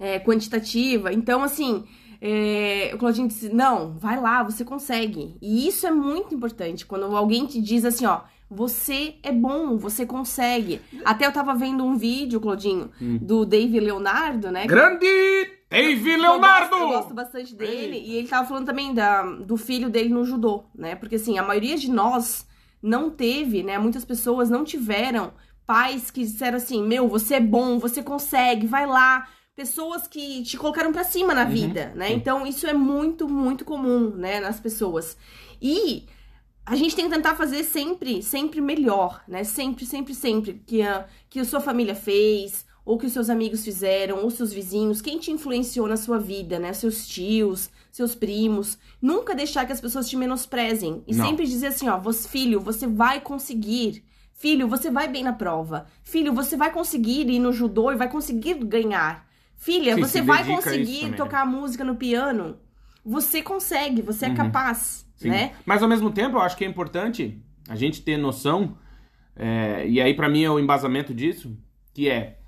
é, 0.01 0.19
quantitativa. 0.19 1.13
Então, 1.13 1.45
assim, 1.45 1.85
é, 2.21 2.91
o 2.93 2.99
Claudinho 2.99 3.29
disse: 3.29 3.49
não, 3.49 3.93
vai 3.97 4.21
lá, 4.21 4.43
você 4.43 4.65
consegue. 4.65 5.37
E 5.41 5.69
isso 5.69 5.87
é 5.87 5.91
muito 5.93 6.35
importante. 6.35 6.85
Quando 6.85 7.05
alguém 7.17 7.47
te 7.47 7.61
diz 7.61 7.85
assim, 7.85 8.07
ó. 8.07 8.23
Você 8.55 9.15
é 9.23 9.33
bom, 9.33 9.77
você 9.79 10.05
consegue. 10.05 10.81
Até 11.05 11.27
eu 11.27 11.33
tava 11.33 11.55
vendo 11.55 11.83
um 11.85 11.97
vídeo, 11.97 12.41
Claudinho, 12.41 12.91
do 13.21 13.45
Dave 13.47 13.81
Leonardo, 13.81 14.51
né? 14.51 14.67
Grande 14.67 15.07
Dave 15.71 16.11
Eu 16.13 16.21
Leonardo! 16.21 16.69
gosto, 16.71 16.83
eu 16.83 16.89
gosto 16.89 17.15
bastante 17.15 17.55
dele. 17.55 17.99
E 18.05 18.17
ele 18.17 18.29
tava 18.29 18.47
falando 18.47 18.67
também 18.67 18.93
da, 18.93 19.23
do 19.23 19.57
filho 19.57 19.89
dele 19.89 20.11
no 20.11 20.25
judô, 20.25 20.65
né? 20.75 20.95
Porque 20.95 21.15
assim, 21.17 21.39
a 21.39 21.43
maioria 21.43 21.77
de 21.79 21.91
nós 21.91 22.47
não 22.83 23.09
teve, 23.11 23.63
né? 23.63 23.79
Muitas 23.79 24.05
pessoas 24.05 24.51
não 24.51 24.65
tiveram 24.65 25.33
pais 25.67 26.11
que 26.11 26.21
disseram 26.21 26.59
assim: 26.59 26.83
meu, 26.87 27.09
você 27.09 27.37
é 27.37 27.41
bom, 27.41 27.79
você 27.79 28.03
consegue, 28.03 28.67
vai 28.67 28.87
lá. 28.87 29.27
pessoas 29.57 30.07
que 30.09 30.43
te 30.43 30.57
colocaram 30.57 30.93
pra 30.93 31.05
cima 31.05 31.35
na 31.35 31.45
Uhum, 31.45 31.51
vida, 31.51 31.93
né? 31.95 32.09
sim. 32.09 32.15
Então 32.15 32.47
isso 32.47 32.67
é 32.67 32.73
muito, 32.73 33.29
muito 33.29 33.65
comum, 33.65 34.11
né, 34.11 34.41
nas 34.41 34.59
pessoas. 34.61 35.17
E 35.61 36.05
a 36.65 36.77
gente 36.77 36.95
tem 36.95 37.09
que 37.09 37.15
tentar 37.15 37.35
fazer 37.35 37.65
sempre, 37.65 38.23
sempre 38.23 38.61
melhor, 38.61 39.23
né? 39.27 39.43
Sempre, 39.45 39.85
sempre, 39.85 40.15
sempre 40.15 40.63
que 40.67 40.83
a, 40.83 41.07
que 41.29 41.41
a 41.41 41.45
sua 41.45 41.61
família 41.61 41.95
fez, 41.95 42.65
ou 42.85 42.99
que 42.99 43.07
os 43.07 43.13
seus 43.13 43.29
amigos 43.31 43.65
fizeram, 43.65 44.23
ou 44.23 44.31
seus 44.31 44.53
vizinhos, 44.53 45.01
quem 45.01 45.19
te 45.19 45.31
influenciou 45.31 45.87
na 45.89 45.97
sua 45.97 46.19
vida, 46.19 46.59
né? 46.59 46.73
Seus 46.73 47.07
tios, 47.07 47.71
seus 47.91 48.15
primos. 48.15 48.79
Nunca 49.01 49.35
deixar 49.35 49.67
que 49.67 49.73
as 49.73 49.81
pessoas 49.81 50.09
te 50.09 50.17
menosprezem. 50.17 51.03
E 51.07 51.15
Não. 51.15 51.27
sempre 51.27 51.47
dizer 51.47 51.69
assim, 51.69 51.89
ó, 51.89 51.99
você, 51.99 52.29
filho, 52.29 52.61
você 52.61 52.87
vai 52.87 53.21
conseguir. 53.21 54.05
Filho, 54.33 54.67
você 54.67 54.91
vai 54.91 55.09
bem 55.09 55.23
na 55.23 55.33
prova. 55.33 55.87
Filho, 56.03 56.33
você 56.33 56.57
vai 56.57 56.73
conseguir 56.73 57.29
ir 57.29 57.39
no 57.39 57.53
judô 57.53 57.93
e 57.93 57.97
vai 57.97 58.11
conseguir 58.11 58.55
ganhar. 58.55 59.27
Filha, 59.55 59.95
Sim, 59.95 60.01
você 60.01 60.21
vai 60.21 60.45
conseguir 60.45 61.11
né? 61.11 61.17
tocar 61.17 61.47
música 61.47 61.85
no 61.85 61.95
piano. 61.95 62.59
Você 63.05 63.43
consegue, 63.43 64.01
você 64.03 64.27
é 64.27 64.29
Uhum. 64.29 64.35
capaz, 64.35 65.07
Sim. 65.17 65.31
né? 65.31 65.53
Mas 65.67 65.83
ao 65.83 65.89
mesmo 65.89 66.11
tempo, 66.11 66.37
eu 66.37 66.41
acho 66.41 66.57
que 66.57 66.65
é 66.65 66.69
importante 66.69 67.43
a 67.69 67.75
gente 67.75 68.03
ter 68.03 68.17
noção, 68.17 68.77
é, 69.35 69.87
e 69.89 70.01
aí 70.01 70.15
pra 70.15 70.29
mim 70.29 70.43
é 70.45 70.51
o 70.51 70.59
embasamento 70.59 71.13
disso, 71.13 71.57
que 71.93 72.09
é 72.09 72.39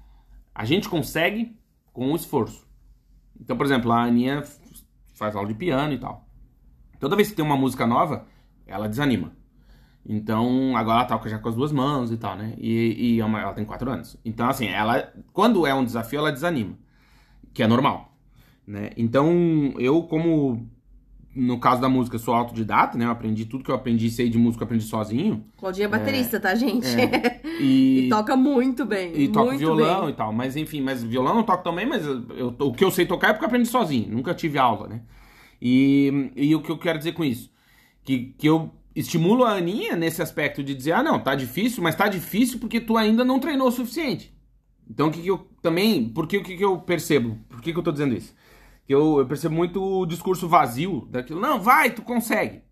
a 0.54 0.64
gente 0.64 0.88
consegue 0.88 1.58
com 1.92 2.12
o 2.12 2.16
esforço. 2.16 2.64
Então, 3.40 3.56
por 3.56 3.66
exemplo, 3.66 3.90
a 3.90 4.02
Aninha 4.04 4.44
faz 5.14 5.34
aula 5.34 5.48
de 5.48 5.54
piano 5.54 5.92
e 5.92 5.98
tal. 5.98 6.28
Toda 7.00 7.16
vez 7.16 7.28
que 7.28 7.34
tem 7.34 7.44
uma 7.44 7.56
música 7.56 7.86
nova, 7.86 8.26
ela 8.66 8.88
desanima. 8.88 9.32
Então, 10.06 10.76
agora 10.76 10.98
ela 11.00 11.04
toca 11.08 11.28
já 11.28 11.38
com 11.38 11.48
as 11.48 11.54
duas 11.54 11.72
mãos 11.72 12.10
e 12.12 12.16
tal, 12.16 12.36
né? 12.36 12.54
E, 12.58 13.14
e 13.16 13.20
é 13.20 13.24
uma- 13.24 13.40
ela 13.40 13.54
tem 13.54 13.64
quatro 13.64 13.90
anos. 13.90 14.16
Então, 14.24 14.48
assim, 14.48 14.66
ela, 14.66 15.12
quando 15.32 15.66
é 15.66 15.74
um 15.74 15.84
desafio, 15.84 16.18
ela 16.18 16.30
desanima. 16.30 16.78
Que 17.52 17.62
é 17.62 17.66
normal, 17.66 18.13
né? 18.66 18.90
Então, 18.96 19.74
eu 19.78 20.02
como 20.02 20.68
no 21.34 21.58
caso 21.58 21.80
da 21.80 21.88
música, 21.88 22.16
sou 22.16 22.32
autodidata, 22.32 22.96
né? 22.96 23.06
Eu 23.06 23.10
aprendi 23.10 23.44
tudo 23.44 23.64
que 23.64 23.70
eu 23.70 23.74
aprendi, 23.74 24.08
sei 24.08 24.28
de 24.28 24.38
música, 24.38 24.64
aprendi 24.64 24.84
sozinho. 24.84 25.44
Claudinha 25.58 25.86
é 25.86 25.88
baterista, 25.88 26.38
tá, 26.38 26.54
gente? 26.54 26.86
É. 26.86 27.42
E, 27.60 28.06
e 28.06 28.08
toca 28.08 28.36
muito 28.36 28.84
bem. 28.84 29.12
e 29.14 29.28
muito 29.28 29.58
violão 29.58 30.02
bem. 30.02 30.10
e 30.10 30.12
tal. 30.12 30.32
Mas 30.32 30.56
enfim, 30.56 30.80
mas 30.80 31.04
violão 31.04 31.38
eu 31.38 31.44
toco 31.44 31.62
também, 31.62 31.86
mas 31.86 32.04
eu, 32.04 32.52
o 32.58 32.72
que 32.72 32.82
eu 32.82 32.90
sei 32.90 33.06
tocar 33.06 33.28
é 33.28 33.32
porque 33.32 33.44
eu 33.44 33.46
aprendi 33.46 33.68
sozinho. 33.68 34.10
Nunca 34.10 34.34
tive 34.34 34.58
aula, 34.58 34.88
né? 34.88 35.02
E, 35.62 36.32
e 36.34 36.54
o 36.54 36.60
que 36.60 36.70
eu 36.70 36.76
quero 36.76 36.98
dizer 36.98 37.12
com 37.12 37.24
isso? 37.24 37.48
Que, 38.02 38.34
que 38.36 38.48
eu 38.48 38.72
estimulo 38.94 39.44
a 39.44 39.52
Aninha 39.52 39.94
nesse 39.94 40.20
aspecto 40.20 40.64
de 40.64 40.74
dizer, 40.74 40.92
ah, 40.92 41.02
não, 41.02 41.20
tá 41.20 41.36
difícil, 41.36 41.80
mas 41.80 41.94
tá 41.94 42.08
difícil 42.08 42.58
porque 42.58 42.80
tu 42.80 42.96
ainda 42.96 43.24
não 43.24 43.38
treinou 43.38 43.68
o 43.68 43.72
suficiente. 43.72 44.34
Então 44.90 45.06
o 45.06 45.10
que, 45.12 45.22
que 45.22 45.28
eu 45.28 45.46
também. 45.62 46.08
Porque 46.08 46.36
o 46.36 46.42
que, 46.42 46.56
que 46.56 46.64
eu 46.64 46.78
percebo? 46.78 47.38
Por 47.48 47.62
que, 47.62 47.72
que 47.72 47.78
eu 47.78 47.84
tô 47.84 47.92
dizendo 47.92 48.16
isso? 48.16 48.34
Que 48.86 48.94
eu, 48.94 49.18
eu 49.18 49.26
percebo 49.26 49.54
muito 49.54 49.82
o 49.82 50.06
discurso 50.06 50.48
vazio 50.48 51.06
daquilo. 51.10 51.40
Não, 51.40 51.60
vai, 51.60 51.90
tu 51.90 52.02
consegue. 52.02 52.62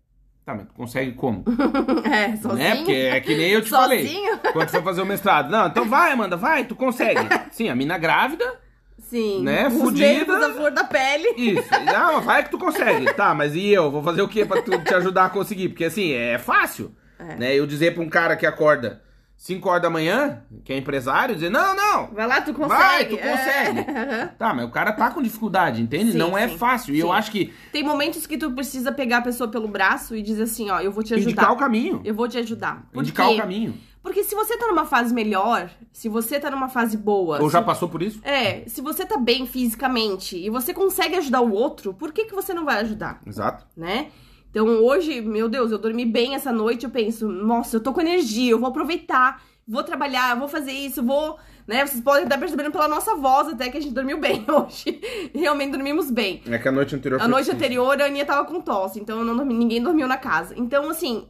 Tá, 0.45 0.53
mas 0.53 0.67
tu 0.67 0.73
consegue 0.73 1.13
como? 1.13 1.43
É, 2.05 2.35
sozinho. 2.35 2.57
Né? 2.57 2.75
Porque 2.75 2.91
é 2.91 3.19
que 3.21 3.35
nem 3.35 3.49
eu 3.51 3.61
te 3.61 3.69
falei. 3.69 4.05
Sozinho? 4.05 4.37
Quando 4.51 4.69
você 4.69 4.77
for 4.77 4.83
fazer 4.83 5.01
o 5.01 5.05
mestrado. 5.05 5.49
Não, 5.49 5.67
então 5.67 5.85
vai, 5.85 6.11
Amanda, 6.11 6.35
vai, 6.37 6.65
tu 6.65 6.75
consegue. 6.75 7.21
Sim, 7.51 7.69
a 7.69 7.75
mina 7.75 7.97
grávida, 7.97 8.59
Sim. 8.99 9.43
Né, 9.43 9.67
Os 9.67 9.73
fudida. 9.73 10.39
da 10.39 10.53
flor 10.53 10.71
da 10.71 10.83
pele. 10.83 11.33
isso. 11.37 11.69
Não, 11.85 12.21
vai 12.21 12.43
que 12.43 12.49
tu 12.51 12.57
consegue. 12.57 13.13
Tá, 13.13 13.33
mas 13.33 13.55
e 13.55 13.69
eu? 13.69 13.91
Vou 13.91 14.01
fazer 14.01 14.21
o 14.21 14.27
que 14.27 14.45
pra 14.45 14.61
tu 14.61 14.77
te 14.79 14.93
ajudar 14.93 15.25
a 15.25 15.29
conseguir? 15.29 15.69
Porque 15.69 15.85
assim, 15.85 16.13
é 16.13 16.37
fácil. 16.37 16.91
É. 17.19 17.35
Né? 17.35 17.55
Eu 17.55 17.67
dizer 17.67 17.93
pra 17.93 18.03
um 18.03 18.09
cara 18.09 18.35
que 18.35 18.45
acorda 18.45 19.01
5 19.43 19.67
horas 19.67 19.81
da 19.81 19.89
manhã, 19.89 20.41
que 20.63 20.71
é 20.71 20.77
empresário, 20.77 21.35
dizer, 21.35 21.49
não, 21.51 21.75
não. 21.75 22.07
Vai 22.13 22.25
lá, 22.25 22.39
tu 22.39 22.53
consegue. 22.53 22.69
Vai, 22.77 23.05
tu 23.07 23.15
É. 23.15 23.29
consegue. 23.29 23.85
Tá, 24.39 24.53
mas 24.53 24.65
o 24.65 24.71
cara 24.71 24.93
tá 24.93 25.11
com 25.11 25.21
dificuldade, 25.21 25.81
entende? 25.81 26.13
Sim, 26.13 26.17
não 26.17 26.37
é 26.37 26.47
sim, 26.47 26.57
fácil. 26.57 26.95
E 26.95 26.99
eu 26.99 27.07
sim. 27.07 27.13
acho 27.13 27.29
que 27.29 27.53
Tem 27.69 27.83
momentos 27.83 28.25
que 28.25 28.37
tu 28.37 28.49
precisa 28.51 28.89
pegar 28.93 29.17
a 29.17 29.21
pessoa 29.21 29.49
pelo 29.49 29.67
braço 29.67 30.15
e 30.15 30.21
dizer 30.21 30.43
assim, 30.43 30.69
ó, 30.69 30.79
eu 30.79 30.93
vou 30.93 31.03
te 31.03 31.13
ajudar. 31.13 31.29
indicar 31.29 31.51
o 31.51 31.57
caminho. 31.57 32.01
Eu 32.05 32.15
vou 32.15 32.25
te 32.29 32.37
ajudar. 32.37 32.87
Por 32.93 33.01
Indicar 33.03 33.29
o 33.31 33.35
caminho. 33.35 33.73
Porque 34.01 34.23
se 34.23 34.33
você 34.33 34.57
tá 34.57 34.65
numa 34.67 34.85
fase 34.85 35.13
melhor, 35.13 35.69
se 35.91 36.07
você 36.07 36.39
tá 36.39 36.49
numa 36.49 36.69
fase 36.69 36.95
boa. 36.95 37.41
Ou 37.41 37.49
já 37.49 37.59
se- 37.59 37.65
passou 37.65 37.89
por 37.89 38.01
isso? 38.01 38.21
É, 38.23 38.63
se 38.65 38.79
você 38.79 39.05
tá 39.05 39.17
bem 39.17 39.45
fisicamente 39.45 40.37
e 40.37 40.49
você 40.49 40.73
consegue 40.73 41.15
ajudar 41.17 41.41
o 41.41 41.51
outro, 41.51 41.93
por 41.93 42.13
que, 42.13 42.23
que 42.25 42.33
você 42.33 42.53
não 42.53 42.63
vai 42.63 42.79
ajudar, 42.79 43.19
Exato. 43.27 43.65
né? 43.75 44.07
Então 44.53 44.67
hoje, 44.83 45.19
meu 45.19 45.49
Deus, 45.49 45.71
eu 45.71 45.79
dormi 45.79 46.05
bem 46.05 46.35
essa 46.35 46.51
noite, 46.51 46.83
eu 46.85 46.91
penso, 46.91 47.27
nossa, 47.27 47.77
eu 47.77 47.79
tô 47.81 47.91
com 47.91 48.01
energia, 48.01 48.51
eu 48.51 48.59
vou 48.59 48.69
aproveitar, 48.69 49.41
vou 49.67 49.81
trabalhar, 49.83 50.37
vou 50.37 50.47
fazer 50.47 50.71
isso, 50.71 51.01
vou. 51.01 51.39
Né? 51.65 51.83
Vocês 51.87 52.03
podem 52.03 52.25
estar 52.25 52.37
percebendo 52.37 52.69
pela 52.71 52.87
nossa 52.87 53.15
voz 53.15 53.47
até 53.47 53.69
que 53.69 53.77
a 53.77 53.81
gente 53.81 53.93
dormiu 53.95 54.19
bem 54.19 54.45
hoje. 54.51 55.01
Realmente 55.33 55.71
dormimos 55.71 56.11
bem. 56.11 56.43
É 56.45 56.59
que 56.59 56.67
a 56.67 56.71
noite 56.71 56.93
anterior 56.93 57.19
A 57.19 57.27
noite 57.27 57.45
difícil. 57.45 57.55
anterior 57.65 57.99
a 58.01 58.05
Aninha 58.05 58.25
tava 58.25 58.45
com 58.47 58.61
tosse, 58.61 58.99
então 58.99 59.17
eu 59.17 59.25
não 59.25 59.35
dormi- 59.35 59.55
ninguém 59.55 59.81
dormiu 59.81 60.07
na 60.07 60.17
casa. 60.17 60.53
Então, 60.55 60.87
assim, 60.89 61.27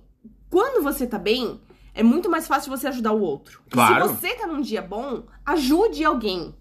quando 0.50 0.84
você 0.84 1.08
tá 1.08 1.18
bem, 1.18 1.62
é 1.94 2.04
muito 2.04 2.30
mais 2.30 2.46
fácil 2.46 2.70
você 2.76 2.88
ajudar 2.88 3.14
o 3.14 3.22
outro. 3.22 3.62
Claro. 3.70 4.10
Se 4.10 4.16
você 4.16 4.34
tá 4.36 4.48
num 4.48 4.60
dia 4.60 4.82
bom, 4.82 5.24
ajude 5.46 6.04
alguém. 6.04 6.54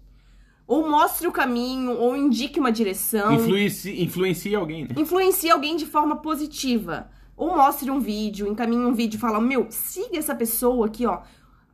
Ou 0.65 0.89
mostre 0.89 1.27
o 1.27 1.31
caminho, 1.31 1.91
ou 1.91 2.15
indique 2.15 2.59
uma 2.59 2.71
direção. 2.71 3.33
Influencia, 3.33 4.01
influencia 4.03 4.57
alguém, 4.57 4.83
né? 4.83 4.89
Influencie 4.97 5.49
alguém 5.51 5.75
de 5.75 5.85
forma 5.85 6.15
positiva. 6.17 7.09
Ou 7.35 7.55
mostre 7.55 7.89
um 7.91 7.99
vídeo, 7.99 8.47
encaminhe 8.47 8.85
um 8.85 8.93
vídeo 8.93 9.17
e 9.17 9.19
fala: 9.19 9.41
Meu, 9.41 9.67
siga 9.69 10.17
essa 10.17 10.33
pessoa 10.35 10.85
aqui, 10.87 11.05
ó. 11.05 11.21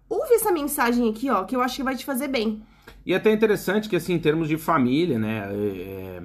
Ouve 0.09 0.33
essa 0.33 0.51
mensagem 0.51 1.07
aqui, 1.09 1.29
ó, 1.29 1.43
que 1.43 1.55
eu 1.55 1.61
acho 1.61 1.75
que 1.75 1.83
vai 1.83 1.95
te 1.95 2.03
fazer 2.03 2.27
bem. 2.27 2.63
E 3.05 3.13
é 3.13 3.17
até 3.17 3.31
interessante 3.31 3.87
que, 3.87 3.95
assim, 3.95 4.13
em 4.13 4.19
termos 4.19 4.47
de 4.47 4.57
família, 4.57 5.19
né? 5.19 5.47
é, 5.51 6.21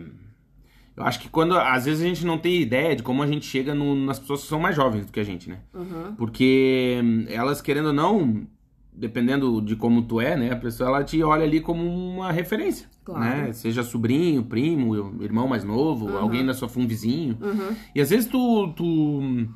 Eu 0.97 1.03
acho 1.05 1.21
que 1.21 1.29
quando. 1.29 1.55
Às 1.59 1.85
vezes 1.85 2.03
a 2.03 2.07
gente 2.07 2.25
não 2.25 2.39
tem 2.39 2.61
ideia 2.63 2.95
de 2.97 3.03
como 3.03 3.23
a 3.23 3.27
gente 3.27 3.45
chega 3.45 3.75
no- 3.75 3.95
nas 3.95 4.19
pessoas 4.19 4.43
que 4.43 4.49
são 4.49 4.59
mais 4.61 4.75
jovens 4.75 5.05
do 5.05 5.13
que 5.13 5.21
a 5.21 5.25
gente, 5.25 5.51
né? 5.51 5.59
Uhum. 5.75 6.15
Porque 6.17 6.99
hum, 7.05 7.27
elas, 7.29 7.61
querendo 7.61 7.89
ou 7.89 7.93
não, 7.93 8.47
dependendo 8.95 9.61
de 9.61 9.75
como 9.77 10.03
tu 10.03 10.21
é, 10.21 10.37
né? 10.37 10.53
A 10.53 10.57
pessoa 10.57 10.89
ela 10.89 11.05
te 11.05 11.23
olha 11.23 11.43
ali 11.45 11.61
como 11.61 11.83
uma 11.85 12.31
referência. 12.31 12.89
Claro. 13.05 13.25
Né? 13.25 13.53
Seja 13.53 13.83
sobrinho, 13.83 14.45
primo, 14.45 15.23
irmão 15.23 15.49
mais 15.49 15.65
novo, 15.65 16.17
alguém 16.17 16.45
da 16.47 16.55
sua 16.55 16.69
um 16.77 16.87
vizinho. 16.87 17.37
Uhum. 17.41 17.77
E 17.95 18.01
às 18.01 18.11
vezes 18.11 18.27
tu, 18.27 18.73
tu, 18.75 19.49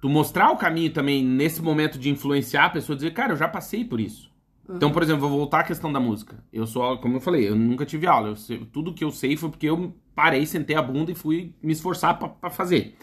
tu 0.00 0.08
mostrar 0.08 0.50
o 0.50 0.56
caminho 0.56 0.92
também 0.92 1.24
nesse 1.24 1.62
momento 1.62 1.98
de 1.98 2.10
influenciar 2.10 2.66
a 2.66 2.70
pessoa, 2.70 2.96
dizer, 2.96 3.12
cara, 3.12 3.32
eu 3.32 3.36
já 3.36 3.48
passei 3.48 3.84
por 3.84 4.00
isso. 4.00 4.30
Então, 4.68 4.90
por 4.90 5.02
exemplo, 5.02 5.28
vou 5.28 5.38
voltar 5.38 5.60
à 5.60 5.64
questão 5.64 5.92
da 5.92 6.00
música. 6.00 6.42
Eu 6.52 6.66
sou, 6.66 6.96
como 6.98 7.16
eu 7.16 7.20
falei, 7.20 7.48
eu 7.48 7.56
nunca 7.56 7.84
tive 7.84 8.06
aula. 8.06 8.34
Sei- 8.36 8.64
tudo 8.72 8.94
que 8.94 9.04
eu 9.04 9.10
sei 9.10 9.36
foi 9.36 9.50
porque 9.50 9.66
eu 9.66 9.92
parei, 10.14 10.46
sentei 10.46 10.76
a 10.76 10.82
bunda 10.82 11.10
e 11.10 11.14
fui 11.14 11.54
me 11.62 11.72
esforçar 11.72 12.18
pra 12.18 12.48
fazer. 12.50 12.94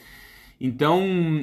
Então, 0.62 1.00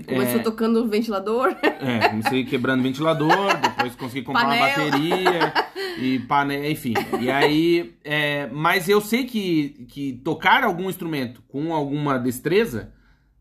Começou 0.07 0.41
é, 0.41 0.43
tocando 0.43 0.87
ventilador. 0.89 1.57
é, 1.63 2.09
comecei 2.11 2.45
quebrando 2.45 2.83
ventilador, 2.83 3.57
depois 3.61 3.97
consegui 3.97 4.23
comprar 4.23 4.45
uma 4.45 4.57
Panela. 4.59 4.91
bateria 4.91 5.53
e 5.99 6.19
panela, 6.21 6.69
enfim. 6.69 6.93
E 7.19 7.31
aí, 7.31 7.97
é, 8.05 8.47
mas 8.49 8.89
eu 8.91 9.01
sei 9.01 9.25
que, 9.25 9.87
que 9.89 10.13
tocar 10.23 10.63
algum 10.65 10.91
instrumento 10.91 11.43
com 11.49 11.73
alguma 11.75 12.19
destreza 12.19 12.93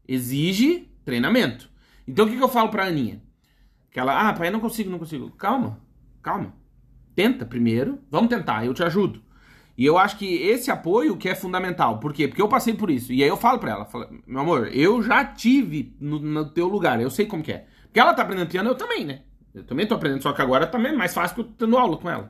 exige 0.08 0.88
treinamento. 1.04 1.70
Então 2.08 2.26
o 2.26 2.30
que, 2.30 2.38
que 2.38 2.44
eu 2.44 2.48
falo 2.48 2.70
pra 2.70 2.86
Aninha? 2.86 3.22
Que 3.92 4.00
ela, 4.00 4.30
ah, 4.30 4.34
pai, 4.34 4.48
eu 4.48 4.52
não 4.54 4.62
consigo, 4.62 4.90
não 4.90 5.00
consigo. 5.00 5.30
Calma, 5.32 5.82
calma. 6.22 6.54
Tenta 7.14 7.46
primeiro, 7.46 8.00
vamos 8.10 8.30
tentar, 8.30 8.66
eu 8.66 8.74
te 8.74 8.84
ajudo. 8.84 9.22
E 9.78 9.86
eu 9.86 9.98
acho 9.98 10.18
que 10.18 10.26
esse 10.26 10.72
apoio 10.72 11.18
que 11.18 11.28
é 11.28 11.36
fundamental. 11.36 12.00
Por 12.00 12.14
quê? 12.14 12.28
Porque 12.28 12.42
eu 12.42 12.48
passei 12.48 12.74
por 12.74 12.90
isso. 12.90 13.12
E 13.12 13.22
aí 13.22 13.30
eu 13.30 13.36
falo 13.36 13.60
pra 13.60 13.72
ela, 13.72 13.86
falo, 13.86 14.08
meu 14.26 14.42
amor, 14.42 14.70
eu 14.74 15.02
já 15.04 15.26
tive 15.26 15.96
no, 16.00 16.20
no 16.20 16.46
teu 16.46 16.68
lugar, 16.68 17.02
eu 17.02 17.10
sei 17.10 17.26
como 17.26 17.44
que 17.44 17.52
é. 17.52 17.66
Porque 17.84 18.00
ela 18.00 18.14
tá 18.14 18.22
aprendendo 18.22 18.50
piano, 18.50 18.70
eu 18.70 18.76
também, 18.76 19.04
né? 19.06 19.22
Eu 19.54 19.64
também 19.64 19.86
tô 19.88 19.96
aprendendo, 19.96 20.22
só 20.22 20.34
que 20.34 20.42
agora 20.42 20.68
também 20.68 20.94
é 20.94 20.96
mais 20.96 21.14
fácil 21.14 21.36
que 21.36 21.42
eu 21.42 21.46
tendo 21.46 21.78
aula 21.78 21.98
com 21.98 22.10
ela. 22.10 22.30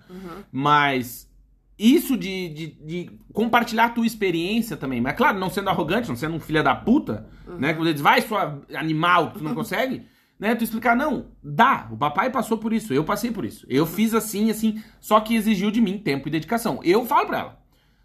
Mas 0.51 1.29
isso 1.77 2.15
de, 2.17 2.49
de, 2.49 2.67
de 2.67 3.19
compartilhar 3.33 3.85
a 3.85 3.89
tua 3.89 4.05
experiência 4.05 4.77
também. 4.77 5.01
Mas 5.01 5.15
claro, 5.15 5.37
não 5.37 5.49
sendo 5.49 5.69
arrogante, 5.69 6.07
não 6.07 6.15
sendo 6.15 6.35
um 6.35 6.39
filho 6.39 6.63
da 6.63 6.75
puta, 6.75 7.27
né? 7.59 7.73
Que 7.73 7.79
você 7.79 7.93
diz, 7.93 8.01
vai, 8.01 8.21
sua 8.21 8.61
animal, 8.75 9.31
tu 9.31 9.43
não 9.43 9.53
consegue. 9.55 10.03
Né, 10.37 10.53
tu 10.53 10.65
explicar, 10.65 10.97
não, 10.97 11.27
dá, 11.41 11.87
o 11.89 11.97
papai 11.97 12.29
passou 12.29 12.57
por 12.57 12.73
isso, 12.73 12.93
eu 12.93 13.05
passei 13.05 13.31
por 13.31 13.45
isso. 13.45 13.65
Eu 13.69 13.85
fiz 13.85 14.13
assim, 14.13 14.51
assim, 14.51 14.83
só 14.99 15.19
que 15.21 15.33
exigiu 15.33 15.71
de 15.71 15.79
mim 15.79 15.97
tempo 15.97 16.27
e 16.27 16.31
dedicação. 16.31 16.81
Eu 16.83 17.05
falo 17.05 17.27
pra 17.27 17.39
ela, 17.39 17.59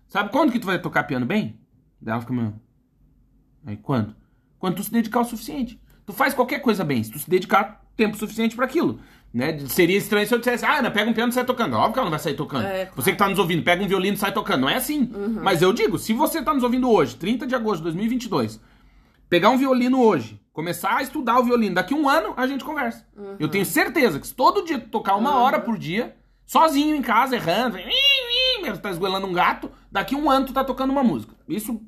sabe 0.07 0.31
quando 0.31 0.53
que 0.53 0.61
tu 0.61 0.67
vai 0.67 0.81
tocar 0.81 1.05
piano 1.05 1.27
bem? 1.27 1.59
Daí 2.01 2.13
ela 2.13 2.21
fica, 2.21 2.33
meu, 2.33 2.55
aí 3.67 3.77
quando? 3.77 4.15
Quando 4.61 4.77
tu 4.77 4.85
se 4.85 4.93
dedicar 4.93 5.21
o 5.21 5.25
suficiente. 5.25 5.81
Tu 6.07 6.13
faz 6.13 6.33
qualquer 6.33 6.61
coisa 6.61 6.85
bem, 6.85 7.03
se 7.03 7.11
tu 7.11 7.19
se 7.19 7.29
dedicar 7.29 7.85
tempo 7.97 8.17
suficiente 8.17 8.55
pra 8.55 8.65
aquilo. 8.65 9.01
Né? 9.33 9.59
Seria 9.67 9.97
estranho 9.97 10.27
se 10.27 10.35
eu 10.35 10.39
dissesse, 10.39 10.65
ah, 10.65 10.79
Ana, 10.79 10.91
pega 10.91 11.09
um 11.09 11.13
piano 11.13 11.31
e 11.31 11.35
sai 11.35 11.45
tocando. 11.45 11.77
Óbvio 11.77 11.93
que 11.93 11.99
ela 11.99 12.07
não 12.07 12.11
vai 12.11 12.19
sair 12.19 12.35
tocando. 12.35 12.65
É, 12.65 12.87
claro. 12.87 12.93
Você 12.97 13.13
que 13.13 13.19
tá 13.19 13.29
nos 13.29 13.39
ouvindo, 13.39 13.63
pega 13.63 13.83
um 13.83 13.87
violino 13.87 14.15
e 14.17 14.19
sai 14.19 14.33
tocando. 14.33 14.63
Não 14.63 14.69
é 14.69 14.77
assim. 14.77 15.09
Mas 15.41 15.63
eu 15.63 15.73
digo, 15.73 15.99
se 15.99 16.13
você 16.13 16.43
tá 16.43 16.53
nos 16.53 16.65
ouvindo 16.65 16.91
hoje, 16.91 17.15
30 17.17 17.47
de 17.47 17.55
agosto 17.55 17.79
de 17.79 17.85
2022, 17.85 18.61
pegar 19.31 19.49
um 19.51 19.57
violino 19.57 20.03
hoje, 20.03 20.39
começar 20.53 20.97
a 20.97 21.03
estudar 21.03 21.39
o 21.39 21.45
violino, 21.45 21.77
daqui 21.77 21.95
um 21.95 22.09
ano 22.09 22.35
a 22.37 22.47
gente 22.47 22.65
conversa. 22.65 23.07
Eu 23.39 23.49
tenho 23.49 23.65
certeza 23.65 24.19
que 24.19 24.27
se 24.27 24.35
todo 24.35 24.65
dia 24.65 24.79
tu 24.79 24.89
tocar 24.89 25.15
uma 25.15 25.37
hora 25.37 25.61
por 25.61 25.79
dia, 25.79 26.17
sozinho 26.45 26.97
em 26.97 27.01
casa, 27.01 27.37
errando, 27.37 27.79
tá 28.83 28.91
esgoelando 28.91 29.27
um 29.27 29.33
gato, 29.33 29.71
daqui 29.91 30.17
um 30.17 30.29
ano 30.29 30.47
tu 30.47 30.53
tá 30.53 30.65
tocando 30.65 30.91
uma 30.91 31.05
música. 31.05 31.33
Isso 31.49 31.81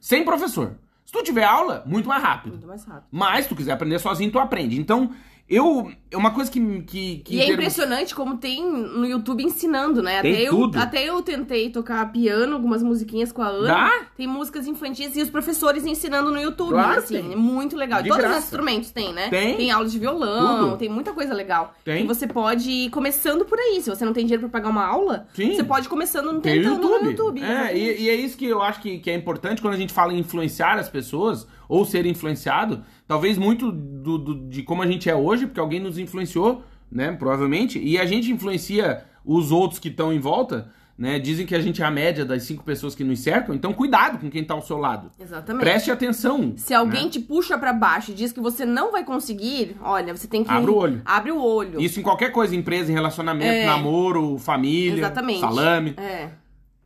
sem 0.00 0.24
professor. 0.24 0.78
Se 1.04 1.12
tu 1.12 1.22
tiver 1.22 1.44
aula, 1.44 1.84
muito 1.86 2.08
mais 2.08 2.22
rápido. 2.22 2.52
Muito 2.52 2.66
mais 2.66 2.84
rápido. 2.84 3.06
Mas 3.12 3.44
se 3.44 3.50
tu 3.50 3.54
quiser 3.54 3.72
aprender 3.72 3.98
sozinho, 4.00 4.32
tu 4.32 4.40
aprende. 4.40 4.80
Então, 4.80 5.12
eu. 5.48 5.92
É 6.10 6.16
uma 6.16 6.32
coisa 6.32 6.50
que. 6.50 6.82
que, 6.82 7.18
que 7.18 7.36
E 7.36 7.40
é 7.40 7.52
impressionante 7.52 8.14
como 8.14 8.36
tem 8.36 8.64
no 8.64 9.06
YouTube 9.06 9.44
ensinando, 9.44 10.02
né? 10.02 10.20
Tem 10.20 10.34
até, 10.34 10.50
tudo. 10.50 10.76
Eu, 10.76 10.82
até 10.82 11.04
eu 11.04 11.22
tentei 11.22 11.70
tocar 11.70 12.10
piano, 12.10 12.54
algumas 12.54 12.82
musiquinhas 12.82 13.30
com 13.30 13.42
a 13.42 13.48
Ana. 13.48 13.68
Dá? 13.68 14.06
Tem 14.16 14.26
músicas 14.26 14.66
infantis 14.66 15.16
e 15.16 15.22
os 15.22 15.30
professores 15.30 15.86
ensinando 15.86 16.30
no 16.30 16.40
YouTube. 16.40 16.70
Claro 16.72 16.98
assim, 16.98 17.22
tem. 17.22 17.32
é 17.32 17.36
muito 17.36 17.76
legal. 17.76 18.02
De 18.02 18.08
Todos 18.08 18.24
graça. 18.24 18.38
os 18.38 18.44
instrumentos 18.44 18.90
tem, 18.90 19.12
né? 19.12 19.28
Tem. 19.28 19.56
Tem 19.56 19.70
aula 19.70 19.86
de 19.86 19.98
violão, 19.98 20.64
Tudo. 20.64 20.76
tem 20.78 20.88
muita 20.88 21.12
coisa 21.12 21.32
legal. 21.32 21.74
Tem. 21.84 22.02
E 22.02 22.06
você 22.06 22.26
pode 22.26 22.68
ir 22.68 22.90
começando 22.90 23.44
por 23.44 23.58
aí. 23.58 23.80
Se 23.80 23.90
você 23.90 24.04
não 24.04 24.12
tem 24.12 24.24
dinheiro 24.24 24.48
pra 24.48 24.60
pagar 24.60 24.70
uma 24.70 24.84
aula, 24.84 25.28
Sim. 25.34 25.54
você 25.54 25.62
pode 25.62 25.86
ir 25.86 25.88
começando 25.88 26.32
no 26.32 26.40
Tem 26.40 26.60
tentando 26.60 26.82
YouTube. 26.82 27.04
no 27.04 27.10
YouTube. 27.10 27.42
É, 27.42 27.76
e, 27.76 28.02
e 28.02 28.08
é 28.08 28.14
isso 28.14 28.36
que 28.36 28.46
eu 28.46 28.62
acho 28.62 28.80
que, 28.80 28.98
que 28.98 29.10
é 29.10 29.14
importante 29.14 29.62
quando 29.62 29.74
a 29.74 29.78
gente 29.78 29.92
fala 29.92 30.12
em 30.12 30.18
influenciar 30.18 30.78
as 30.78 30.88
pessoas 30.88 31.46
ou 31.68 31.84
ser 31.84 32.06
influenciado. 32.06 32.84
Talvez 33.08 33.38
muito 33.38 33.70
do, 33.70 34.18
do- 34.18 34.48
de 34.48 34.62
como 34.62 34.82
a 34.82 34.86
gente 34.86 35.08
é 35.08 35.14
hoje, 35.14 35.46
porque 35.46 35.60
alguém 35.60 35.80
nos 35.80 35.96
influenciou, 35.98 36.62
né? 36.90 37.12
Provavelmente. 37.12 37.78
E 37.78 37.98
a 37.98 38.04
gente 38.06 38.30
influencia 38.32 39.04
os 39.24 39.50
outros 39.52 39.78
que 39.78 39.88
estão 39.88 40.12
em 40.12 40.18
volta, 40.18 40.68
né? 40.98 41.18
Dizem 41.18 41.44
que 41.46 41.54
a 41.54 41.60
gente 41.60 41.82
é 41.82 41.84
a 41.84 41.90
média 41.90 42.24
das 42.24 42.42
cinco 42.44 42.64
pessoas 42.64 42.94
que 42.94 43.04
nos 43.04 43.20
cercam. 43.20 43.54
Então, 43.54 43.72
cuidado 43.72 44.18
com 44.18 44.28
quem 44.30 44.42
tá 44.42 44.54
ao 44.54 44.62
seu 44.62 44.78
lado. 44.78 45.10
Exatamente. 45.20 45.62
Preste 45.62 45.90
atenção. 45.90 46.54
Se 46.56 46.72
alguém 46.74 47.04
né? 47.04 47.10
te 47.10 47.20
puxa 47.20 47.56
pra 47.58 47.72
baixo 47.72 48.10
e 48.10 48.14
diz 48.14 48.32
que 48.32 48.40
você 48.40 48.64
não 48.64 48.90
vai 48.90 49.04
conseguir, 49.04 49.76
olha, 49.82 50.16
você 50.16 50.26
tem 50.26 50.42
que. 50.42 50.50
Abre 50.50 50.70
o 50.70 50.74
olho. 50.76 51.02
Abre 51.04 51.30
o 51.32 51.40
olho. 51.42 51.80
Isso 51.80 52.00
em 52.00 52.02
qualquer 52.02 52.32
coisa, 52.32 52.56
empresa, 52.56 52.90
em 52.90 52.94
relacionamento, 52.94 53.52
É. 53.52 53.66
namoro, 53.66 54.36
família, 54.38 54.98
Exatamente. 54.98 55.40
salame. 55.40 55.94
É. 55.96 56.30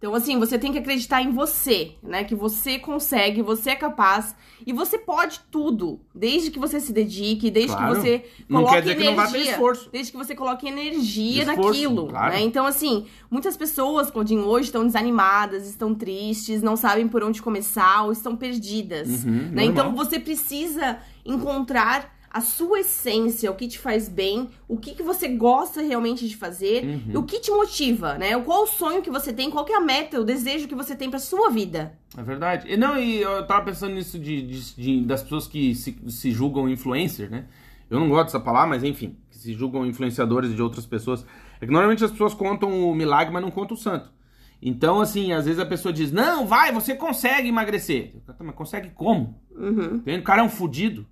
Então, 0.01 0.14
assim, 0.14 0.38
você 0.38 0.59
tem 0.59 0.72
que 0.72 0.78
acreditar 0.78 1.20
em 1.20 1.30
você, 1.30 1.92
né? 2.03 2.24
Que 2.24 2.34
você 2.34 2.78
consegue, 2.78 3.42
você 3.42 3.70
é 3.72 3.76
capaz 3.76 4.34
e 4.66 4.72
você 4.72 4.96
pode 4.96 5.40
tudo. 5.51 6.01
Desde 6.14 6.51
que 6.51 6.59
você 6.59 6.80
se 6.80 6.90
dedique, 6.90 7.51
desde 7.51 7.76
Claro. 7.76 7.96
que 7.96 8.01
você 8.01 8.24
Não 8.48 8.61
coloque 8.61 8.74
quer 8.76 8.80
dizer 8.80 8.94
que 8.96 9.05
não 9.05 9.12
energia. 9.12 9.30
vai 9.30 9.40
ter 9.44 9.51
esforço. 9.51 9.90
Desde 9.92 10.11
que 10.12 10.16
você 10.16 10.34
coloque 10.34 10.66
energia 10.66 11.42
Esforço, 11.42 11.62
naquilo, 11.68 12.07
claro. 12.07 12.32
né? 12.32 12.40
Então, 12.40 12.64
assim, 12.64 13.05
muitas 13.30 13.59
pessoas, 13.59 14.11
Claudinho, 14.11 14.46
hoje 14.46 14.68
estão 14.68 14.86
desanimadas, 14.86 15.68
estão 15.68 15.94
tristes, 15.94 16.62
não 16.62 16.76
sabem 16.76 17.07
por 17.07 17.22
onde 17.22 17.42
começar 17.42 18.05
ou 18.05 18.11
estão 18.12 18.34
perdidas, 18.34 19.24
Uhum, 19.24 19.30
né? 19.53 19.64
normal. 19.64 19.64
Então, 19.66 19.94
você 19.94 20.18
precisa 20.18 20.96
encontrar 21.26 22.18
a 22.33 22.41
sua 22.41 22.81
essência, 22.81 23.51
o 23.51 23.55
que 23.57 23.66
te 23.66 23.78
faz 23.78 24.09
bem, 24.09 24.49
o 24.68 24.76
que, 24.76 24.95
que 24.95 25.03
você 25.03 25.26
gosta 25.28 25.83
realmente 25.83 26.28
de 26.28 26.37
fazer, 26.37 26.85
Uhum. 26.85 27.03
e 27.12 27.16
o 27.16 27.24
que 27.24 27.41
te 27.41 27.51
motiva, 27.51 28.16
né? 28.16 28.39
Qual 28.41 28.62
o 28.62 28.66
sonho 28.68 29.03
que 29.03 29.11
você 29.11 29.33
tem, 29.33 29.51
qual 29.51 29.64
que 29.64 29.72
é 29.72 29.76
a 29.76 29.81
meta, 29.81 30.20
o 30.20 30.24
desejo 30.24 30.68
que 30.68 30.74
você 30.74 30.95
tem 30.95 31.11
pra 31.11 31.18
sua 31.18 31.51
vida. 31.51 31.99
É 32.16 32.22
verdade. 32.22 32.68
E 32.72 32.76
não, 32.76 32.97
e 32.97 33.20
eu 33.20 33.45
tava 33.47 33.64
pensando 33.64 33.95
nisso 33.95 34.18
de, 34.18 34.43
de- 34.43 34.74
de- 34.76 35.05
das 35.05 35.22
pessoas 35.22 35.47
que 35.49 35.74
se, 35.74 35.97
se 36.09 36.31
julgam 36.31 36.68
influencer, 36.68 37.28
né? 37.31 37.47
Eu 37.91 37.99
não 37.99 38.09
gosto 38.09 38.26
dessa 38.26 38.39
palavra, 38.41 38.68
mas 38.70 38.85
enfim, 38.85 39.16
que 39.28 39.37
se 39.37 39.53
julgam 39.53 39.85
influenciadores 39.85 40.55
de 40.55 40.62
outras 40.62 40.87
pessoas. 40.87 41.26
É 41.61 41.66
que 41.66 41.72
normalmente 41.72 42.05
as 42.05 42.12
pessoas 42.12 42.33
contam 42.33 42.89
o 42.89 42.95
milagre, 42.95 43.33
mas 43.35 43.43
não 43.43 43.51
contam 43.51 43.76
o 43.76 43.81
santo. 43.81 44.09
Então, 44.62 45.01
assim, 45.01 45.33
às 45.33 45.47
vezes 45.47 45.59
a 45.59 45.66
pessoa 45.66 45.93
diz, 45.93 46.12
não, 46.12 46.47
vai, 46.47 46.70
você 46.70 46.95
consegue 46.95 47.49
emagrecer. 47.49 48.12
"Tá, 48.26 48.35
Mas 48.39 48.55
consegue 48.55 48.91
como? 48.91 49.41
Uhum. 49.51 50.03
O 50.07 50.22
cara 50.22 50.43
é 50.43 50.45
um 50.45 50.49
fudido. 50.49 51.07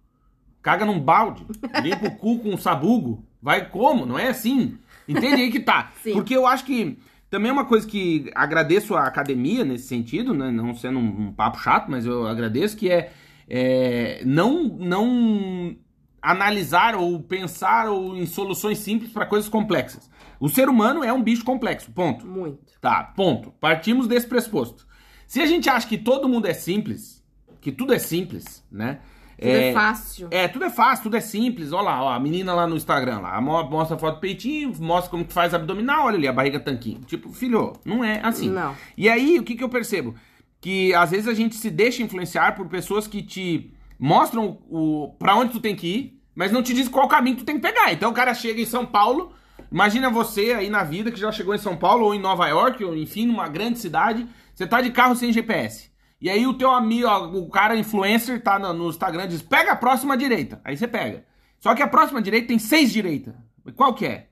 Caga 0.63 0.85
num 0.85 1.01
balde. 1.01 1.47
Limpa 1.83 2.07
o 2.07 2.17
cu 2.17 2.39
com 2.39 2.51
um 2.51 2.59
sabugo. 2.59 3.25
Vai 3.41 3.69
como? 3.69 4.05
Não 4.05 4.19
é 4.19 4.29
assim. 4.29 4.79
Entende 5.07 5.43
aí 5.43 5.51
que 5.51 5.61
tá. 5.61 5.91
Sim. 6.03 6.13
Porque 6.13 6.37
eu 6.37 6.47
acho 6.47 6.65
que 6.65 6.99
também 7.31 7.51
é 7.51 7.53
uma 7.53 7.65
coisa 7.65 7.87
que 7.87 8.31
agradeço 8.35 8.95
à 8.95 9.05
academia 9.05 9.65
nesse 9.65 9.87
sentido, 9.87 10.35
né? 10.35 10.51
Não 10.51 10.75
sendo 10.75 10.99
um, 10.99 11.29
um 11.29 11.33
papo 11.33 11.59
chato, 11.59 11.91
mas 11.91 12.07
eu 12.07 12.27
agradeço, 12.27 12.77
que 12.77 12.91
é, 12.91 13.13
é 13.49 14.23
não, 14.25 14.65
não 14.65 15.77
analisar 16.21 16.95
ou 16.95 17.21
pensar 17.21 17.89
ou 17.89 18.17
em 18.17 18.27
soluções 18.27 18.79
simples 18.79 19.13
para 19.13 19.27
coisas 19.27 19.49
complexas. 19.49 20.11
O 20.41 20.49
ser 20.49 20.69
humano 20.69 21.03
é 21.03 21.13
um 21.13 21.23
bicho 21.23 21.45
complexo, 21.45 21.91
ponto. 21.91 22.27
Muito. 22.27 22.59
Tá, 22.81 23.03
ponto. 23.17 23.53
Partimos 23.61 24.07
desse 24.07 24.27
pressuposto. 24.27 24.87
Se 25.27 25.41
a 25.41 25.47
gente 25.47 25.69
acha 25.69 25.87
que 25.87 25.99
todo 25.99 26.29
mundo 26.29 26.47
é 26.47 26.55
simples, 26.55 27.23
que 27.61 27.73
tudo 27.73 27.93
é 27.93 27.99
simples, 27.99 28.65
né? 28.71 29.01
Tudo 29.41 29.51
é, 29.51 29.73
fácil. 29.73 30.29
É, 30.31 30.49
tudo 30.49 30.65
é 30.65 30.71
fácil, 30.71 31.03
tudo 31.05 31.17
é 31.17 31.21
simples. 31.21 31.73
Olha 31.73 31.83
lá, 31.85 32.03
ó, 32.03 32.09
a 32.13 32.19
menina 32.19 32.53
lá 32.55 32.67
no 32.67 32.77
Instagram, 32.77 33.21
lá, 33.21 33.41
mo- 33.41 33.63
mostra 33.71 33.97
a 33.97 33.99
foto 33.99 34.17
do 34.17 34.21
peitinho, 34.21 34.73
mostra 34.81 35.11
como 35.11 35.25
que 35.25 35.33
faz 35.33 35.55
abdominal, 35.55 36.07
olha 36.07 36.17
ali, 36.17 36.27
a 36.27 36.33
barriga 36.33 36.59
tanquinho. 36.59 37.01
Tipo, 37.07 37.33
filho, 37.33 37.75
não 37.85 38.03
é 38.03 38.21
assim. 38.23 38.51
Não. 38.51 38.75
E 38.97 39.09
aí, 39.09 39.39
o 39.39 39.45
que 39.45 39.55
que 39.55 39.63
eu 39.63 39.69
percebo? 39.69 40.15
Que 40.61 40.93
às 40.95 41.13
vezes 41.13 41.29
a 41.29 41.35
gente 41.35 41.55
se 41.55 41.71
deixa 41.71 42.03
influenciar 42.03 42.57
por 42.57 42.67
pessoas 42.67 43.07
que 43.07 43.23
te 43.23 43.73
mostram 43.99 44.59
o 44.69 45.15
para 45.19 45.37
onde 45.37 45.53
tu 45.53 45.61
tem 45.61 45.77
que 45.77 45.87
ir, 45.87 46.21
mas 46.35 46.51
não 46.53 46.63
te 46.63 46.75
diz 46.75 46.89
qual 46.89 47.07
caminho 47.09 47.37
tu 47.37 47.45
tem 47.45 47.57
que 47.57 47.63
pegar. 47.63 47.93
Então 47.93 48.11
o 48.11 48.15
cara 48.15 48.35
chega 48.35 48.61
em 48.61 48.67
São 48.67 48.85
Paulo, 48.85 49.33
imagina 49.71 50.11
você 50.11 50.53
aí 50.53 50.69
na 50.69 50.83
vida 50.83 51.11
que 51.13 51.19
já 51.19 51.31
chegou 51.31 51.55
em 51.55 51.59
São 51.59 51.77
Paulo 51.77 52.07
ou 52.07 52.15
em 52.15 52.21
Nova 52.21 52.47
York, 52.49 52.83
ou 52.85 52.97
enfim, 52.97 53.27
numa 53.27 53.49
grande 53.49 53.79
cidade, 53.79 54.27
você 54.55 54.67
tá 54.67 54.81
de 54.81 54.91
carro 54.91 55.15
sem 55.15 55.33
GPS. 55.33 55.91
E 56.21 56.29
aí 56.29 56.47
o 56.47 56.55
teu 56.55 56.71
amigo, 56.71 57.09
o 57.39 57.49
cara 57.49 57.77
influencer 57.77 58.43
tá 58.43 58.59
no, 58.59 58.89
Instagram 58.89 59.29
diz: 59.29 59.43
"Pega 59.43 59.73
a 59.73 59.77
próxima 59.77 60.17
direita". 60.17 60.61
Aí 60.65 60.77
você 60.77 60.89
pega. 60.89 61.25
Só 61.61 61.75
que 61.75 61.83
a 61.83 61.89
próxima 61.89 62.21
direita 62.21 62.49
tem 62.49 62.59
seis 62.59 62.93
direitas. 62.93 63.35
Qual 63.75 63.95
que 63.95 64.07
é? 64.07 64.29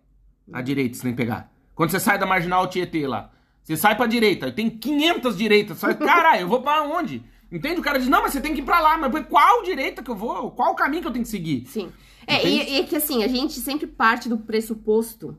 A 0.53 0.62
direita 0.62 0.97
você 0.97 1.03
tem 1.03 1.12
que 1.12 1.16
pegar. 1.16 1.51
Quando 1.74 1.91
você 1.91 2.01
sai 2.01 2.18
da 2.18 2.26
marginal 2.26 2.68
Tietê 2.68 3.07
lá, 3.07 3.30
você 3.62 3.76
sai 3.76 3.97
pra 3.97 4.07
direita, 4.07 4.51
tem 4.51 4.70
500 4.70 5.37
direitas. 5.37 5.78
Sai, 5.78 5.95
caralho, 5.95 6.43
eu 6.43 6.49
vou 6.49 6.62
pra 6.62 6.82
onde? 6.82 7.22
Entende? 7.51 7.80
O 7.80 7.82
cara 7.82 7.99
diz: 7.99 8.09
"Não, 8.09 8.22
mas 8.22 8.32
você 8.32 8.41
tem 8.41 8.55
que 8.55 8.61
ir 8.61 8.64
pra 8.64 8.80
lá". 8.80 8.97
Mas 8.97 9.26
qual 9.26 9.62
direita 9.62 10.03
que 10.03 10.11
eu 10.11 10.16
vou? 10.16 10.51
Qual 10.53 10.72
o 10.72 10.76
caminho 10.76 11.03
que 11.03 11.09
eu 11.09 11.12
tenho 11.12 11.24
que 11.24 11.30
seguir? 11.30 11.66
Sim. 11.66 11.93
É, 12.26 12.47
e, 12.47 12.72
e 12.72 12.80
é 12.80 12.82
que 12.84 12.97
assim, 12.97 13.22
a 13.22 13.28
gente 13.28 13.55
sempre 13.55 13.87
parte 13.87 14.28
do 14.28 14.39
pressuposto 14.39 15.37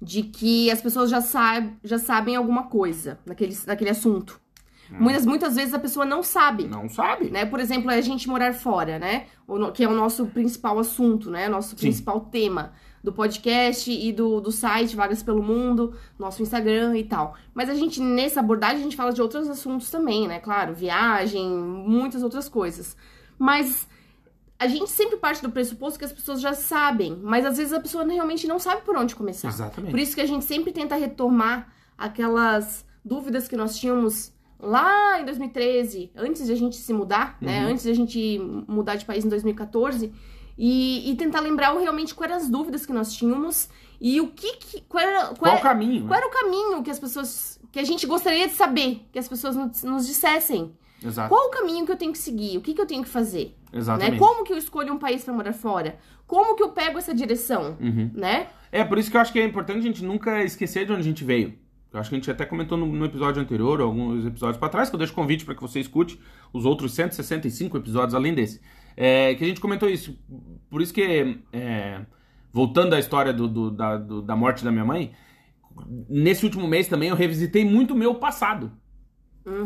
de 0.00 0.22
que 0.22 0.70
as 0.70 0.80
pessoas 0.80 1.10
já, 1.10 1.20
saib, 1.20 1.76
já 1.84 1.98
sabem 1.98 2.34
alguma 2.34 2.64
coisa 2.64 3.18
naquele, 3.26 3.56
naquele 3.66 3.90
assunto. 3.90 4.40
Muitas, 4.98 5.26
muitas 5.26 5.56
vezes 5.56 5.74
a 5.74 5.78
pessoa 5.78 6.04
não 6.04 6.22
sabe. 6.22 6.64
Hum. 6.64 6.68
Não 6.68 6.88
sabe? 6.88 7.30
Né? 7.30 7.44
Por 7.44 7.60
exemplo, 7.60 7.90
a 7.90 8.00
gente 8.00 8.28
morar 8.28 8.52
fora, 8.54 8.98
né? 8.98 9.26
Que 9.74 9.84
é 9.84 9.88
o 9.88 9.94
nosso 9.94 10.26
principal 10.26 10.78
assunto, 10.78 11.30
né? 11.30 11.48
Nosso 11.48 11.76
principal 11.76 12.20
tema 12.20 12.72
do 13.02 13.12
podcast 13.12 13.90
e 13.90 14.12
do, 14.12 14.40
do 14.40 14.52
site 14.52 14.94
Vagas 14.94 15.22
pelo 15.22 15.42
Mundo, 15.42 15.94
nosso 16.18 16.42
Instagram 16.42 16.96
e 16.96 17.04
tal. 17.04 17.34
Mas 17.54 17.70
a 17.70 17.74
gente, 17.74 18.00
nessa 18.00 18.40
abordagem, 18.40 18.80
a 18.80 18.82
gente 18.82 18.96
fala 18.96 19.12
de 19.12 19.22
outros 19.22 19.48
assuntos 19.48 19.90
também, 19.90 20.28
né? 20.28 20.38
Claro, 20.38 20.74
viagem, 20.74 21.48
muitas 21.48 22.22
outras 22.22 22.48
coisas. 22.48 22.96
Mas 23.38 23.88
a 24.58 24.66
gente 24.66 24.90
sempre 24.90 25.16
parte 25.16 25.40
do 25.40 25.50
pressuposto 25.50 25.98
que 25.98 26.04
as 26.04 26.12
pessoas 26.12 26.40
já 26.40 26.52
sabem, 26.52 27.18
mas 27.22 27.46
às 27.46 27.56
vezes 27.56 27.72
a 27.72 27.80
pessoa 27.80 28.04
realmente 28.04 28.46
não 28.46 28.58
sabe 28.58 28.82
por 28.82 28.94
onde 28.94 29.16
começar. 29.16 29.48
Exatamente. 29.48 29.90
Por 29.90 29.98
isso 29.98 30.14
que 30.14 30.20
a 30.20 30.26
gente 30.26 30.44
sempre 30.44 30.70
tenta 30.70 30.96
retomar 30.96 31.72
aquelas 31.96 32.84
dúvidas 33.02 33.48
que 33.48 33.56
nós 33.56 33.78
tínhamos 33.78 34.32
lá 34.62 35.20
em 35.20 35.24
2013, 35.24 36.10
antes 36.16 36.46
de 36.46 36.52
a 36.52 36.56
gente 36.56 36.76
se 36.76 36.92
mudar, 36.92 37.36
né? 37.40 37.64
Uhum. 37.64 37.72
Antes 37.72 37.84
de 37.84 37.90
a 37.90 37.94
gente 37.94 38.38
mudar 38.68 38.96
de 38.96 39.04
país 39.04 39.24
em 39.24 39.28
2014. 39.28 40.12
E, 40.62 41.10
e 41.10 41.14
tentar 41.16 41.40
lembrar 41.40 41.72
realmente 41.78 42.14
quais 42.14 42.30
eram 42.30 42.42
as 42.42 42.50
dúvidas 42.50 42.84
que 42.84 42.92
nós 42.92 43.14
tínhamos 43.14 43.66
e 43.98 44.20
o 44.20 44.28
que, 44.28 44.56
que 44.58 44.80
qual, 44.82 45.02
era, 45.02 45.24
qual, 45.28 45.36
Qual 45.36 45.52
o 45.52 45.54
era- 45.54 45.62
caminho? 45.62 46.06
qual 46.06 46.18
era 46.18 46.26
o 46.26 46.30
caminho 46.30 46.82
que 46.82 46.90
as 46.90 46.98
pessoas 46.98 47.58
que 47.72 47.78
a 47.78 47.84
gente 47.84 48.06
gostaria 48.06 48.46
de 48.46 48.52
saber, 48.52 49.06
que 49.10 49.18
as 49.18 49.26
pessoas 49.26 49.56
nos, 49.56 49.82
nos 49.84 50.06
dissessem. 50.06 50.72
Exato. 51.02 51.30
Qual 51.30 51.46
o 51.46 51.50
caminho 51.50 51.86
que 51.86 51.92
eu 51.92 51.96
tenho 51.96 52.12
que 52.12 52.18
seguir? 52.18 52.58
O 52.58 52.60
que, 52.60 52.74
que 52.74 52.80
eu 52.80 52.84
tenho 52.84 53.02
que 53.02 53.08
fazer? 53.08 53.56
Exatamente. 53.72 54.12
Né? 54.12 54.18
Como 54.18 54.44
que 54.44 54.52
eu 54.52 54.58
escolho 54.58 54.92
um 54.92 54.98
país 54.98 55.24
para 55.24 55.32
morar 55.32 55.54
fora? 55.54 55.98
Como 56.26 56.54
que 56.54 56.62
eu 56.62 56.68
pego 56.72 56.98
essa 56.98 57.14
direção? 57.14 57.78
Uhum. 57.80 58.10
Né? 58.12 58.48
É, 58.70 58.84
por 58.84 58.98
isso 58.98 59.10
que 59.10 59.16
eu 59.16 59.20
acho 59.22 59.32
que 59.32 59.40
é 59.40 59.44
importante 59.46 59.78
a 59.78 59.82
gente 59.82 60.04
nunca 60.04 60.44
esquecer 60.44 60.84
de 60.84 60.92
onde 60.92 61.00
a 61.00 61.04
gente 61.04 61.24
veio. 61.24 61.54
Eu 61.92 61.98
acho 61.98 62.08
que 62.08 62.14
a 62.14 62.18
gente 62.18 62.30
até 62.30 62.44
comentou 62.46 62.78
no, 62.78 62.86
no 62.86 63.04
episódio 63.04 63.42
anterior, 63.42 63.80
ou 63.80 63.86
alguns 63.88 64.24
episódios 64.24 64.58
para 64.58 64.68
trás, 64.68 64.88
que 64.88 64.94
eu 64.94 64.98
deixo 64.98 65.12
convite 65.12 65.44
para 65.44 65.54
que 65.54 65.60
você 65.62 65.80
escute 65.80 66.20
os 66.52 66.64
outros 66.64 66.92
165 66.94 67.76
episódios 67.76 68.14
além 68.14 68.32
desse. 68.32 68.60
É, 68.96 69.34
que 69.34 69.42
a 69.42 69.46
gente 69.46 69.60
comentou 69.60 69.88
isso. 69.88 70.16
Por 70.68 70.80
isso 70.80 70.94
que, 70.94 71.38
é, 71.52 72.00
voltando 72.52 72.94
à 72.94 72.98
história 73.00 73.32
do, 73.32 73.48
do- 73.48 73.70
da, 73.70 73.96
do- 73.96 74.22
da 74.22 74.36
morte 74.36 74.62
da 74.64 74.70
minha 74.70 74.84
mãe, 74.84 75.12
nesse 76.08 76.44
último 76.44 76.66
mês 76.68 76.86
também 76.88 77.08
eu 77.08 77.16
revisitei 77.16 77.64
muito 77.64 77.94
o 77.94 77.96
meu 77.96 78.14
passado. 78.14 78.70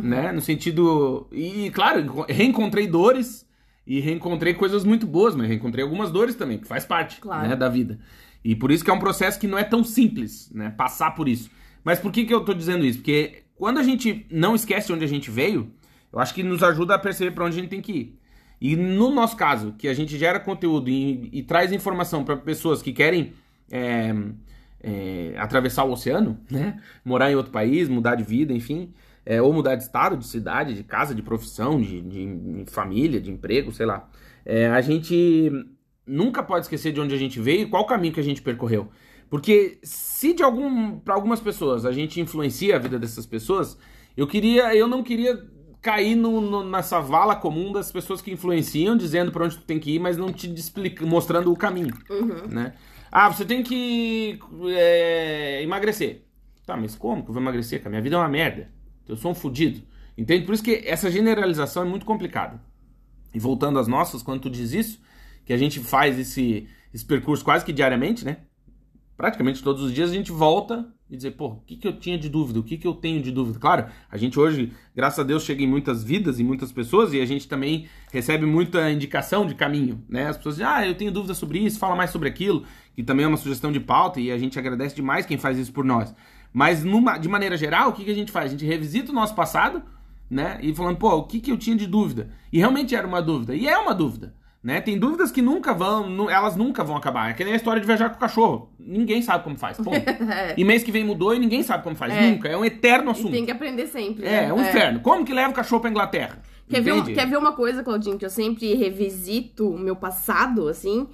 Né? 0.02 0.32
No 0.32 0.40
sentido. 0.40 1.26
E, 1.32 1.70
claro, 1.70 2.00
enco- 2.00 2.26
reencontrei 2.28 2.86
dores 2.86 3.46
e 3.86 4.00
reencontrei 4.00 4.54
coisas 4.54 4.82
muito 4.84 5.06
boas, 5.06 5.34
mas 5.36 5.46
reencontrei 5.48 5.84
algumas 5.84 6.10
dores 6.10 6.34
também, 6.34 6.58
que 6.58 6.66
faz 6.66 6.86
parte 6.86 7.20
Claro. 7.20 7.48
né, 7.48 7.56
da 7.56 7.68
vida. 7.68 7.98
E 8.42 8.54
por 8.54 8.70
isso 8.70 8.82
que 8.84 8.90
é 8.90 8.94
um 8.94 8.98
processo 8.98 9.38
que 9.38 9.46
não 9.46 9.58
é 9.58 9.64
tão 9.64 9.82
simples, 9.84 10.50
né? 10.54 10.70
Passar 10.70 11.10
por 11.10 11.28
isso. 11.28 11.50
Mas 11.84 12.00
por 12.00 12.10
que, 12.10 12.24
que 12.24 12.34
eu 12.34 12.44
tô 12.44 12.54
dizendo 12.54 12.84
isso? 12.84 12.98
Porque 12.98 13.42
quando 13.54 13.78
a 13.78 13.82
gente 13.82 14.26
não 14.30 14.54
esquece 14.54 14.92
onde 14.92 15.04
a 15.04 15.08
gente 15.08 15.30
veio, 15.30 15.70
eu 16.12 16.18
acho 16.18 16.34
que 16.34 16.42
nos 16.42 16.62
ajuda 16.62 16.94
a 16.94 16.98
perceber 16.98 17.32
para 17.32 17.44
onde 17.44 17.58
a 17.58 17.60
gente 17.60 17.70
tem 17.70 17.82
que 17.82 17.92
ir. 17.92 18.18
E 18.60 18.76
no 18.76 19.10
nosso 19.10 19.36
caso, 19.36 19.74
que 19.76 19.86
a 19.88 19.94
gente 19.94 20.16
gera 20.16 20.40
conteúdo 20.40 20.88
e, 20.88 21.28
e 21.32 21.42
traz 21.42 21.72
informação 21.72 22.24
para 22.24 22.36
pessoas 22.36 22.80
que 22.80 22.92
querem 22.92 23.34
é, 23.70 24.14
é, 24.82 25.34
atravessar 25.36 25.84
o 25.84 25.92
oceano, 25.92 26.38
né? 26.50 26.80
Morar 27.04 27.30
em 27.30 27.34
outro 27.34 27.52
país, 27.52 27.88
mudar 27.88 28.14
de 28.14 28.24
vida, 28.24 28.52
enfim. 28.52 28.92
É, 29.26 29.40
ou 29.40 29.52
mudar 29.52 29.74
de 29.74 29.82
estado, 29.82 30.16
de 30.16 30.26
cidade, 30.26 30.74
de 30.74 30.84
casa, 30.84 31.14
de 31.14 31.22
profissão, 31.22 31.80
de, 31.80 32.00
de, 32.00 32.36
de 32.64 32.70
família, 32.70 33.20
de 33.20 33.30
emprego, 33.30 33.72
sei 33.72 33.86
lá. 33.86 34.08
É, 34.44 34.66
a 34.68 34.80
gente 34.80 35.50
nunca 36.06 36.42
pode 36.42 36.66
esquecer 36.66 36.92
de 36.92 37.00
onde 37.00 37.14
a 37.14 37.18
gente 37.18 37.40
veio 37.40 37.62
e 37.62 37.66
qual 37.66 37.86
caminho 37.86 38.12
que 38.12 38.20
a 38.20 38.24
gente 38.24 38.42
percorreu. 38.42 38.90
Porque 39.30 39.78
se 39.82 40.32
de 40.34 40.42
algum 40.42 40.98
para 40.98 41.14
algumas 41.14 41.40
pessoas 41.40 41.84
a 41.84 41.92
gente 41.92 42.20
influencia 42.20 42.76
a 42.76 42.78
vida 42.78 42.98
dessas 42.98 43.26
pessoas, 43.26 43.76
eu 44.16 44.26
queria, 44.26 44.74
eu 44.74 44.86
não 44.86 45.02
queria 45.02 45.42
cair 45.82 46.14
no, 46.14 46.40
no, 46.40 46.64
nessa 46.64 47.00
vala 47.00 47.36
comum 47.36 47.72
das 47.72 47.92
pessoas 47.92 48.22
que 48.22 48.30
influenciam, 48.30 48.96
dizendo 48.96 49.30
para 49.32 49.44
onde 49.44 49.56
tu 49.58 49.64
tem 49.64 49.78
que 49.78 49.96
ir, 49.96 49.98
mas 49.98 50.16
não 50.16 50.32
te 50.32 50.50
explica, 50.52 51.04
mostrando 51.04 51.52
o 51.52 51.56
caminho, 51.56 51.94
Uhum. 52.08 52.46
né? 52.48 52.74
Ah, 53.12 53.28
você 53.30 53.44
tem 53.44 53.62
que 53.62 54.38
é, 54.76 55.62
emagrecer. 55.62 56.22
Tá, 56.66 56.76
mas 56.76 56.96
como 56.96 57.22
que 57.22 57.28
eu 57.30 57.34
vou 57.34 57.42
emagrecer? 57.42 57.78
Cara? 57.80 57.90
Minha 57.90 58.02
vida 58.02 58.16
é 58.16 58.18
uma 58.18 58.28
merda. 58.28 58.70
Eu 59.06 59.16
sou 59.16 59.30
um 59.30 59.34
fudido. 59.34 59.82
Entende? 60.16 60.46
Por 60.46 60.54
isso 60.54 60.62
que 60.62 60.82
essa 60.86 61.10
generalização 61.10 61.82
é 61.82 61.86
muito 61.86 62.06
complicada. 62.06 62.60
E 63.34 63.38
voltando 63.38 63.78
às 63.78 63.86
nossas, 63.86 64.22
quando 64.22 64.40
tu 64.40 64.50
diz 64.50 64.72
isso, 64.72 65.00
que 65.44 65.52
a 65.52 65.56
gente 65.56 65.78
faz 65.80 66.18
esse, 66.18 66.66
esse 66.92 67.04
percurso 67.04 67.44
quase 67.44 67.64
que 67.64 67.72
diariamente, 67.72 68.24
né? 68.24 68.38
Praticamente 69.16 69.62
todos 69.62 69.82
os 69.82 69.92
dias 69.92 70.10
a 70.10 70.14
gente 70.14 70.32
volta 70.32 70.88
e 71.08 71.16
dizer, 71.16 71.32
pô, 71.32 71.46
o 71.46 71.60
que, 71.60 71.76
que 71.76 71.86
eu 71.86 71.96
tinha 71.96 72.18
de 72.18 72.28
dúvida? 72.28 72.58
O 72.58 72.62
que, 72.62 72.76
que 72.76 72.86
eu 72.86 72.94
tenho 72.94 73.22
de 73.22 73.30
dúvida? 73.30 73.58
Claro, 73.58 73.86
a 74.10 74.16
gente 74.16 74.38
hoje, 74.40 74.72
graças 74.94 75.20
a 75.20 75.22
Deus, 75.22 75.44
chega 75.44 75.62
em 75.62 75.66
muitas 75.66 76.02
vidas, 76.02 76.40
em 76.40 76.44
muitas 76.44 76.72
pessoas, 76.72 77.12
e 77.12 77.20
a 77.20 77.26
gente 77.26 77.46
também 77.46 77.86
recebe 78.10 78.44
muita 78.44 78.90
indicação 78.90 79.46
de 79.46 79.54
caminho, 79.54 80.02
né? 80.08 80.26
As 80.26 80.36
pessoas 80.36 80.56
dizem, 80.56 80.68
ah, 80.68 80.86
eu 80.86 80.94
tenho 80.96 81.12
dúvida 81.12 81.34
sobre 81.34 81.60
isso, 81.60 81.78
fala 81.78 81.94
mais 81.94 82.10
sobre 82.10 82.28
aquilo, 82.28 82.64
que 82.94 83.04
também 83.04 83.24
é 83.24 83.28
uma 83.28 83.36
sugestão 83.36 83.70
de 83.70 83.78
pauta, 83.78 84.20
e 84.20 84.32
a 84.32 84.38
gente 84.38 84.58
agradece 84.58 84.96
demais 84.96 85.24
quem 85.24 85.38
faz 85.38 85.56
isso 85.58 85.72
por 85.72 85.84
nós. 85.84 86.12
Mas, 86.52 86.82
numa, 86.82 87.16
de 87.16 87.28
maneira 87.28 87.56
geral, 87.56 87.90
o 87.90 87.92
que, 87.92 88.04
que 88.04 88.10
a 88.10 88.14
gente 88.14 88.32
faz? 88.32 88.46
A 88.46 88.50
gente 88.50 88.64
revisita 88.64 89.12
o 89.12 89.14
nosso 89.14 89.34
passado, 89.34 89.82
né? 90.28 90.58
E 90.62 90.74
falando, 90.74 90.96
pô, 90.96 91.14
o 91.14 91.24
que, 91.24 91.38
que 91.38 91.52
eu 91.52 91.56
tinha 91.56 91.76
de 91.76 91.86
dúvida? 91.86 92.30
E 92.52 92.58
realmente 92.58 92.94
era 92.94 93.06
uma 93.06 93.22
dúvida, 93.22 93.54
e 93.54 93.68
é 93.68 93.78
uma 93.78 93.94
dúvida. 93.94 94.34
Né? 94.64 94.80
Tem 94.80 94.98
dúvidas 94.98 95.30
que 95.30 95.42
nunca 95.42 95.74
vão, 95.74 96.08
nu- 96.08 96.30
elas 96.30 96.56
nunca 96.56 96.82
vão 96.82 96.96
acabar. 96.96 97.28
É 97.28 97.34
que 97.34 97.44
nem 97.44 97.52
a 97.52 97.56
história 97.56 97.78
de 97.80 97.86
viajar 97.86 98.08
com 98.08 98.16
o 98.16 98.18
cachorro. 98.18 98.70
Ninguém 98.80 99.20
sabe 99.20 99.44
como 99.44 99.58
faz. 99.58 99.76
Ponto. 99.76 99.90
E 100.56 100.64
mês 100.64 100.82
que 100.82 100.90
vem 100.90 101.04
mudou 101.04 101.34
e 101.34 101.38
ninguém 101.38 101.62
sabe 101.62 101.84
como 101.84 101.94
faz. 101.94 102.14
É. 102.14 102.30
Nunca. 102.30 102.48
É 102.48 102.56
um 102.56 102.64
eterno 102.64 103.10
E 103.10 103.12
assunto. 103.12 103.30
tem 103.32 103.44
que 103.44 103.50
aprender 103.50 103.86
sempre. 103.86 104.24
É, 104.24 104.30
né? 104.30 104.48
é 104.48 104.52
um 104.54 104.62
inferno. 104.62 105.00
Como 105.00 105.22
que 105.22 105.34
leva 105.34 105.50
o 105.50 105.54
cachorro 105.54 105.82
pra 105.82 105.90
Inglaterra? 105.90 106.38
Quer 106.66 106.80
ver, 106.80 106.92
um- 106.94 107.04
quer 107.04 107.28
ver 107.28 107.36
uma 107.36 107.52
coisa, 107.52 107.82
Claudinho, 107.84 108.16
que 108.16 108.24
eu 108.24 108.30
sempre 108.30 108.72
revisito 108.74 109.68
o 109.68 109.78
meu 109.78 109.94
passado, 109.96 110.66
assim? 110.66 111.06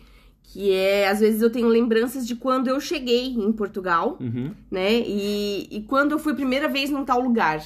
Que 0.44 0.72
é, 0.72 1.08
às 1.08 1.18
vezes 1.18 1.42
eu 1.42 1.50
tenho 1.50 1.66
lembranças 1.66 2.24
de 2.26 2.36
quando 2.36 2.68
eu 2.68 2.78
cheguei 2.80 3.34
em 3.34 3.50
Portugal, 3.52 4.16
Uhum. 4.20 4.52
né? 4.70 4.92
E, 4.94 5.66
e 5.72 5.82
quando 5.88 6.12
eu 6.12 6.20
fui 6.20 6.32
a 6.32 6.36
primeira 6.36 6.68
vez 6.68 6.88
num 6.88 7.04
tal 7.04 7.18
lugar. 7.20 7.60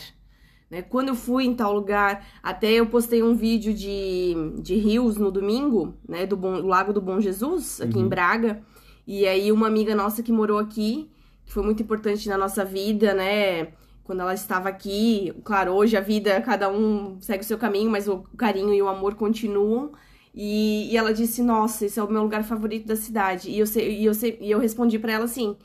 Né? 0.75 0.83
Quando 0.83 1.09
eu 1.09 1.15
fui 1.15 1.45
em 1.45 1.55
tal 1.55 1.73
lugar, 1.73 2.27
até 2.43 2.73
eu 2.73 2.87
postei 2.87 3.23
um 3.23 3.35
vídeo 3.35 3.73
de, 3.73 4.35
de 4.61 4.75
rios 4.75 5.17
no 5.17 5.31
domingo, 5.31 5.95
né? 6.09 6.27
Do, 6.27 6.37
Bom- 6.37 6.61
Lago 6.67 6.93
do 6.93 7.01
Bom 7.01 7.21
Jesus, 7.21 7.81
aqui 7.81 7.97
Uhum. 7.97 8.07
em 8.07 8.09
Braga. 8.09 8.61
E 9.07 9.25
aí 9.27 9.53
uma 9.53 9.69
amiga 9.69 9.95
nossa 9.95 10.21
que 10.23 10.33
morou 10.33 10.59
aqui, 10.59 11.09
que 11.47 11.53
foi 11.53 11.63
muito 11.63 11.81
importante 11.83 12.29
na 12.29 12.37
nossa 12.37 12.65
vida, 12.65 13.15
né? 13.15 13.69
Quando 14.03 14.21
ela 14.21 14.35
estava 14.35 14.69
aqui, 14.69 15.33
claro, 15.45 15.73
hoje 15.73 15.97
a 15.97 16.01
vida, 16.01 16.41
cada 16.43 16.69
um 16.69 17.19
segue 17.21 17.45
o 17.45 17.47
seu 17.47 17.57
caminho, 17.57 17.89
mas 17.91 18.09
o 18.09 18.25
carinho 18.37 18.75
e 18.75 18.83
o 18.83 18.89
amor 18.89 19.15
continuam. 19.15 19.93
E, 20.35 20.91
e 20.93 20.97
ela 20.97 21.15
disse: 21.15 21.41
Nossa, 21.43 21.87
esse 21.87 22.01
é 22.01 22.03
o 22.03 22.11
meu 22.11 22.23
lugar 22.23 22.43
favorito 22.43 22.87
da 22.87 22.97
cidade. 22.97 23.49
E 23.49 23.59
eu, 23.61 23.67
se- 23.67 23.81
e 23.89 24.05
eu, 24.05 24.13
se- 24.13 24.37
e 24.41 24.51
eu 24.51 24.59
respondi 24.59 24.99
pra 24.99 25.13
ela 25.13 25.25
assim: 25.27 25.57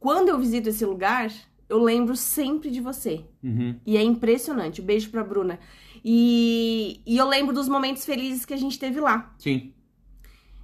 Quando 0.00 0.28
eu 0.30 0.38
visito 0.38 0.68
esse 0.68 0.84
lugar, 0.84 1.30
eu 1.68 1.78
lembro 1.78 2.14
sempre 2.16 2.70
de 2.70 2.80
você. 2.80 3.24
Uhum. 3.42 3.76
E 3.86 3.96
é 3.96 4.02
impressionante. 4.02 4.80
Um 4.80 4.84
beijo 4.84 5.10
pra 5.10 5.24
Bruna. 5.24 5.58
E, 6.04 7.00
e 7.04 7.16
eu 7.16 7.26
lembro 7.28 7.52
dos 7.54 7.68
momentos 7.68 8.04
felizes 8.04 8.44
que 8.44 8.54
a 8.54 8.56
gente 8.56 8.78
teve 8.78 9.00
lá. 9.00 9.34
Sim, 9.38 9.72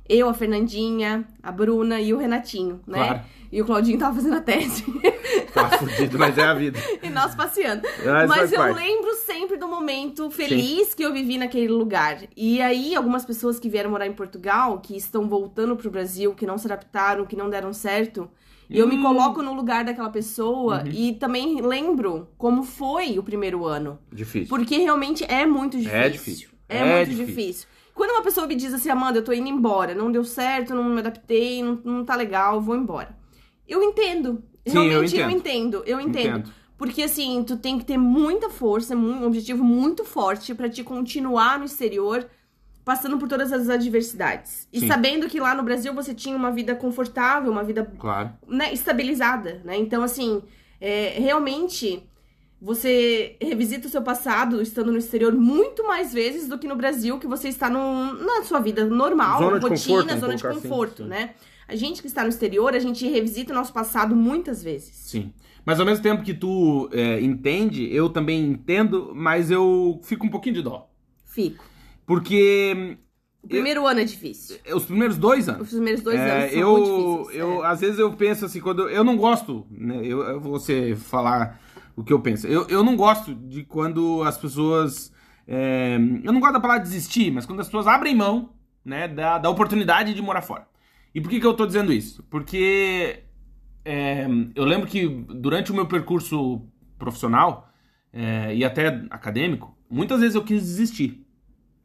Eu, 0.08 0.28
a 0.28 0.34
Fernandinha, 0.34 1.26
a 1.42 1.50
Bruna 1.50 2.00
e 2.00 2.12
o 2.14 2.18
Renatinho, 2.18 2.80
né? 2.86 2.98
claro. 3.06 3.20
E 3.52 3.60
o 3.60 3.66
Claudinho 3.66 3.98
tava 3.98 4.14
fazendo 4.14 4.36
a 4.36 4.40
tese. 4.40 4.84
Tá 5.52 5.68
fudido, 5.78 6.18
mas 6.18 6.36
é 6.38 6.44
a 6.44 6.54
vida. 6.54 6.78
e 7.02 7.10
nós 7.10 7.34
passeando. 7.34 7.82
Mas 8.02 8.28
Mas 8.28 8.52
eu 8.52 8.58
parte. 8.58 8.74
lembro 8.74 9.14
sempre 9.16 9.58
do 9.58 9.68
momento 9.68 10.30
feliz 10.30 10.94
que 10.94 11.02
eu 11.02 11.12
vivi 11.12 11.36
naquele 11.36 11.68
lugar. 11.68 12.22
E 12.34 12.60
aí, 12.62 12.94
algumas 12.94 13.24
pessoas 13.26 13.58
que 13.60 13.68
vieram 13.68 13.90
morar 13.90 14.06
em 14.06 14.12
Portugal, 14.14 14.80
que 14.80 14.96
estão 14.96 15.28
voltando 15.28 15.76
pro 15.76 15.90
Brasil, 15.90 16.34
que 16.34 16.46
não 16.46 16.56
se 16.56 16.66
adaptaram, 16.66 17.26
que 17.26 17.36
não 17.36 17.50
deram 17.50 17.72
certo, 17.74 18.30
eu 18.78 18.86
me 18.88 18.96
Hum. 18.96 19.02
coloco 19.02 19.42
no 19.42 19.54
lugar 19.54 19.84
daquela 19.84 20.10
pessoa 20.10 20.82
Uhum. 20.82 20.90
e 20.92 21.12
também 21.14 21.60
lembro 21.60 22.28
como 22.38 22.62
foi 22.62 23.18
o 23.18 23.22
primeiro 23.22 23.64
ano. 23.66 23.98
Difícil. 24.12 24.48
Porque 24.48 24.76
realmente 24.78 25.24
é 25.28 25.44
muito 25.46 25.76
difícil. 25.76 25.98
É 26.00 26.08
difícil. 26.08 26.48
É, 26.68 26.78
É 26.78 26.96
muito 26.96 27.10
difícil. 27.10 27.26
difícil. 27.26 27.68
Quando 27.94 28.10
uma 28.12 28.22
pessoa 28.22 28.46
me 28.46 28.54
diz 28.54 28.72
assim, 28.72 28.88
Amanda, 28.88 29.18
eu 29.18 29.24
tô 29.24 29.32
indo 29.32 29.48
embora, 29.48 29.94
não 29.94 30.10
deu 30.10 30.24
certo, 30.24 30.74
não 30.74 30.84
me 30.84 31.00
adaptei, 31.00 31.62
não, 31.62 31.78
não 31.84 32.04
tá 32.04 32.14
legal, 32.16 32.60
vou 32.60 32.74
embora. 32.74 33.14
Eu 33.68 33.82
entendo. 33.82 34.42
Sim, 34.66 34.78
eu 34.78 34.82
Realmente 34.90 35.16
eu 35.16 35.30
entendo. 35.30 35.38
entendo, 35.38 35.82
eu 35.86 36.00
entendo. 36.00 36.38
Entendo. 36.38 36.52
Porque 36.78 37.02
assim, 37.02 37.44
tu 37.46 37.56
tem 37.56 37.78
que 37.78 37.84
ter 37.84 37.98
muita 37.98 38.48
força, 38.50 38.96
mu- 38.96 39.08
um 39.12 39.26
objetivo 39.26 39.62
muito 39.62 40.04
forte 40.04 40.54
pra 40.54 40.68
te 40.68 40.82
continuar 40.82 41.58
no 41.58 41.64
exterior, 41.64 42.26
passando 42.84 43.16
por 43.18 43.28
todas 43.28 43.52
as 43.52 43.68
adversidades. 43.68 44.66
E 44.72 44.80
Sim. 44.80 44.88
sabendo 44.88 45.28
que 45.28 45.38
lá 45.38 45.54
no 45.54 45.62
Brasil 45.62 45.94
você 45.94 46.12
tinha 46.12 46.36
uma 46.36 46.50
vida 46.50 46.74
confortável, 46.74 47.50
uma 47.52 47.62
vida 47.62 47.90
Claro. 47.98 48.30
né, 48.46 48.72
estabilizada, 48.72 49.60
né? 49.64 49.76
Então, 49.76 50.02
assim, 50.02 50.42
é, 50.80 51.14
realmente 51.18 52.02
você 52.60 53.36
revisita 53.40 53.88
o 53.88 53.90
seu 53.90 54.02
passado 54.02 54.62
estando 54.62 54.92
no 54.92 54.98
exterior 54.98 55.32
muito 55.34 55.84
mais 55.86 56.12
vezes 56.12 56.46
do 56.48 56.58
que 56.58 56.68
no 56.68 56.76
Brasil, 56.76 57.18
que 57.18 57.26
você 57.26 57.48
está 57.48 57.68
num- 57.68 58.14
na 58.14 58.42
sua 58.44 58.60
vida 58.60 58.84
normal, 58.84 59.38
Zona 59.42 59.58
rotina, 59.58 59.68
conforto, 60.02 60.20
zona 60.20 60.36
de 60.36 60.46
assim, 60.46 60.60
conforto, 60.60 61.02
sim. 61.02 61.08
né? 61.08 61.30
A 61.66 61.74
gente 61.74 62.00
que 62.00 62.06
está 62.06 62.22
no 62.22 62.28
exterior, 62.28 62.74
a 62.74 62.78
gente 62.78 63.06
revisita 63.08 63.52
o 63.52 63.56
nosso 63.56 63.72
passado 63.72 64.14
muitas 64.14 64.62
vezes. 64.62 64.94
Sim. 64.94 65.32
Mas 65.64 65.80
ao 65.80 65.86
mesmo 65.86 66.02
tempo 66.02 66.22
que 66.22 66.34
tu 66.34 66.88
é, 66.92 67.20
entende, 67.20 67.92
eu 67.94 68.08
também 68.08 68.44
entendo, 68.50 69.12
mas 69.14 69.50
eu 69.50 70.00
fico 70.02 70.26
um 70.26 70.30
pouquinho 70.30 70.56
de 70.56 70.62
dó. 70.62 70.88
Fico. 71.24 71.64
Porque 72.06 72.98
O 73.42 73.48
primeiro 73.48 73.86
ano 73.86 74.00
é 74.00 74.04
difícil. 74.04 74.58
eh, 74.64 74.74
os 74.74 74.84
primeiros 74.84 75.16
dois 75.16 75.48
anos. 75.48 75.62
Os 75.68 75.70
primeiros 75.70 76.02
dois 76.02 76.18
É, 76.18 76.30
anos 76.30 76.52
são 76.52 76.60
eu, 76.60 76.76
difíceis. 76.78 77.36
eu 77.36 77.64
é. 77.64 77.66
às 77.66 77.80
vezes 77.80 77.98
eu 77.98 78.12
penso 78.14 78.44
assim 78.44 78.60
quando 78.60 78.88
eu 78.88 79.04
não 79.04 79.16
gosto, 79.16 79.66
né? 79.70 79.96
Eu, 80.04 80.22
eu 80.22 80.40
vou 80.40 80.52
você 80.52 80.94
falar 80.96 81.60
o 81.96 82.04
que 82.04 82.12
eu 82.12 82.20
penso. 82.20 82.46
Eu, 82.46 82.66
eu 82.68 82.82
não 82.84 82.96
gosto 82.96 83.34
de 83.34 83.64
quando 83.64 84.22
as 84.22 84.36
pessoas, 84.38 85.12
é, 85.46 85.96
eu 86.24 86.32
não 86.32 86.40
gosto 86.40 86.54
da 86.54 86.60
palavra 86.60 86.82
desistir, 86.82 87.30
mas 87.30 87.46
quando 87.46 87.60
as 87.60 87.66
pessoas 87.66 87.86
abrem 87.86 88.14
mão, 88.14 88.50
né, 88.84 89.06
da, 89.08 89.38
da 89.38 89.50
oportunidade 89.50 90.14
de 90.14 90.22
morar 90.22 90.42
fora. 90.42 90.66
E 91.14 91.20
por 91.20 91.28
que 91.30 91.38
que 91.40 91.46
eu 91.46 91.54
tô 91.54 91.66
dizendo 91.66 91.92
isso? 91.92 92.22
Porque 92.30 93.22
é, 93.84 94.26
eu 94.54 94.64
lembro 94.64 94.86
que 94.88 95.06
durante 95.08 95.70
o 95.72 95.74
meu 95.74 95.86
percurso 95.86 96.62
profissional 96.98 97.70
é, 98.12 98.54
e 98.54 98.64
até 98.64 99.04
acadêmico, 99.10 99.76
muitas 99.90 100.20
vezes 100.20 100.34
eu 100.34 100.44
quis 100.44 100.62
desistir. 100.62 101.21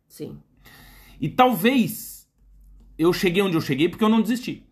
Sim. 0.07 0.37
E 1.19 1.27
talvez 1.29 2.27
eu 2.97 3.11
cheguei 3.13 3.41
onde 3.41 3.55
eu 3.55 3.61
cheguei 3.61 3.89
porque 3.89 4.03
eu 4.03 4.09
não 4.09 4.21
desisti. 4.21 4.63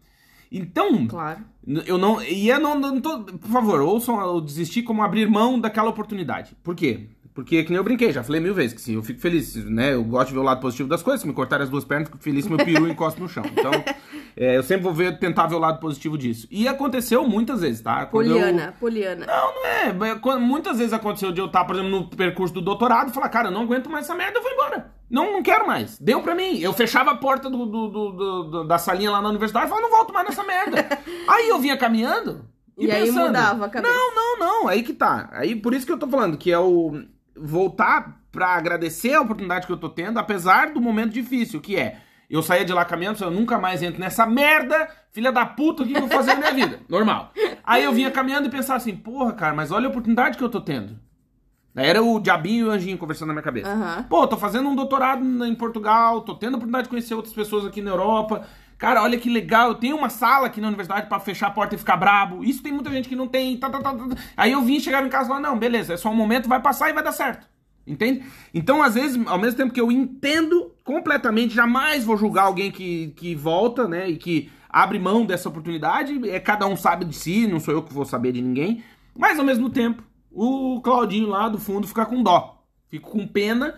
Então, 0.52 1.08
Claro. 1.08 1.40
eu 1.86 1.98
não. 1.98 2.22
E 2.22 2.48
eu 2.50 2.60
não, 2.60 2.80
não 2.80 3.02
tô. 3.02 3.20
Por 3.24 3.50
favor, 3.50 3.82
ouçam 3.82 4.20
eu 4.22 4.40
desistir 4.40 4.84
como 4.84 5.02
abrir 5.04 5.28
mão 5.30 5.60
daquela 5.60 5.90
oportunidade. 5.90 6.56
Por 6.64 6.76
quê? 6.76 7.10
Porque, 7.34 7.64
que 7.66 7.70
nem 7.70 7.78
eu 7.78 7.84
brinquei, 7.84 8.14
já 8.14 8.24
falei 8.24 8.40
mil 8.40 8.54
vezes, 8.54 8.74
que 8.74 8.80
sim, 8.82 8.94
eu 8.96 9.04
fico 9.04 9.20
feliz, 9.20 9.56
né? 9.66 9.94
Eu 9.94 10.06
gosto 10.06 10.30
de 10.30 10.36
ver 10.36 10.40
o 10.40 10.44
lado 10.44 10.62
positivo 10.62 10.88
das 10.88 11.04
coisas. 11.04 11.20
Se 11.20 11.28
me 11.28 11.34
cortarem 11.34 11.66
as 11.66 11.70
duas 11.70 11.84
pernas, 11.84 12.08
fico 12.08 12.18
feliz 12.24 12.46
se 12.46 12.50
meu 12.50 12.58
peru 12.64 12.88
encosta 12.88 13.20
no 13.20 13.28
chão. 13.28 13.44
Então, 13.52 13.72
é, 14.38 14.56
eu 14.56 14.64
sempre 14.64 14.84
vou 14.84 14.94
ver, 14.94 15.20
tentar 15.20 15.46
ver 15.48 15.56
o 15.56 15.60
lado 15.60 15.82
positivo 15.82 16.18
disso. 16.18 16.48
E 16.50 16.66
aconteceu 16.66 17.28
muitas 17.28 17.60
vezes, 17.60 17.82
tá? 17.82 18.06
Quando 18.06 18.28
eu- 18.28 18.34
Poliana, 18.38 18.74
Poliana. 18.80 19.26
não, 19.26 19.54
não 19.54 19.66
é. 19.66 20.40
Muitas 20.40 20.78
vezes 20.78 20.94
aconteceu 20.94 21.34
de 21.34 21.42
eu 21.42 21.48
estar, 21.48 21.66
por 21.66 21.76
exemplo, 21.76 21.92
no 21.92 22.08
percurso 22.08 22.54
do 22.54 22.62
doutorado 22.62 23.10
e 23.10 23.14
falar, 23.14 23.28
cara, 23.28 23.50
eu 23.50 23.52
não 23.52 23.64
aguento 23.64 23.90
mais 23.90 24.06
essa 24.06 24.16
merda, 24.16 24.40
eu 24.40 24.44
vou 24.44 24.52
embora. 24.54 24.95
Não, 25.10 25.32
não 25.34 25.44
quero 25.44 25.68
mais. 25.68 25.98
Deu 26.00 26.22
pra 26.22 26.34
mim. 26.36 26.60
Eu 26.60 26.74
fechava 26.74 27.12
a 27.12 27.16
porta 27.16 27.50
do, 27.50 27.66
do- 27.66 27.88
do- 27.90 28.44
do- 28.44 28.64
da 28.68 28.78
salinha 28.78 29.12
lá 29.12 29.22
na 29.22 29.30
universidade 29.30 29.68
e 29.68 29.70
falava, 29.70 29.88
não 29.88 29.96
volto 29.96 30.14
mais 30.14 30.28
nessa 30.28 30.44
merda. 30.44 30.86
aí 31.28 31.48
eu 31.50 31.60
vinha 31.60 31.78
caminhando 31.78 32.46
e, 32.78 32.86
E 32.88 32.92
aí 32.92 33.06
pensando, 33.06 33.28
mudava 33.28 33.66
a 33.66 33.70
cabeça. 33.70 33.94
Não, 33.94 34.16
não, 34.16 34.40
não. 34.40 34.68
Aí 34.68 34.82
que 34.84 34.94
tá. 34.94 35.30
Aí 35.32 35.56
por 35.56 35.74
isso 35.74 35.86
que 35.86 35.92
eu 35.92 36.00
tô 36.00 36.08
falando, 36.08 36.38
que 36.38 36.52
é 36.52 36.60
o 36.60 37.02
voltar 37.38 38.20
pra 38.32 38.48
agradecer 38.56 39.14
a 39.14 39.22
oportunidade 39.22 39.66
que 39.68 39.72
eu 39.72 39.78
tô 39.78 39.90
tendo, 39.90 40.18
apesar 40.20 40.72
do 40.74 40.82
momento 40.82 41.14
difícil, 41.14 41.62
que 41.62 41.76
é. 41.78 42.00
Eu 42.28 42.42
saía 42.42 42.66
de 42.66 42.74
lá 42.74 42.84
caminhando, 42.84 43.24
eu 43.24 43.30
nunca 43.30 43.60
mais 43.60 43.84
entro 43.84 44.00
nessa 44.00 44.26
merda, 44.26 44.90
filha 45.12 45.32
da 45.32 45.46
puta, 45.46 45.84
o 45.84 45.86
que 45.86 45.92
que 45.94 45.98
eu 46.00 46.08
vou 46.08 46.10
fazer 46.10 46.34
na 46.34 46.40
minha 46.52 46.54
vida? 46.66 46.80
Normal. 46.90 47.32
Aí 47.64 47.84
eu 47.84 47.94
vinha 47.94 48.10
caminhando 48.10 48.48
e 48.48 48.52
pensava 48.52 48.78
assim, 48.78 48.96
porra, 48.96 49.32
cara, 49.34 49.54
mas 49.54 49.72
olha 49.72 49.86
a 49.86 49.90
oportunidade 49.90 50.36
que 50.36 50.44
eu 50.44 50.50
tô 50.50 50.60
tendo. 50.60 50.98
Era 51.76 52.02
o 52.02 52.20
diabinho 52.20 52.68
e 52.68 52.70
o 52.70 52.72
anjinho 52.72 52.98
conversando 52.98 53.28
na 53.28 53.34
minha 53.34 53.44
cabeça. 53.44 53.70
Aham. 53.70 54.06
Pô, 54.10 54.26
tô 54.26 54.38
fazendo 54.38 54.70
um 54.70 54.76
doutorado 54.76 55.24
em 55.46 55.56
Portugal, 55.56 56.22
tô 56.22 56.34
tendo 56.36 56.54
a 56.54 56.58
oportunidade 56.58 56.84
de 56.84 56.90
conhecer 56.90 57.14
outras 57.14 57.34
pessoas 57.34 57.66
aqui 57.66 57.82
na 57.82 57.92
Europa. 57.92 58.48
Cara, 58.78 59.02
olha 59.02 59.18
que 59.18 59.30
legal, 59.30 59.70
eu 59.70 59.76
tenho 59.76 59.98
uma 59.98 60.10
sala 60.10 60.48
aqui 60.48 60.62
na 60.62 60.68
universidade 60.68 61.08
para 61.08 61.20
fechar 61.20 61.48
a 61.48 61.52
porta 61.52 61.76
e 61.76 61.78
ficar 61.78 61.98
brabo. 61.98 62.44
Isso 62.44 62.64
tem 62.64 62.72
muita 62.72 62.90
gente 62.92 63.10
que 63.10 63.16
não 63.16 63.28
tem. 63.28 63.58
Tá, 63.58 63.70
tá, 63.70 63.80
tá, 63.80 63.94
tá. 63.94 64.16
Aí 64.36 64.52
eu 64.52 64.62
vim 64.62 64.80
chegar 64.80 65.06
em 65.06 65.10
casa 65.10 65.26
e 65.26 65.28
falar, 65.30 65.40
não, 65.42 65.58
beleza, 65.58 65.94
é 65.94 65.98
só 65.98 66.10
um 66.10 66.16
momento, 66.16 66.48
vai 66.48 66.62
passar 66.62 66.90
e 66.90 66.94
vai 66.94 67.04
dar 67.04 67.12
certo. 67.12 67.48
Entende? 67.88 68.24
Então, 68.54 68.82
às 68.82 68.96
vezes, 68.96 69.22
ao 69.28 69.38
mesmo 69.38 69.58
tempo 69.58 69.74
que 69.74 69.80
eu 69.80 69.92
entendo 69.92 70.72
completamente, 70.84 71.54
jamais 71.54 72.04
vou 72.04 72.18
julgar 72.18 72.44
alguém 72.44 72.72
que, 72.72 73.14
que 73.16 73.36
volta, 73.36 73.88
né? 73.88 74.10
E 74.10 74.18
que 74.18 74.50
abre 74.70 74.98
mão 74.98 75.26
dessa 75.26 75.48
oportunidade. 75.50 76.30
É, 76.30 76.40
cada 76.40 76.66
um 76.66 76.76
sabe 76.76 77.06
de 77.06 77.16
si, 77.16 77.48
não 77.48 77.60
sou 77.60 77.74
eu 77.74 77.84
que 77.84 77.94
vou 77.94 78.04
saber 78.04 78.32
de 78.32 78.42
ninguém. 78.42 78.84
Mas 79.16 79.38
ao 79.38 79.46
mesmo 79.46 79.70
tempo, 79.70 80.04
o 80.36 80.82
Claudinho 80.82 81.30
lá 81.30 81.48
do 81.48 81.58
fundo 81.58 81.88
fica 81.88 82.06
com 82.06 82.22
dó. 82.22 82.62
Fico 82.88 83.10
com 83.10 83.26
pena. 83.26 83.76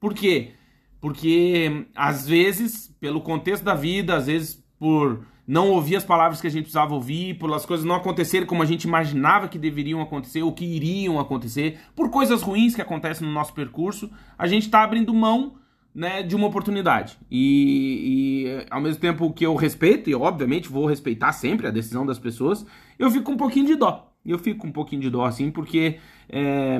Por 0.00 0.12
quê? 0.12 0.52
Porque 1.00 1.86
às 1.94 2.26
vezes, 2.26 2.94
pelo 3.00 3.20
contexto 3.20 3.62
da 3.62 3.74
vida, 3.74 4.16
às 4.16 4.26
vezes 4.26 4.62
por 4.78 5.24
não 5.46 5.70
ouvir 5.70 5.96
as 5.96 6.04
palavras 6.04 6.40
que 6.40 6.46
a 6.46 6.50
gente 6.50 6.64
precisava 6.64 6.94
ouvir, 6.94 7.38
por 7.38 7.52
as 7.52 7.64
coisas 7.64 7.84
não 7.84 7.94
acontecerem 7.94 8.46
como 8.46 8.62
a 8.62 8.66
gente 8.66 8.84
imaginava 8.84 9.48
que 9.48 9.58
deveriam 9.58 10.00
acontecer 10.00 10.42
ou 10.42 10.52
que 10.52 10.64
iriam 10.64 11.20
acontecer, 11.20 11.78
por 11.94 12.10
coisas 12.10 12.42
ruins 12.42 12.74
que 12.74 12.82
acontecem 12.82 13.26
no 13.26 13.32
nosso 13.32 13.52
percurso, 13.52 14.10
a 14.36 14.46
gente 14.46 14.64
está 14.64 14.82
abrindo 14.82 15.14
mão 15.14 15.54
né, 15.94 16.22
de 16.22 16.34
uma 16.34 16.46
oportunidade. 16.46 17.18
E, 17.30 18.46
e, 18.46 18.66
ao 18.70 18.80
mesmo 18.80 19.00
tempo 19.00 19.32
que 19.32 19.44
eu 19.44 19.54
respeito, 19.54 20.08
e 20.08 20.14
obviamente 20.14 20.68
vou 20.68 20.86
respeitar 20.86 21.32
sempre 21.32 21.66
a 21.66 21.70
decisão 21.70 22.06
das 22.06 22.18
pessoas, 22.18 22.64
eu 22.98 23.10
fico 23.10 23.24
com 23.24 23.32
um 23.32 23.36
pouquinho 23.36 23.66
de 23.66 23.76
dó. 23.76 24.11
Eu 24.24 24.38
fico 24.38 24.66
um 24.66 24.72
pouquinho 24.72 25.02
de 25.02 25.10
dó 25.10 25.24
assim, 25.24 25.50
porque 25.50 25.98
é, 26.28 26.78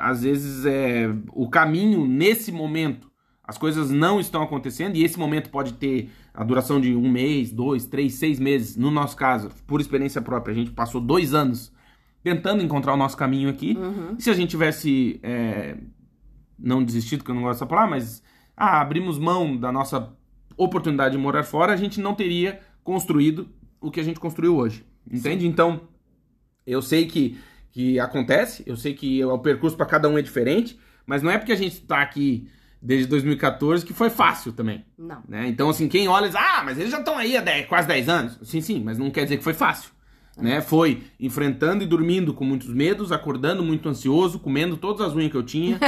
às 0.00 0.22
vezes 0.22 0.66
é, 0.66 1.08
o 1.32 1.48
caminho 1.48 2.06
nesse 2.06 2.50
momento 2.50 3.12
as 3.46 3.58
coisas 3.58 3.90
não 3.90 4.18
estão 4.18 4.42
acontecendo 4.42 4.96
e 4.96 5.04
esse 5.04 5.18
momento 5.18 5.50
pode 5.50 5.74
ter 5.74 6.10
a 6.32 6.42
duração 6.42 6.80
de 6.80 6.96
um 6.96 7.10
mês, 7.10 7.52
dois, 7.52 7.86
três, 7.86 8.14
seis 8.14 8.40
meses. 8.40 8.74
No 8.74 8.90
nosso 8.90 9.14
caso, 9.16 9.50
por 9.66 9.80
experiência 9.80 10.22
própria, 10.22 10.52
a 10.52 10.56
gente 10.56 10.70
passou 10.70 11.00
dois 11.00 11.34
anos 11.34 11.70
tentando 12.22 12.62
encontrar 12.62 12.94
o 12.94 12.96
nosso 12.96 13.16
caminho 13.16 13.50
aqui. 13.50 13.76
Uhum. 13.76 14.18
se 14.18 14.30
a 14.30 14.34
gente 14.34 14.48
tivesse 14.48 15.20
é, 15.22 15.76
não 16.58 16.82
desistido, 16.82 17.22
que 17.22 17.30
eu 17.30 17.34
não 17.34 17.42
gosto 17.42 17.56
dessa 17.56 17.66
palavra, 17.66 17.90
mas 17.90 18.22
ah, 18.56 18.80
abrimos 18.80 19.18
mão 19.18 19.54
da 19.54 19.70
nossa 19.70 20.10
oportunidade 20.56 21.14
de 21.14 21.20
morar 21.20 21.42
fora, 21.42 21.72
a 21.72 21.76
gente 21.76 22.00
não 22.00 22.14
teria 22.14 22.60
construído 22.82 23.48
o 23.78 23.90
que 23.90 24.00
a 24.00 24.04
gente 24.04 24.18
construiu 24.18 24.56
hoje. 24.56 24.86
Entende? 25.06 25.42
Sim. 25.42 25.48
Então, 25.48 25.82
eu 26.66 26.80
sei 26.82 27.06
que, 27.06 27.38
que 27.70 27.98
acontece, 27.98 28.62
eu 28.66 28.76
sei 28.76 28.94
que 28.94 29.24
o 29.24 29.38
percurso 29.38 29.76
para 29.76 29.86
cada 29.86 30.08
um 30.08 30.18
é 30.18 30.22
diferente, 30.22 30.78
mas 31.06 31.22
não 31.22 31.30
é 31.30 31.38
porque 31.38 31.52
a 31.52 31.56
gente 31.56 31.74
está 31.74 32.00
aqui 32.00 32.48
desde 32.80 33.06
2014, 33.06 33.84
que 33.84 33.94
foi 33.94 34.10
fácil 34.10 34.52
também. 34.52 34.84
Não. 34.98 35.22
Né? 35.26 35.48
Então, 35.48 35.70
assim, 35.70 35.88
quem 35.88 36.06
olha 36.06 36.26
diz, 36.26 36.36
ah, 36.36 36.62
mas 36.64 36.78
eles 36.78 36.90
já 36.90 36.98
estão 36.98 37.16
aí 37.16 37.34
há 37.34 37.40
10, 37.40 37.66
quase 37.66 37.88
10 37.88 38.08
anos. 38.10 38.38
Sim, 38.42 38.60
sim, 38.60 38.82
mas 38.84 38.98
não 38.98 39.10
quer 39.10 39.24
dizer 39.24 39.38
que 39.38 39.44
foi 39.44 39.54
fácil. 39.54 39.90
É. 40.36 40.42
Né? 40.42 40.60
Foi 40.60 41.02
enfrentando 41.18 41.82
e 41.82 41.86
dormindo 41.86 42.34
com 42.34 42.44
muitos 42.44 42.68
medos, 42.68 43.10
acordando 43.10 43.62
muito 43.62 43.88
ansioso, 43.88 44.38
comendo 44.38 44.76
todas 44.76 45.00
as 45.06 45.14
unhas 45.14 45.30
que 45.30 45.36
eu 45.36 45.42
tinha, 45.42 45.78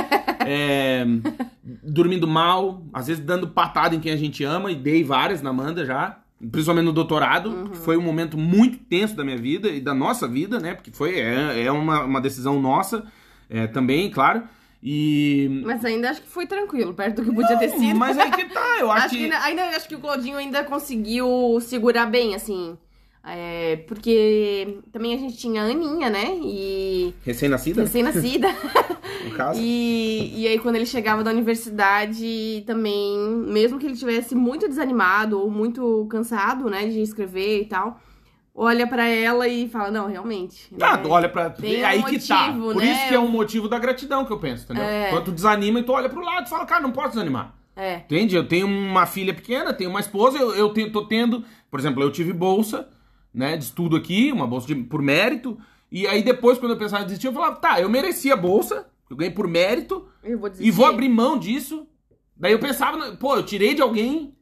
é, 0.47 1.05
dormindo 1.83 2.27
mal, 2.27 2.87
às 2.93 3.09
vezes 3.09 3.23
dando 3.23 3.49
patada 3.49 3.95
em 3.95 4.01
quem 4.01 4.13
a 4.13 4.17
gente 4.17 4.43
ama, 4.43 4.73
e 4.73 4.75
dei 4.75 5.05
várias 5.05 5.43
na 5.43 5.51
Amanda 5.51 5.85
já, 5.85 6.19
principalmente 6.51 6.85
no 6.87 6.93
doutorado, 6.93 7.51
uhum. 7.51 7.69
que 7.69 7.77
foi 7.79 7.97
um 7.97 8.03
momento 8.03 8.37
muito 8.37 8.79
tenso 8.79 9.15
da 9.15 9.25
minha 9.25 9.37
vida 9.37 9.69
e 9.69 9.81
da 9.81 9.95
nossa 9.95 10.27
vida, 10.29 10.59
né? 10.59 10.75
Porque 10.75 10.91
foi, 10.91 11.19
é, 11.19 11.65
é 11.65 11.73
uma, 11.73 12.05
uma 12.05 12.21
decisão 12.21 12.61
nossa 12.61 13.05
é, 13.49 13.67
também, 13.67 14.11
claro. 14.11 14.43
E... 14.83 15.63
Mas 15.65 15.85
ainda 15.85 16.11
acho 16.11 16.23
que 16.23 16.29
foi 16.29 16.47
tranquilo, 16.47 16.95
perto 16.95 17.23
do 17.23 17.31
que 17.31 17.35
podia 17.35 17.57
ter 17.59 17.71
sido. 17.71 17.99
Mas 17.99 18.19
aí 18.19 18.31
que 18.31 18.45
tá, 18.45 18.79
eu 18.79 18.91
acho, 18.93 19.07
acho 19.07 19.17
que... 19.17 19.25
Ainda, 19.25 19.39
ainda, 19.41 19.63
acho 19.77 19.89
que 19.89 19.95
o 19.95 20.01
Claudinho 20.01 20.37
ainda 20.37 20.63
conseguiu 20.63 21.59
segurar 21.61 22.07
bem, 22.07 22.35
assim. 22.35 22.77
É, 23.29 23.77
porque 23.89 24.79
também 24.93 25.13
a 25.13 25.19
gente 25.19 25.37
tinha 25.37 25.63
a 25.63 25.67
Aninha, 25.67 26.09
né? 26.09 26.39
E... 26.43 27.13
Recém-nascida? 27.25 27.83
Recém-nascida. 27.83 28.49
no 29.25 29.31
caso. 29.33 29.61
E, 29.61 30.33
e 30.37 30.47
aí 30.47 30.59
quando 30.61 30.77
ele 30.77 30.87
chegava 30.87 31.25
da 31.25 31.33
universidade 31.33 32.63
também, 32.67 33.19
mesmo 33.49 33.79
que 33.81 33.87
ele 33.87 33.97
tivesse 33.97 34.35
muito 34.35 34.69
desanimado 34.69 35.41
ou 35.41 35.51
muito 35.51 36.07
cansado, 36.09 36.71
né, 36.71 36.87
de 36.87 37.01
escrever 37.01 37.63
e 37.63 37.65
tal 37.65 38.01
olha 38.57 38.87
para 38.87 39.07
ela 39.07 39.47
e 39.47 39.69
fala, 39.69 39.91
não, 39.91 40.09
realmente. 40.09 40.73
Ah, 40.81 40.97
né? 40.97 41.03
olha 41.07 41.29
para 41.29 41.51
Tem 41.51 41.85
aí 41.85 41.99
um 41.99 42.05
que 42.05 42.27
tá. 42.27 42.47
motivo, 42.47 42.69
tá. 42.69 42.73
Por 42.73 42.83
né? 42.83 42.93
isso 42.93 43.09
que 43.09 43.15
é 43.15 43.21
um 43.21 43.29
motivo 43.29 43.69
da 43.69 43.79
gratidão 43.79 44.25
que 44.25 44.33
eu 44.33 44.39
penso, 44.39 44.65
entendeu? 44.65 44.83
É. 44.83 45.11
Quando 45.11 45.27
tu 45.27 45.33
desanima 45.33 45.79
e 45.79 45.83
tu 45.83 45.93
olha 45.93 46.09
pro 46.09 46.23
lado 46.23 46.47
e 46.47 46.49
fala, 46.49 46.65
cara, 46.65 46.81
não 46.81 46.91
posso 46.91 47.11
desanimar. 47.11 47.55
É. 47.77 47.97
Entende? 47.97 48.35
Eu 48.35 48.49
tenho 48.49 48.67
uma 48.67 49.05
filha 49.05 49.35
pequena, 49.35 49.75
tenho 49.75 49.91
uma 49.91 50.01
esposa, 50.01 50.39
eu, 50.39 50.55
eu 50.55 50.71
tenho, 50.71 50.91
tô 50.91 51.05
tendo, 51.05 51.45
por 51.71 51.79
exemplo, 51.79 52.03
eu 52.03 52.11
tive 52.11 52.33
bolsa, 52.33 52.89
né, 53.37 53.55
de 53.55 53.65
estudo 53.65 53.97
aqui, 53.97 54.33
uma 54.33 54.47
bolsa 54.47 54.67
de, 54.67 54.75
por 54.75 55.03
mérito, 55.03 55.59
e 55.93 56.07
aí 56.07 56.23
depois, 56.23 56.59
quando 56.59 56.73
eu 56.73 56.79
pensava 56.79 57.03
em 57.03 57.07
desistir, 57.07 57.27
eu 57.27 57.35
falava, 57.35 57.57
tá, 57.57 57.79
eu 57.79 57.89
mereci 57.89 58.33
a 58.33 58.37
bolsa, 58.37 58.87
eu 59.11 59.17
ganhei 59.17 59.33
por 59.33 59.47
mérito, 59.47 60.09
vou 60.41 60.51
e 60.59 60.71
vou 60.71 60.87
abrir 60.87 61.11
mão 61.11 61.39
disso. 61.39 61.87
Daí 62.35 62.53
eu 62.53 62.59
pensava, 62.59 63.15
pô, 63.17 63.37
eu 63.37 63.43
tirei 63.43 63.75
de 63.75 63.83
alguém, 63.83 64.35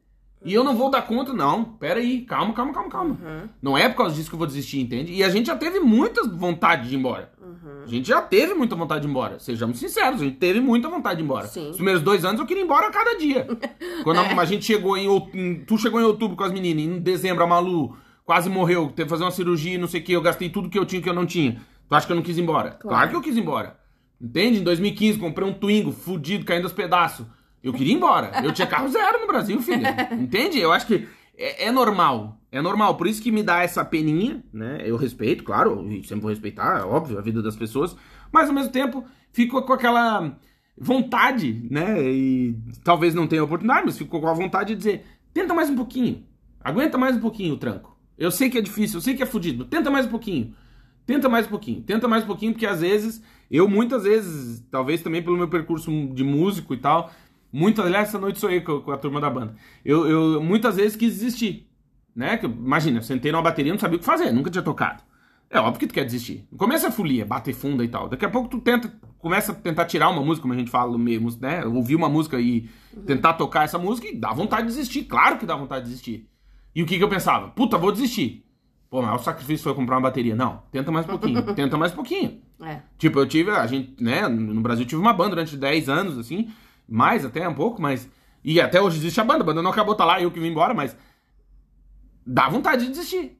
e 0.43 0.53
eu 0.53 0.63
não 0.63 0.75
vou 0.75 0.89
dar 0.89 1.01
conta, 1.01 1.33
não. 1.33 1.63
Pera 1.63 1.99
aí, 1.99 2.21
calma, 2.21 2.53
calma, 2.53 2.71
calma, 2.71 2.89
calma. 2.89 3.17
Uhum. 3.21 3.49
Não 3.61 3.77
é 3.77 3.89
por 3.89 3.97
causa 3.97 4.15
disso 4.15 4.29
que 4.29 4.35
eu 4.35 4.37
vou 4.37 4.47
desistir, 4.47 4.79
entende? 4.79 5.11
E 5.11 5.23
a 5.23 5.29
gente 5.29 5.47
já 5.47 5.55
teve 5.55 5.79
muita 5.79 6.25
vontade 6.27 6.87
de 6.87 6.95
ir 6.95 6.99
embora. 6.99 7.31
Uhum. 7.41 7.83
A 7.83 7.87
gente 7.87 8.07
já 8.07 8.21
teve 8.21 8.53
muita 8.53 8.75
vontade 8.75 9.01
de 9.01 9.07
ir 9.07 9.09
embora. 9.09 9.39
Sejamos 9.39 9.79
sinceros, 9.79 10.21
a 10.21 10.23
gente 10.23 10.37
teve 10.37 10.61
muita 10.61 10.87
vontade 10.87 11.15
de 11.15 11.23
ir 11.23 11.25
embora. 11.25 11.47
Sim. 11.47 11.71
Os 11.71 11.75
primeiros 11.75 12.03
dois 12.03 12.23
anos 12.23 12.39
eu 12.39 12.45
queria 12.45 12.61
ir 12.61 12.65
embora 12.65 12.87
a 12.87 12.91
cada 12.91 13.17
dia. 13.17 13.47
Quando 14.03 14.19
é. 14.19 14.33
a, 14.39 14.45
gente 14.45 14.65
chegou 14.65 14.95
em, 14.95 15.65
Tu 15.65 15.77
chegou 15.79 15.99
em 15.99 16.03
outubro 16.03 16.37
com 16.37 16.43
as 16.43 16.51
meninas, 16.51 16.83
em 16.83 16.99
dezembro 16.99 17.43
a 17.43 17.47
Malu 17.47 17.97
quase 18.25 18.49
morreu, 18.49 18.87
teve 18.87 19.03
que 19.03 19.09
fazer 19.09 19.23
uma 19.23 19.31
cirurgia 19.31 19.77
não 19.77 19.87
sei 19.87 20.01
o 20.01 20.03
que, 20.03 20.11
eu 20.11 20.21
gastei 20.21 20.49
tudo 20.49 20.69
que 20.69 20.77
eu 20.77 20.85
tinha 20.85 21.01
que 21.01 21.09
eu 21.09 21.13
não 21.13 21.25
tinha. 21.25 21.61
Tu 21.87 21.95
acha 21.95 22.05
que 22.07 22.11
eu 22.11 22.15
não 22.15 22.23
quis 22.23 22.37
ir 22.37 22.41
embora? 22.41 22.71
Claro, 22.71 22.89
claro 22.89 23.09
que 23.11 23.15
eu 23.15 23.21
quis 23.21 23.37
ir 23.37 23.41
embora. 23.41 23.79
Entende? 24.19 24.59
Em 24.59 24.63
2015 24.63 25.19
comprei 25.19 25.47
um 25.47 25.53
Twingo 25.53 25.91
fudido, 25.91 26.43
caindo 26.43 26.63
aos 26.63 26.73
pedaços. 26.73 27.25
Eu 27.63 27.73
queria 27.73 27.93
ir 27.93 27.97
embora. 27.97 28.31
Eu 28.43 28.51
tinha 28.51 28.67
carro 28.67 28.87
zero 28.89 29.21
no 29.21 29.27
Brasil, 29.27 29.61
filho. 29.61 29.83
Entende? 30.19 30.59
Eu 30.59 30.71
acho 30.71 30.87
que 30.87 31.07
é, 31.37 31.65
é, 31.65 31.71
normal. 31.71 32.39
É 32.51 32.61
normal. 32.61 32.95
Por 32.95 33.07
isso 33.07 33.21
que 33.21 33.31
me 33.31 33.43
dá 33.43 33.61
essa 33.61 33.83
peninha, 33.83 34.43
né? 34.53 34.81
Eu 34.83 34.97
respeito, 34.97 35.43
claro, 35.43 35.85
e 35.91 36.03
sempre 36.03 36.21
vou 36.21 36.29
respeitar, 36.29 36.79
é 36.79 36.83
óbvio, 36.83 37.17
a 37.17 37.21
vida 37.21 37.41
das 37.41 37.55
pessoas. 37.55 37.95
Mas 38.31 38.49
ao 38.49 38.55
mesmo 38.55 38.71
tempo, 38.71 39.03
fico 39.31 39.61
com 39.61 39.73
aquela 39.73 40.37
vontade, 40.77 41.67
né? 41.69 42.01
E 42.01 42.55
talvez 42.83 43.13
não 43.13 43.27
tenha 43.27 43.43
oportunidade, 43.43 43.85
mas 43.85 43.97
fico 43.97 44.19
com 44.19 44.27
a 44.27 44.33
vontade 44.33 44.69
de 44.69 44.75
dizer: 44.75 45.05
tenta 45.33 45.53
mais 45.53 45.69
um 45.69 45.75
pouquinho. 45.75 46.23
Aguenta 46.63 46.97
mais 46.97 47.15
um 47.15 47.19
pouquinho 47.19 47.53
o 47.53 47.57
tranco. 47.57 47.94
Eu 48.17 48.31
sei 48.31 48.49
que 48.49 48.57
é 48.57 48.61
difícil, 48.61 48.97
eu 48.97 49.01
sei 49.01 49.13
que 49.13 49.23
é 49.23 49.25
fodido. 49.25 49.65
Tenta 49.65 49.91
mais 49.91 50.05
um 50.05 50.09
pouquinho. 50.09 50.53
Tenta 51.05 51.29
mais 51.29 51.45
um 51.45 51.49
pouquinho. 51.49 51.81
Tenta 51.81 52.07
mais 52.07 52.23
um 52.23 52.27
pouquinho, 52.27 52.53
porque 52.53 52.65
às 52.65 52.81
vezes, 52.81 53.21
eu 53.49 53.67
muitas 53.67 54.03
vezes, 54.03 54.63
talvez 54.71 55.01
também 55.01 55.21
pelo 55.21 55.37
meu 55.37 55.47
percurso 55.47 55.91
de 56.13 56.23
músico 56.23 56.73
e 56.73 56.77
tal, 56.77 57.11
Muitas, 57.55 57.85
aliás, 57.85 58.09
essa 58.09 58.19
noite 58.19 58.37
sou 58.37 58.51
eu 58.51 58.61
com, 58.61 58.91
a 58.91 58.97
turma 58.97 59.21
da 59.21 59.29
banda. 59.29 59.55
Eu, 59.85 60.05
eu 60.09 60.43
muitas 60.43 60.75
vezes 60.75 60.97
quis 60.97 61.13
desistir. 61.13 61.65
Né? 62.13 62.35
Que, 62.35 62.45
imagina, 62.45 62.97
eu 62.97 63.01
sentei 63.01 63.31
numa 63.31 63.41
bateria 63.41 63.71
não 63.71 63.79
sabia 63.79 63.95
o 63.95 63.99
que 63.99 64.05
fazer, 64.05 64.33
nunca 64.33 64.51
tinha 64.51 64.61
tocado. 64.61 65.01
É 65.49 65.57
óbvio 65.57 65.79
que 65.79 65.87
tu 65.87 65.93
quer 65.93 66.03
desistir. 66.03 66.45
Começa 66.57 66.89
a 66.89 66.91
folia, 66.91 67.25
bater 67.25 67.53
funda 67.53 67.81
e 67.81 67.87
tal. 67.87 68.09
Daqui 68.09 68.25
a 68.25 68.29
pouco 68.29 68.49
tu 68.49 68.59
tenta, 68.59 68.93
começa 69.19 69.53
a 69.53 69.55
tentar 69.55 69.85
tirar 69.85 70.09
uma 70.09 70.21
música, 70.21 70.41
como 70.41 70.53
a 70.53 70.57
gente 70.57 70.69
fala 70.69 70.97
mesmo, 70.97 71.31
né? 71.39 71.65
Ouvir 71.65 71.95
uma 71.95 72.09
música 72.09 72.37
e 72.41 72.67
tentar 73.05 73.35
tocar 73.35 73.63
essa 73.63 73.77
música 73.77 74.05
e 74.05 74.17
dá 74.17 74.33
vontade 74.33 74.63
de 74.63 74.73
desistir. 74.73 75.05
Claro 75.05 75.37
que 75.37 75.45
dá 75.45 75.55
vontade 75.55 75.85
de 75.85 75.91
desistir. 75.91 76.27
E 76.75 76.83
o 76.83 76.85
que, 76.85 76.97
que 76.97 77.03
eu 77.03 77.09
pensava? 77.09 77.47
Puta, 77.47 77.77
vou 77.77 77.91
desistir. 77.91 78.45
Pô, 78.89 79.01
mas 79.01 79.21
o 79.21 79.23
sacrifício 79.23 79.63
foi 79.63 79.73
comprar 79.73 79.95
uma 79.95 80.01
bateria. 80.01 80.35
Não, 80.35 80.61
tenta 80.71 80.91
mais 80.91 81.05
um 81.05 81.09
pouquinho, 81.09 81.41
tenta 81.55 81.77
mais 81.77 81.93
um 81.93 81.95
pouquinho. 81.95 82.41
É. 82.61 82.81
Tipo, 82.97 83.19
eu 83.19 83.27
tive, 83.27 83.49
a 83.51 83.65
gente, 83.65 84.01
né, 84.03 84.27
no 84.27 84.61
Brasil 84.61 84.85
tive 84.85 85.01
uma 85.01 85.13
banda 85.13 85.31
durante 85.31 85.55
10 85.55 85.89
anos, 85.89 86.17
assim, 86.17 86.51
mais 86.87 87.25
até, 87.25 87.47
um 87.47 87.53
pouco, 87.53 87.81
mas. 87.81 88.09
E 88.43 88.61
até 88.61 88.79
hoje 88.79 88.97
existe 88.97 89.19
a 89.19 89.23
banda, 89.23 89.41
a 89.41 89.45
banda 89.45 89.61
não 89.61 89.71
acabou, 89.71 89.95
tá 89.95 90.05
lá, 90.05 90.21
eu 90.21 90.29
que 90.29 90.39
vim 90.39 90.49
embora, 90.49 90.73
mas. 90.73 90.95
Dá 92.27 92.49
vontade 92.49 92.83
de 92.83 92.91
desistir. 92.91 93.39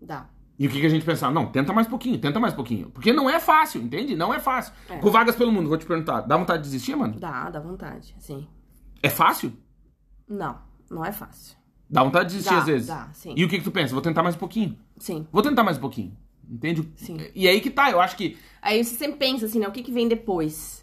Dá. 0.00 0.28
E 0.58 0.66
o 0.66 0.70
que, 0.70 0.80
que 0.80 0.86
a 0.86 0.90
gente 0.90 1.04
pensava? 1.04 1.32
Não, 1.32 1.46
tenta 1.46 1.72
mais 1.72 1.86
pouquinho, 1.86 2.18
tenta 2.18 2.38
mais 2.38 2.52
pouquinho. 2.52 2.90
Porque 2.90 3.12
não 3.12 3.30
é 3.30 3.40
fácil, 3.40 3.80
entende? 3.80 4.14
Não 4.14 4.32
é 4.32 4.38
fácil. 4.38 4.74
É. 4.88 4.98
Com 4.98 5.10
vagas 5.10 5.36
pelo 5.36 5.52
mundo, 5.52 5.68
vou 5.68 5.78
te 5.78 5.86
perguntar, 5.86 6.20
dá 6.22 6.36
vontade 6.36 6.62
de 6.62 6.68
desistir, 6.68 6.94
mano? 6.94 7.18
Dá, 7.18 7.48
dá 7.48 7.60
vontade, 7.60 8.14
sim. 8.18 8.46
É 9.02 9.08
fácil? 9.08 9.52
Não, 10.28 10.58
não 10.90 11.04
é 11.04 11.12
fácil. 11.12 11.59
Dá 11.90 12.02
vontade 12.02 12.28
de 12.28 12.36
desistir 12.36 12.54
dá, 12.54 12.60
às 12.60 12.66
vezes? 12.66 12.86
Dá, 12.86 13.08
sim. 13.12 13.34
E 13.36 13.44
o 13.44 13.48
que, 13.48 13.58
que 13.58 13.64
tu 13.64 13.70
pensa? 13.70 13.92
Vou 13.92 14.02
tentar 14.02 14.22
mais 14.22 14.36
um 14.36 14.38
pouquinho. 14.38 14.76
Sim. 14.98 15.26
Vou 15.32 15.42
tentar 15.42 15.64
mais 15.64 15.76
um 15.76 15.80
pouquinho. 15.80 16.16
Entende? 16.48 16.88
Sim. 16.96 17.18
E 17.34 17.48
aí 17.48 17.60
que 17.60 17.70
tá, 17.70 17.90
eu 17.90 18.00
acho 18.00 18.16
que. 18.16 18.36
Aí 18.62 18.82
você 18.82 18.94
sempre 18.94 19.18
pensa 19.18 19.46
assim, 19.46 19.58
né? 19.58 19.68
O 19.68 19.72
que, 19.72 19.82
que 19.82 19.92
vem 19.92 20.08
depois? 20.08 20.80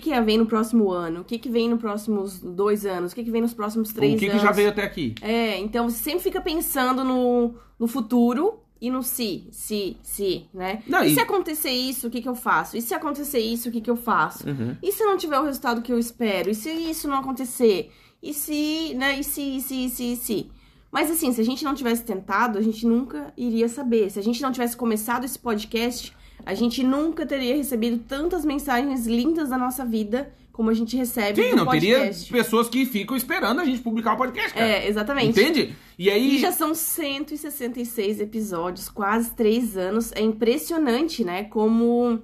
que, 0.00 0.10
que 0.10 0.20
vem 0.20 0.38
no 0.38 0.46
próximo 0.46 0.90
ano? 0.90 1.20
O 1.20 1.24
que, 1.24 1.38
que 1.38 1.48
vem 1.48 1.68
nos 1.68 1.80
próximos 1.80 2.40
dois 2.40 2.84
anos? 2.84 3.12
O 3.12 3.14
que, 3.14 3.24
que 3.24 3.30
vem 3.30 3.40
nos 3.40 3.54
próximos 3.54 3.92
três 3.92 4.12
anos? 4.12 4.16
O 4.16 4.24
que, 4.24 4.30
anos? 4.30 4.40
que 4.40 4.46
já 4.46 4.52
veio 4.52 4.68
até 4.70 4.82
aqui? 4.82 5.14
É, 5.20 5.58
então 5.58 5.88
você 5.88 6.02
sempre 6.02 6.20
fica 6.20 6.40
pensando 6.40 7.04
no, 7.04 7.54
no 7.78 7.86
futuro 7.86 8.60
e 8.80 8.90
no 8.90 9.02
se, 9.02 9.46
se, 9.52 9.96
se, 10.02 10.46
né? 10.52 10.82
Não, 10.86 11.04
e, 11.04 11.12
e, 11.12 11.14
se 11.14 11.20
acontecer 11.20 11.70
isso, 11.70 12.08
o 12.08 12.10
que, 12.10 12.20
que 12.20 12.28
eu 12.28 12.34
faço? 12.34 12.76
E 12.76 12.82
se 12.82 12.92
acontecer 12.92 13.38
isso, 13.38 13.68
o 13.68 13.72
que, 13.72 13.80
que 13.80 13.90
eu 13.90 13.96
faço? 13.96 14.48
Uhum. 14.48 14.76
E 14.82 14.90
se 14.90 15.04
não 15.04 15.16
tiver 15.16 15.38
o 15.38 15.44
resultado 15.44 15.80
que 15.80 15.92
eu 15.92 15.98
espero? 15.98 16.50
E 16.50 16.54
se 16.54 16.70
isso 16.70 17.06
não 17.06 17.18
acontecer? 17.18 17.92
E 18.24 18.32
se, 18.32 18.94
né? 18.94 19.20
E 19.20 19.22
se, 19.22 19.42
e 19.42 19.60
se, 19.60 19.84
e 19.84 19.90
se, 19.90 20.04
e 20.12 20.16
se? 20.16 20.50
Mas 20.90 21.10
assim, 21.10 21.30
se 21.30 21.40
a 21.40 21.44
gente 21.44 21.62
não 21.62 21.74
tivesse 21.74 22.04
tentado, 22.04 22.58
a 22.58 22.62
gente 22.62 22.86
nunca 22.86 23.34
iria 23.36 23.68
saber. 23.68 24.10
Se 24.10 24.18
a 24.18 24.22
gente 24.22 24.40
não 24.40 24.50
tivesse 24.50 24.74
começado 24.74 25.24
esse 25.24 25.38
podcast, 25.38 26.16
a 26.46 26.54
gente 26.54 26.82
nunca 26.82 27.26
teria 27.26 27.54
recebido 27.54 27.98
tantas 27.98 28.42
mensagens 28.42 29.06
lindas 29.06 29.50
da 29.50 29.58
nossa 29.58 29.84
vida 29.84 30.32
como 30.52 30.70
a 30.70 30.74
gente 30.74 30.96
recebe 30.96 31.42
Sim, 31.42 31.54
não 31.54 31.66
teria 31.66 31.98
podcast. 31.98 32.32
pessoas 32.32 32.68
que 32.68 32.86
ficam 32.86 33.16
esperando 33.16 33.60
a 33.60 33.64
gente 33.64 33.80
publicar 33.80 34.14
o 34.14 34.16
podcast, 34.16 34.54
cara. 34.54 34.64
É, 34.64 34.88
exatamente. 34.88 35.30
Entende? 35.30 35.74
E 35.98 36.08
aí. 36.08 36.36
E 36.36 36.38
já 36.38 36.52
são 36.52 36.74
166 36.74 38.20
episódios, 38.20 38.88
quase 38.88 39.32
três 39.32 39.76
anos. 39.76 40.12
É 40.12 40.22
impressionante, 40.22 41.24
né? 41.24 41.44
Como, 41.44 42.22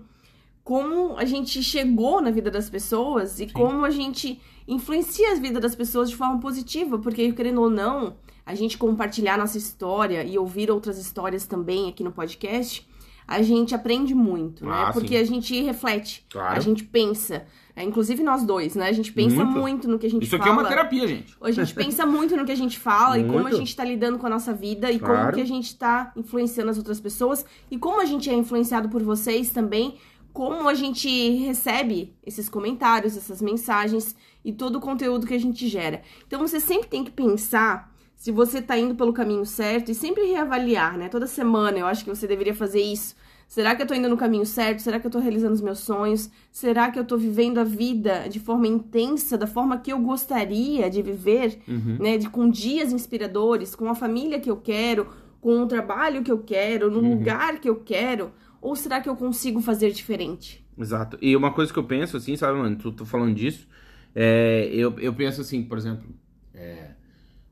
como 0.63 1.19
a 1.19 1.25
gente 1.27 1.63
chegou 1.63 2.23
na 2.23 2.31
vida 2.31 2.51
das 2.53 2.71
pessoas 2.71 3.41
e 3.41 3.49
Sim. 3.49 3.53
como 3.53 3.85
a 3.85 3.91
gente 3.91 4.41
influencia 4.67 5.33
a 5.33 5.35
vida 5.37 5.59
das 5.61 5.75
pessoas 5.75 6.09
de 6.11 6.17
forma 6.17 6.39
positiva. 6.41 6.99
Porque, 6.99 7.33
querendo 7.33 7.61
ou 7.61 7.71
não, 7.71 8.17
a 8.47 8.55
gente 8.55 8.77
compartilhar 8.79 9.37
nossa 9.39 9.59
história 9.59 10.25
e 10.25 10.39
ouvir 10.39 10.71
outras 10.71 10.99
histórias 10.99 11.47
também 11.47 11.89
aqui 11.89 12.03
no 12.03 12.13
podcast, 12.13 12.89
a 13.27 13.43
gente 13.43 13.75
aprende 13.75 14.13
muito, 14.15 14.65
né? 14.67 14.73
Ah, 14.75 14.91
Porque 14.93 15.09
sim. 15.17 15.17
a 15.17 15.25
gente 15.25 15.63
reflete, 15.63 16.27
Claro. 16.29 16.57
a 16.57 16.61
gente 16.61 16.83
pensa. 16.85 17.47
É, 17.77 17.85
inclusive 17.85 18.23
nós 18.25 18.43
dois, 18.43 18.75
né? 18.75 18.89
A 18.89 18.93
gente 18.93 19.13
pensa 19.13 19.37
Muito. 19.45 19.59
muito, 19.61 19.89
no 19.89 19.99
que 20.01 20.07
a 20.07 20.11
gente 20.11 20.25
Isso 20.25 20.35
aqui 20.35 20.45
fala. 20.49 20.57
é 20.57 20.61
uma 20.63 20.69
terapia, 20.69 21.07
gente. 21.07 21.35
A 21.41 21.51
gente 21.53 21.73
pensa 21.73 22.05
muito 22.05 22.37
no 22.37 22.45
que 22.45 22.51
a 22.51 22.57
gente 22.57 22.77
fala 22.79 23.17
e 23.19 23.25
como 23.25 23.39
a 23.39 23.43
Muito. 23.43 23.57
gente 23.57 23.75
tá 23.77 23.85
lidando 23.85 24.19
com 24.19 24.27
a 24.27 24.31
nossa 24.31 24.53
vida 24.53 24.91
e 24.91 24.99
Claro. 24.99 25.15
como 25.21 25.33
que 25.35 25.41
a 25.41 25.47
gente 25.47 25.77
tá 25.77 26.13
influenciando 26.17 26.71
as 26.71 26.77
outras 26.77 27.01
pessoas 27.01 27.47
e 27.71 27.79
como 27.79 28.01
a 28.01 28.05
gente 28.05 28.29
é 28.29 28.35
influenciado 28.35 28.89
por 28.89 29.01
vocês 29.03 29.51
também, 29.51 29.95
como 30.33 30.69
a 30.69 30.75
gente 30.75 31.09
recebe 31.39 32.13
esses 32.27 32.49
comentários, 32.49 33.17
essas 33.17 33.41
mensagens 33.41 34.15
e 34.45 34.53
todo 34.53 34.76
o 34.76 34.80
conteúdo 34.80 35.26
que 35.26 35.34
a 35.34 35.38
gente 35.41 35.68
gera. 35.68 36.03
Então 36.26 36.41
você 36.41 36.59
sempre 36.61 36.88
tem 36.88 37.05
que 37.05 37.11
pensar 37.11 37.93
se 38.16 38.30
você 38.30 38.61
tá 38.61 38.76
indo 38.78 38.95
pelo 38.95 39.12
caminho 39.12 39.45
certo 39.47 39.91
e 39.91 39.95
sempre 39.95 40.24
reavaliar, 40.26 40.97
né? 40.99 41.09
Toda 41.09 41.26
semana 41.26 41.78
eu 41.78 41.86
acho 41.86 42.05
que 42.05 42.11
você 42.11 42.26
deveria 42.26 42.55
fazer 42.55 42.80
isso. 42.82 43.14
Será 43.49 43.74
que 43.74 43.82
eu 43.82 43.86
tô 43.86 43.95
indo 43.95 44.09
no 44.09 44.16
caminho 44.16 44.47
certo? 44.47 44.80
Será 44.80 45.01
que 45.01 45.07
eu 45.07 45.11
tô 45.11 45.18
realizando 45.18 45.55
os 45.55 45.61
meus 45.61 45.80
sonhos? 45.80 46.30
Será 46.53 46.91
que 46.91 46.99
eu 46.99 47.05
tô 47.05 47.16
vivendo 47.16 47.59
a 47.59 47.64
vida 47.64 48.28
de 48.28 48.38
forma 48.38 48.68
intensa, 48.68 49.36
da 49.36 49.47
forma 49.47 49.76
que 49.78 49.93
eu 49.93 49.99
gostaria 49.99 50.88
de 50.88 51.03
viver, 51.03 51.59
Uhum. 51.66 51.97
né? 51.99 52.16
De, 52.18 52.28
com 52.30 52.49
dias 52.49 52.93
inspiradores, 52.93 53.74
com 53.74 53.88
a 53.88 53.95
família 53.95 54.38
que 54.38 54.51
eu 54.51 54.57
quero, 54.57 55.09
com 55.41 55.62
o 55.62 55.66
trabalho 55.66 56.22
que 56.22 56.30
eu 56.30 56.38
quero, 56.38 56.91
no 56.91 57.01
Uhum. 57.01 57.14
lugar 57.14 57.59
que 57.59 57.68
eu 57.68 57.76
quero? 57.76 58.30
Ou 58.62 58.76
será 58.76 59.01
que 59.01 59.09
eu 59.09 59.16
consigo 59.16 59.61
fazer 59.61 59.91
diferente? 59.91 60.64
Exato. 60.78 61.18
E 61.20 61.34
uma 61.34 61.51
coisa 61.53 61.72
que 61.72 61.78
eu 61.78 61.84
penso, 61.84 62.16
assim, 62.18 62.36
sabe, 62.36 62.59
mano, 62.59 62.76
tu, 62.76 62.93
tu 62.93 63.05
falando 63.05 63.34
disso, 63.34 63.66
é, 64.15 64.69
eu, 64.73 64.99
eu 64.99 65.13
penso 65.13 65.41
assim, 65.41 65.63
por 65.63 65.79
exemplo, 65.79 66.09
é, 66.55 66.91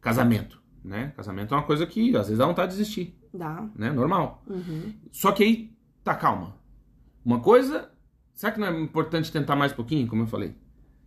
casamento, 0.00 0.60
né? 0.84 1.12
Casamento 1.16 1.54
é 1.54 1.56
uma 1.56 1.64
coisa 1.64 1.86
que 1.86 2.16
às 2.16 2.26
vezes 2.26 2.38
dá 2.38 2.46
vontade 2.46 2.72
de 2.72 2.78
desistir, 2.78 3.18
Dá. 3.32 3.68
né? 3.74 3.90
Normal. 3.90 4.42
Uhum. 4.48 4.92
Só 5.12 5.32
que 5.32 5.42
aí, 5.44 5.76
tá, 6.02 6.14
calma. 6.14 6.56
Uma 7.24 7.40
coisa, 7.40 7.90
será 8.34 8.52
que 8.52 8.60
não 8.60 8.66
é 8.66 8.80
importante 8.80 9.30
tentar 9.30 9.56
mais 9.56 9.72
um 9.72 9.76
pouquinho, 9.76 10.06
como 10.06 10.22
eu 10.22 10.26
falei? 10.26 10.54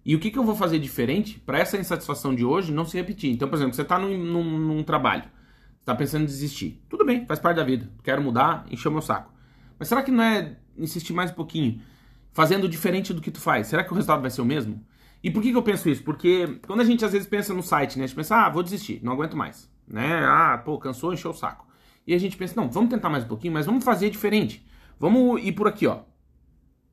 E 0.04 0.16
o 0.16 0.20
que, 0.20 0.32
que 0.32 0.40
eu 0.40 0.44
vou 0.44 0.56
fazer 0.56 0.80
diferente 0.80 1.40
pra 1.40 1.60
essa 1.60 1.78
insatisfação 1.78 2.34
de 2.34 2.44
hoje 2.44 2.72
não 2.72 2.86
se 2.86 2.98
repetir? 2.98 3.32
Então, 3.32 3.48
por 3.48 3.56
exemplo, 3.56 3.74
você 3.74 3.84
tá 3.84 4.00
num, 4.00 4.18
num, 4.18 4.60
num 4.60 4.84
trabalho, 4.84 5.24
você 5.24 5.86
tá 5.86 5.94
pensando 5.94 6.24
em 6.24 6.26
desistir. 6.26 6.84
Tudo 6.90 7.06
bem, 7.06 7.26
faz 7.26 7.40
parte 7.40 7.58
da 7.58 7.64
vida. 7.64 7.90
Quero 8.04 8.22
mudar, 8.22 8.66
encheu 8.72 8.92
meu 8.92 9.02
saco. 9.02 9.32
Mas 9.78 9.88
será 9.88 10.02
que 10.02 10.12
não 10.12 10.24
é 10.24 10.58
insistir 10.78 11.14
mais 11.14 11.32
um 11.32 11.36
pouquinho? 11.36 11.82
Fazendo 12.32 12.68
diferente 12.68 13.14
do 13.14 13.22
que 13.22 13.30
tu 13.30 13.40
faz? 13.40 13.68
Será 13.68 13.84
que 13.84 13.92
o 13.92 13.96
resultado 13.96 14.22
vai 14.22 14.32
ser 14.32 14.42
o 14.42 14.46
mesmo? 14.46 14.84
E 15.24 15.30
por 15.30 15.42
que, 15.42 15.52
que 15.52 15.58
eu 15.58 15.64
penso 15.64 15.90
isso? 15.90 16.04
Porque 16.04 16.60
quando 16.66 16.82
a 16.82 16.84
gente 16.84 17.06
às 17.06 17.12
vezes 17.12 17.28
pensa 17.28 17.54
no 17.54 17.62
site, 17.62 17.98
né? 17.98 18.06
A 18.06 18.08
gente 18.08 18.16
pensa, 18.16 18.36
ah, 18.36 18.50
vou 18.50 18.64
desistir, 18.64 19.00
não 19.04 19.14
aguento 19.14 19.38
mais. 19.38 19.70
Né? 19.88 20.24
Ah, 20.26 20.58
pô, 20.64 20.78
cansou, 20.78 21.14
encheu 21.14 21.32
o 21.32 21.34
saco. 21.34 21.68
E 22.08 22.14
a 22.14 22.18
gente 22.18 22.36
pensa, 22.38 22.60
não, 22.60 22.70
vamos 22.70 22.90
tentar 22.90 23.10
mais 23.10 23.24
um 23.24 23.28
pouquinho, 23.28 23.54
mas 23.54 23.66
vamos 23.66 23.84
fazer 23.84 24.10
diferente. 24.10 24.66
Vamos 25.00 25.44
ir 25.44 25.52
por 25.52 25.68
aqui, 25.68 25.86
ó. 25.86 26.00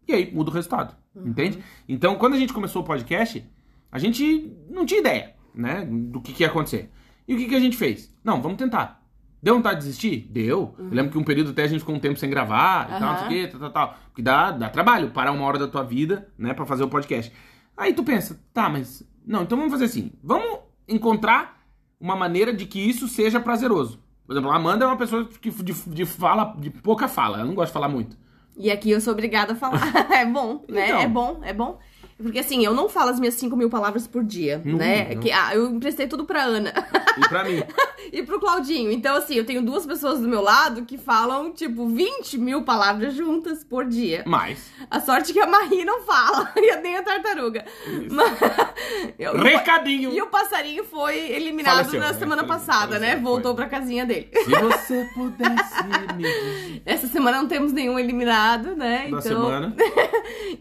E 0.06 0.12
aí 0.12 0.32
muda 0.34 0.50
o 0.50 0.54
resultado, 0.54 0.96
entende? 1.14 1.62
Então, 1.86 2.16
quando 2.16 2.34
a 2.34 2.38
gente 2.38 2.52
começou 2.52 2.82
o 2.82 2.84
podcast, 2.84 3.44
a 3.92 3.98
gente 3.98 4.56
não 4.70 4.86
tinha 4.86 5.00
ideia, 5.00 5.34
né, 5.54 5.86
do 5.86 6.20
que, 6.20 6.32
que 6.32 6.42
ia 6.42 6.48
acontecer. 6.48 6.90
E 7.26 7.34
o 7.34 7.36
que, 7.36 7.46
que 7.46 7.54
a 7.54 7.60
gente 7.60 7.76
fez? 7.76 8.14
Não, 8.24 8.40
vamos 8.40 8.56
tentar. 8.56 9.02
Deu 9.42 9.54
vontade 9.54 9.80
de 9.80 9.86
desistir? 9.86 10.26
Deu. 10.30 10.74
Eu 10.78 10.88
lembro 10.90 11.12
que 11.12 11.18
um 11.18 11.22
período 11.22 11.50
até 11.50 11.62
a 11.62 11.66
gente 11.66 11.80
ficou 11.80 11.94
um 11.94 12.00
tempo 12.00 12.18
sem 12.18 12.28
gravar 12.28 12.86
e 12.86 12.98
tal, 12.98 13.12
não 13.12 13.18
sei 13.18 13.26
o 13.26 13.28
quê, 13.28 13.46
tal, 13.48 13.60
tal, 13.60 13.70
tal. 13.70 13.98
Porque 14.06 14.22
dá, 14.22 14.50
dá 14.50 14.68
trabalho 14.68 15.10
parar 15.10 15.30
uma 15.32 15.44
hora 15.44 15.58
da 15.58 15.68
tua 15.68 15.84
vida, 15.84 16.28
né, 16.36 16.54
pra 16.54 16.66
fazer 16.66 16.82
o 16.84 16.88
podcast. 16.88 17.32
Aí 17.78 17.94
tu 17.94 18.02
pensa, 18.02 18.38
tá, 18.52 18.68
mas... 18.68 19.04
Não, 19.24 19.42
então 19.42 19.56
vamos 19.56 19.72
fazer 19.72 19.84
assim. 19.84 20.10
Vamos 20.22 20.58
encontrar 20.88 21.62
uma 22.00 22.16
maneira 22.16 22.52
de 22.52 22.66
que 22.66 22.80
isso 22.80 23.06
seja 23.06 23.38
prazeroso. 23.38 24.00
Por 24.26 24.32
exemplo, 24.32 24.50
a 24.50 24.56
Amanda 24.56 24.84
é 24.84 24.88
uma 24.88 24.96
pessoa 24.96 25.26
que 25.26 25.50
de, 25.50 25.72
de 25.72 26.04
fala, 26.04 26.56
de 26.58 26.70
pouca 26.70 27.06
fala. 27.06 27.38
Ela 27.38 27.46
não 27.46 27.54
gosta 27.54 27.68
de 27.68 27.72
falar 27.72 27.88
muito. 27.88 28.16
E 28.56 28.70
aqui 28.70 28.90
eu 28.90 29.00
sou 29.00 29.12
obrigada 29.12 29.52
a 29.52 29.56
falar. 29.56 29.80
é 30.12 30.26
bom, 30.26 30.64
né? 30.68 30.88
Então. 30.88 31.00
É 31.00 31.08
bom, 31.08 31.40
é 31.44 31.52
bom. 31.52 31.78
Porque 32.20 32.40
assim, 32.40 32.64
eu 32.64 32.74
não 32.74 32.88
falo 32.88 33.10
as 33.10 33.20
minhas 33.20 33.34
5 33.34 33.56
mil 33.56 33.70
palavras 33.70 34.06
por 34.06 34.24
dia, 34.24 34.60
Não, 34.64 34.76
né? 34.76 35.14
não. 35.14 35.20
Que, 35.20 35.30
ah, 35.30 35.54
eu 35.54 35.70
emprestei 35.70 36.08
tudo 36.08 36.24
pra 36.24 36.42
Ana 36.42 36.72
E 37.16 37.28
pra 37.28 37.44
mim? 37.44 37.62
e 38.12 38.22
pro 38.24 38.40
Claudinho. 38.40 38.90
Então, 38.90 39.14
assim, 39.16 39.34
eu 39.36 39.44
tenho 39.46 39.62
duas 39.62 39.86
pessoas 39.86 40.18
do 40.20 40.26
meu 40.28 40.40
lado 40.42 40.84
que 40.84 40.98
falam, 40.98 41.52
tipo, 41.52 41.86
20 41.86 42.36
mil 42.38 42.62
palavras 42.62 43.14
juntas 43.14 43.62
por 43.62 43.84
dia. 43.84 44.24
Mais. 44.26 44.68
A 44.90 45.00
sorte 45.00 45.30
é 45.30 45.34
que 45.34 45.40
a 45.40 45.46
Marie 45.46 45.84
não 45.84 46.02
fala, 46.02 46.50
e 46.58 46.76
nem 46.80 46.96
a 46.96 47.02
tartaruga. 47.04 47.64
Mas, 48.10 48.32
eu- 49.18 49.36
Recadinho! 49.36 50.12
E 50.12 50.20
o 50.20 50.26
passarinho 50.26 50.82
foi 50.84 51.16
eliminado 51.30 51.76
Faleceu, 51.76 52.00
na 52.00 52.12
né? 52.12 52.18
semana 52.18 52.42
Foi- 52.42 52.48
passada, 52.48 52.94
faleceu, 52.94 53.00
né? 53.00 53.12
foi. 53.12 53.22
Voltou 53.22 53.54
pra 53.54 53.66
casinha 53.68 54.04
dele. 54.04 54.28
Se 54.32 54.50
você 54.50 55.08
pudesse 55.14 55.84
me 55.84 56.16
dizer 56.16 56.82
Essa 56.84 57.06
semana 57.06 57.38
não 57.38 57.46
temos 57.48 57.72
nenhum 57.72 57.96
eliminado, 57.98 58.74
né? 58.74 59.02
da 59.02 59.08
então, 59.08 59.20
semana. 59.22 59.76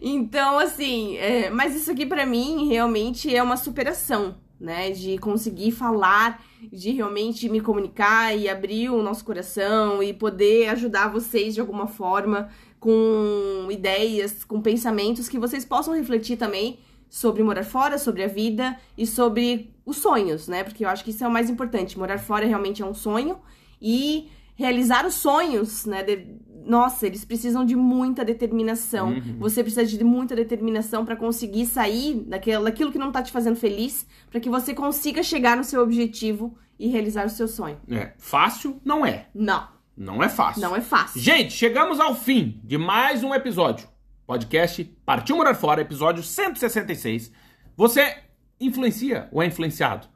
Então, 0.00 0.58
assim, 0.58 1.16
é, 1.18 1.47
mas 1.50 1.74
isso 1.74 1.90
aqui 1.90 2.04
pra 2.06 2.24
mim 2.26 2.68
realmente 2.68 3.34
é 3.34 3.42
uma 3.42 3.56
superação, 3.56 4.36
né? 4.60 4.90
De 4.90 5.18
conseguir 5.18 5.70
falar, 5.72 6.42
de 6.72 6.90
realmente 6.92 7.48
me 7.48 7.60
comunicar 7.60 8.36
e 8.36 8.48
abrir 8.48 8.90
o 8.90 9.02
nosso 9.02 9.24
coração 9.24 10.02
e 10.02 10.12
poder 10.12 10.68
ajudar 10.70 11.08
vocês 11.08 11.54
de 11.54 11.60
alguma 11.60 11.86
forma 11.86 12.48
com 12.80 13.66
ideias, 13.70 14.44
com 14.44 14.60
pensamentos 14.60 15.28
que 15.28 15.38
vocês 15.38 15.64
possam 15.64 15.94
refletir 15.94 16.36
também 16.36 16.78
sobre 17.08 17.42
morar 17.42 17.64
fora, 17.64 17.98
sobre 17.98 18.22
a 18.22 18.28
vida 18.28 18.76
e 18.96 19.06
sobre 19.06 19.72
os 19.84 19.96
sonhos, 19.96 20.46
né? 20.46 20.62
Porque 20.62 20.84
eu 20.84 20.88
acho 20.88 21.02
que 21.04 21.10
isso 21.10 21.24
é 21.24 21.28
o 21.28 21.30
mais 21.30 21.48
importante. 21.48 21.98
Morar 21.98 22.18
fora 22.18 22.46
realmente 22.46 22.82
é 22.82 22.86
um 22.86 22.94
sonho 22.94 23.38
e 23.80 24.28
realizar 24.54 25.06
os 25.06 25.14
sonhos, 25.14 25.86
né? 25.86 26.02
de- 26.02 26.26
Nossa, 26.68 27.06
eles 27.06 27.24
precisam 27.24 27.64
de 27.64 27.74
muita 27.74 28.24
determinação. 28.24 29.08
Uhum. 29.08 29.36
Você 29.38 29.62
precisa 29.62 29.84
de 29.86 30.04
muita 30.04 30.36
determinação 30.36 31.04
pra 31.04 31.16
conseguir 31.16 31.64
sair 31.66 32.14
daquela, 32.26 32.64
daquilo 32.66 32.92
que 32.92 32.98
não 32.98 33.10
tá 33.10 33.22
te 33.22 33.32
fazendo 33.32 33.56
feliz, 33.56 34.06
pra 34.30 34.38
que 34.38 34.50
você 34.50 34.74
consiga 34.74 35.22
chegar 35.22 35.56
no 35.56 35.64
seu 35.64 35.82
objetivo 35.82 36.56
e 36.78 36.86
realizar 36.88 37.26
o 37.26 37.30
seu 37.30 37.48
sonho. 37.48 37.78
É, 37.90 38.12
fácil 38.18 38.80
não 38.84 39.04
é. 39.04 39.28
Não, 39.34 39.66
Não 39.96 40.22
é 40.22 40.28
fácil. 40.28 40.60
não 40.62 40.76
é 40.76 40.80
fácil. 40.80 41.20
Gente, 41.20 41.52
chegamos 41.54 41.98
ao 41.98 42.14
fim 42.14 42.60
de 42.62 42.76
mais 42.76 43.24
um 43.24 43.34
episódio. 43.34 43.88
Podcast 44.26 44.84
Partiu 45.06 45.36
Morar 45.36 45.54
Fora, 45.54 45.80
episódio 45.80 46.22
166. 46.22 47.32
Você 47.76 48.14
influencia 48.60 49.28
ou 49.32 49.42
é 49.42 49.46
influenciado? 49.46 50.06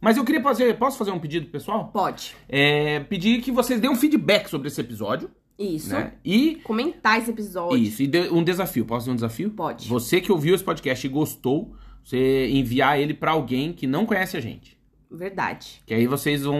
Mas 0.00 0.16
eu 0.16 0.24
queria 0.24 0.42
fazer. 0.42 0.76
Posso 0.78 0.98
fazer 0.98 1.12
um 1.12 1.18
pedido, 1.18 1.46
pessoal? 1.46 1.88
Pode. 1.88 2.34
É, 2.48 3.00
pedir 3.00 3.40
que 3.40 3.52
vocês 3.52 3.80
deem 3.80 3.90
um 3.90 3.96
feedback 3.96 4.48
sobre 4.48 4.68
esse 4.68 4.80
episódio. 4.80 5.30
Isso. 5.58 5.90
Né? 5.92 6.12
E 6.24 6.56
Comentar 6.64 7.18
esse 7.18 7.30
episódio. 7.30 7.76
Isso, 7.78 8.02
e 8.02 8.06
de- 8.06 8.28
um 8.30 8.42
desafio. 8.42 8.84
Posso 8.84 9.00
fazer 9.06 9.12
um 9.12 9.14
desafio? 9.16 9.50
Pode. 9.50 9.88
Você 9.88 10.20
que 10.20 10.32
ouviu 10.32 10.54
esse 10.54 10.64
podcast 10.64 11.06
e 11.06 11.10
gostou, 11.10 11.74
você 12.02 12.48
enviar 12.50 12.98
ele 12.98 13.14
pra 13.14 13.30
alguém 13.32 13.72
que 13.72 13.86
não 13.86 14.04
conhece 14.06 14.36
a 14.36 14.40
gente. 14.40 14.76
Verdade. 15.10 15.82
Que 15.86 15.94
aí 15.94 16.06
vocês 16.06 16.42
vão. 16.42 16.58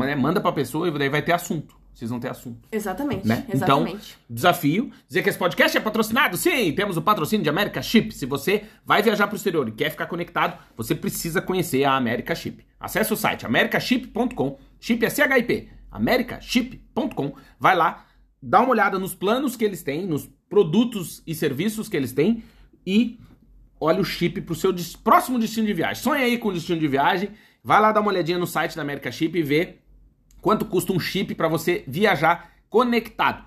né, 0.00 0.14
manda 0.16 0.40
pra 0.40 0.50
pessoa 0.52 0.88
e 0.88 0.90
daí 0.98 1.08
vai 1.08 1.22
ter 1.22 1.32
assunto. 1.32 1.74
Vocês 1.94 2.10
vão 2.10 2.18
ter 2.18 2.28
assunto. 2.28 2.68
Exatamente. 2.72 3.24
Né? 3.24 3.46
Exatamente. 3.48 4.18
Desafio. 4.28 4.90
Dizer 5.06 5.22
que 5.22 5.28
esse 5.28 5.38
podcast 5.38 5.78
é 5.78 5.80
patrocinado? 5.80 6.36
Sim, 6.36 6.72
temos 6.72 6.96
o 6.96 7.02
patrocínio 7.02 7.44
de 7.44 7.48
América 7.48 7.80
Chip. 7.80 8.10
Se 8.12 8.26
você 8.26 8.64
vai 8.84 9.00
viajar 9.00 9.28
pro 9.28 9.36
exterior 9.36 9.68
e 9.68 9.70
quer 9.70 9.90
ficar 9.90 10.06
conectado, 10.06 10.58
você 10.76 10.92
precisa 10.92 11.40
conhecer 11.40 11.84
a 11.84 11.94
América 11.94 12.34
Chip. 12.34 12.64
Acesse 12.80 13.12
o 13.12 13.16
site 13.16 13.46
americaship.com. 13.46 14.58
Chip 14.80 15.06
é 15.06 15.08
CHIP. 15.08 15.68
americaship.com. 15.92 17.32
Vai 17.60 17.76
lá, 17.76 18.04
dá 18.44 18.60
uma 18.60 18.70
olhada 18.70 18.98
nos 18.98 19.14
planos 19.14 19.56
que 19.56 19.64
eles 19.64 19.82
têm, 19.82 20.06
nos 20.06 20.28
produtos 20.48 21.22
e 21.26 21.34
serviços 21.34 21.88
que 21.88 21.96
eles 21.96 22.12
têm 22.12 22.42
e 22.86 23.18
olha 23.80 24.00
o 24.00 24.04
chip 24.04 24.40
pro 24.42 24.54
seu 24.54 24.72
des- 24.72 24.94
próximo 24.96 25.38
destino 25.38 25.66
de 25.66 25.72
viagem. 25.72 26.02
Sonha 26.02 26.24
aí 26.24 26.38
com 26.38 26.48
o 26.48 26.52
destino 26.52 26.78
de 26.78 26.86
viagem. 26.88 27.30
Vai 27.62 27.80
lá 27.80 27.92
dar 27.92 28.00
uma 28.00 28.10
olhadinha 28.10 28.38
no 28.38 28.46
site 28.46 28.76
da 28.76 28.82
América 28.82 29.10
Chip 29.10 29.38
e 29.38 29.42
vê 29.42 29.78
quanto 30.40 30.66
custa 30.66 30.92
um 30.92 31.00
chip 31.00 31.34
para 31.34 31.48
você 31.48 31.82
viajar 31.88 32.52
conectado. 32.68 33.42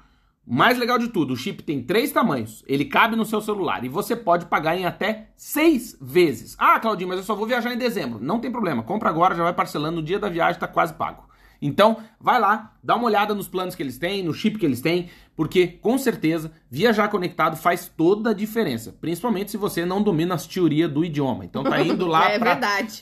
O 0.46 0.54
mais 0.56 0.78
legal 0.78 0.98
de 0.98 1.10
tudo, 1.10 1.34
o 1.34 1.38
chip 1.38 1.62
tem 1.62 1.84
três 1.84 2.12
tamanhos, 2.12 2.64
ele 2.68 2.86
cabe 2.86 3.16
no 3.18 3.26
seu 3.26 3.42
celular 3.42 3.84
e 3.84 3.90
você 3.90 4.16
pode 4.16 4.46
pagar 4.46 4.78
em 4.78 4.86
até 4.86 5.30
seis 5.36 5.98
vezes. 6.02 6.56
Ah, 6.58 6.80
Claudinho, 6.80 7.10
mas 7.10 7.18
eu 7.20 7.24
só 7.26 7.36
vou 7.36 7.46
viajar 7.46 7.74
em 7.74 7.78
dezembro. 7.78 8.20
Não 8.20 8.40
tem 8.40 8.50
problema, 8.50 8.82
compra 8.82 9.10
agora, 9.10 9.36
já 9.36 9.44
vai 9.44 9.54
parcelando, 9.54 9.98
no 9.98 10.04
dia 10.04 10.18
da 10.18 10.30
viagem 10.30 10.60
tá 10.60 10.68
quase 10.68 10.94
pago. 10.94 11.28
Então, 11.62 11.98
vai 12.20 12.40
lá, 12.40 12.74
dá 12.84 12.96
uma 12.96 13.06
olhada 13.06 13.34
nos 13.34 13.48
planos 13.48 13.76
que 13.76 13.84
eles 13.84 13.98
têm, 13.98 14.24
no 14.24 14.34
chip 14.34 14.58
que 14.58 14.66
eles 14.66 14.82
têm, 14.82 15.10
porque 15.36 15.68
com 15.68 15.98
certeza 15.98 16.52
viajar 16.70 17.08
conectado 17.10 17.56
faz 17.56 17.92
toda 17.96 18.32
a 18.32 18.34
diferença, 18.34 18.96
principalmente 19.00 19.52
se 19.52 19.58
você 19.58 19.86
não 19.86 20.02
domina 20.02 20.36
as 20.36 20.48
teorias 20.48 20.92
do 20.92 21.06
idioma. 21.06 21.46
Então 21.46 21.64
tá 21.64 21.82
indo 21.82 22.06
lá 22.08 22.32
é 22.32 22.40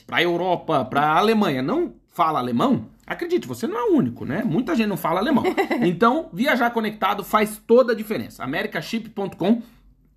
pra 0.06 0.22
Europa, 0.22 0.84
pra 0.84 1.16
Alemanha, 1.16 1.62
não 1.62 1.94
fala 2.08 2.38
alemão? 2.38 2.86
Acredite, 3.06 3.46
você 3.46 3.66
não 3.66 3.78
é 3.78 3.82
o 3.84 3.96
único, 3.96 4.24
né? 4.24 4.42
Muita 4.44 4.74
gente 4.74 4.88
não 4.88 4.96
fala 4.96 5.20
alemão. 5.20 5.44
Então, 5.82 6.28
viajar 6.32 6.70
conectado 6.70 7.22
faz 7.22 7.62
toda 7.64 7.92
a 7.92 7.96
diferença. 7.96 8.42
americaship.com 8.42 9.62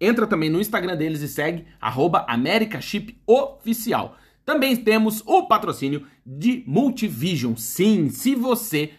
Entra 0.01 0.25
também 0.25 0.49
no 0.49 0.61
Instagram 0.61 0.95
deles 0.95 1.21
e 1.21 1.27
segue 1.27 1.65
arroba 1.79 2.25
americashipoficial. 2.27 4.15
Também 4.50 4.76
temos 4.76 5.22
o 5.28 5.43
patrocínio 5.43 6.08
de 6.26 6.64
Multivision. 6.66 7.56
Sim, 7.56 8.10
se 8.10 8.34
você 8.34 8.93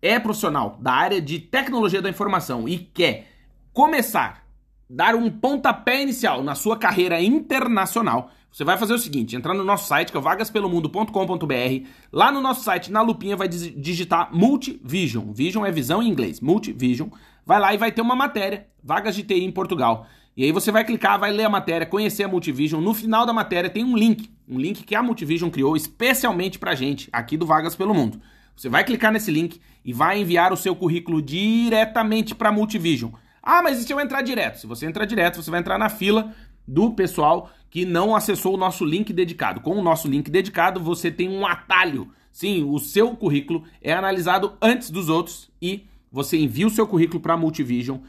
é 0.00 0.16
profissional 0.20 0.78
da 0.80 0.92
área 0.92 1.20
de 1.20 1.40
tecnologia 1.40 2.00
da 2.00 2.08
informação 2.08 2.68
e 2.68 2.78
quer 2.78 3.26
começar, 3.72 4.46
dar 4.88 5.16
um 5.16 5.28
pontapé 5.28 6.00
inicial 6.00 6.40
na 6.40 6.54
sua 6.54 6.78
carreira 6.78 7.20
internacional, 7.20 8.30
você 8.48 8.62
vai 8.62 8.78
fazer 8.78 8.94
o 8.94 8.98
seguinte, 8.98 9.34
entrar 9.34 9.54
no 9.54 9.64
nosso 9.64 9.88
site, 9.88 10.12
que 10.12 10.18
é 10.18 10.20
vagaspelomundo.com.br, 10.20 11.88
lá 12.12 12.30
no 12.30 12.40
nosso 12.40 12.62
site, 12.62 12.92
na 12.92 13.02
lupinha, 13.02 13.36
vai 13.36 13.48
digitar 13.48 14.32
Multivision. 14.32 15.32
Vision 15.32 15.66
é 15.66 15.72
visão 15.72 16.00
em 16.00 16.08
inglês, 16.08 16.40
Multivision. 16.40 17.08
Vai 17.44 17.58
lá 17.58 17.74
e 17.74 17.76
vai 17.76 17.90
ter 17.90 18.02
uma 18.02 18.14
matéria, 18.14 18.68
vagas 18.84 19.16
de 19.16 19.24
TI 19.24 19.42
em 19.42 19.50
Portugal. 19.50 20.06
E 20.36 20.44
aí 20.44 20.52
você 20.52 20.70
vai 20.70 20.84
clicar, 20.84 21.18
vai 21.18 21.32
ler 21.32 21.44
a 21.44 21.48
matéria, 21.48 21.86
conhecer 21.86 22.22
a 22.22 22.28
Multivision. 22.28 22.82
No 22.82 22.92
final 22.92 23.24
da 23.24 23.32
matéria 23.32 23.70
tem 23.70 23.82
um 23.82 23.96
link, 23.96 24.30
um 24.46 24.58
link 24.58 24.84
que 24.84 24.94
a 24.94 25.02
Multivision 25.02 25.48
criou 25.48 25.74
especialmente 25.74 26.58
pra 26.58 26.74
gente, 26.74 27.08
aqui 27.10 27.38
do 27.38 27.46
Vagas 27.46 27.74
pelo 27.74 27.94
Mundo. 27.94 28.20
Você 28.54 28.68
vai 28.68 28.84
clicar 28.84 29.10
nesse 29.10 29.30
link 29.30 29.58
e 29.82 29.94
vai 29.94 30.20
enviar 30.20 30.52
o 30.52 30.56
seu 30.56 30.76
currículo 30.76 31.22
diretamente 31.22 32.34
para 32.34 32.52
Multivision. 32.52 33.12
Ah, 33.42 33.62
mas 33.62 33.78
e 33.78 33.84
se 33.84 33.92
eu 33.92 33.98
entrar 33.98 34.20
direto? 34.20 34.58
Se 34.58 34.66
você 34.66 34.84
entrar 34.84 35.06
direto, 35.06 35.42
você 35.42 35.50
vai 35.50 35.60
entrar 35.60 35.78
na 35.78 35.88
fila 35.88 36.34
do 36.68 36.90
pessoal 36.90 37.50
que 37.70 37.86
não 37.86 38.14
acessou 38.14 38.54
o 38.54 38.58
nosso 38.58 38.84
link 38.84 39.14
dedicado. 39.14 39.62
Com 39.62 39.78
o 39.78 39.82
nosso 39.82 40.06
link 40.06 40.30
dedicado, 40.30 40.80
você 40.80 41.10
tem 41.10 41.30
um 41.30 41.46
atalho. 41.46 42.12
Sim, 42.30 42.62
o 42.64 42.78
seu 42.78 43.16
currículo 43.16 43.64
é 43.80 43.94
analisado 43.94 44.52
antes 44.60 44.90
dos 44.90 45.08
outros 45.08 45.50
e 45.62 45.86
você 46.12 46.36
envia 46.36 46.66
o 46.66 46.70
seu 46.70 46.86
currículo 46.86 47.20
para 47.20 47.38
Multivision 47.38 48.00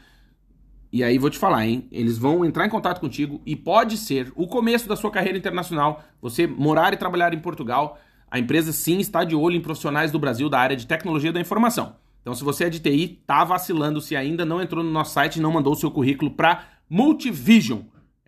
e 0.92 1.04
aí 1.04 1.18
vou 1.18 1.28
te 1.28 1.38
falar, 1.38 1.66
hein? 1.66 1.86
Eles 1.92 2.16
vão 2.16 2.44
entrar 2.44 2.66
em 2.66 2.70
contato 2.70 3.00
contigo 3.00 3.40
e 3.44 3.54
pode 3.54 3.96
ser 3.96 4.32
o 4.34 4.46
começo 4.46 4.88
da 4.88 4.96
sua 4.96 5.10
carreira 5.10 5.36
internacional, 5.36 6.02
você 6.20 6.46
morar 6.46 6.92
e 6.92 6.96
trabalhar 6.96 7.34
em 7.34 7.38
Portugal. 7.38 7.98
A 8.30 8.38
empresa 8.38 8.72
sim 8.72 8.98
está 8.98 9.24
de 9.24 9.34
olho 9.34 9.56
em 9.56 9.60
profissionais 9.60 10.10
do 10.10 10.18
Brasil 10.18 10.48
da 10.48 10.58
área 10.58 10.76
de 10.76 10.86
tecnologia 10.86 11.32
da 11.32 11.40
informação. 11.40 11.96
Então, 12.22 12.34
se 12.34 12.44
você 12.44 12.64
é 12.64 12.70
de 12.70 12.80
TI, 12.80 13.22
tá 13.26 13.44
vacilando 13.44 14.00
se 14.00 14.16
ainda 14.16 14.44
não 14.44 14.60
entrou 14.60 14.82
no 14.82 14.90
nosso 14.90 15.12
site 15.12 15.36
e 15.36 15.40
não 15.40 15.52
mandou 15.52 15.72
o 15.72 15.76
seu 15.76 15.90
currículo 15.90 16.30
para 16.30 16.64
Multivision. 16.88 17.80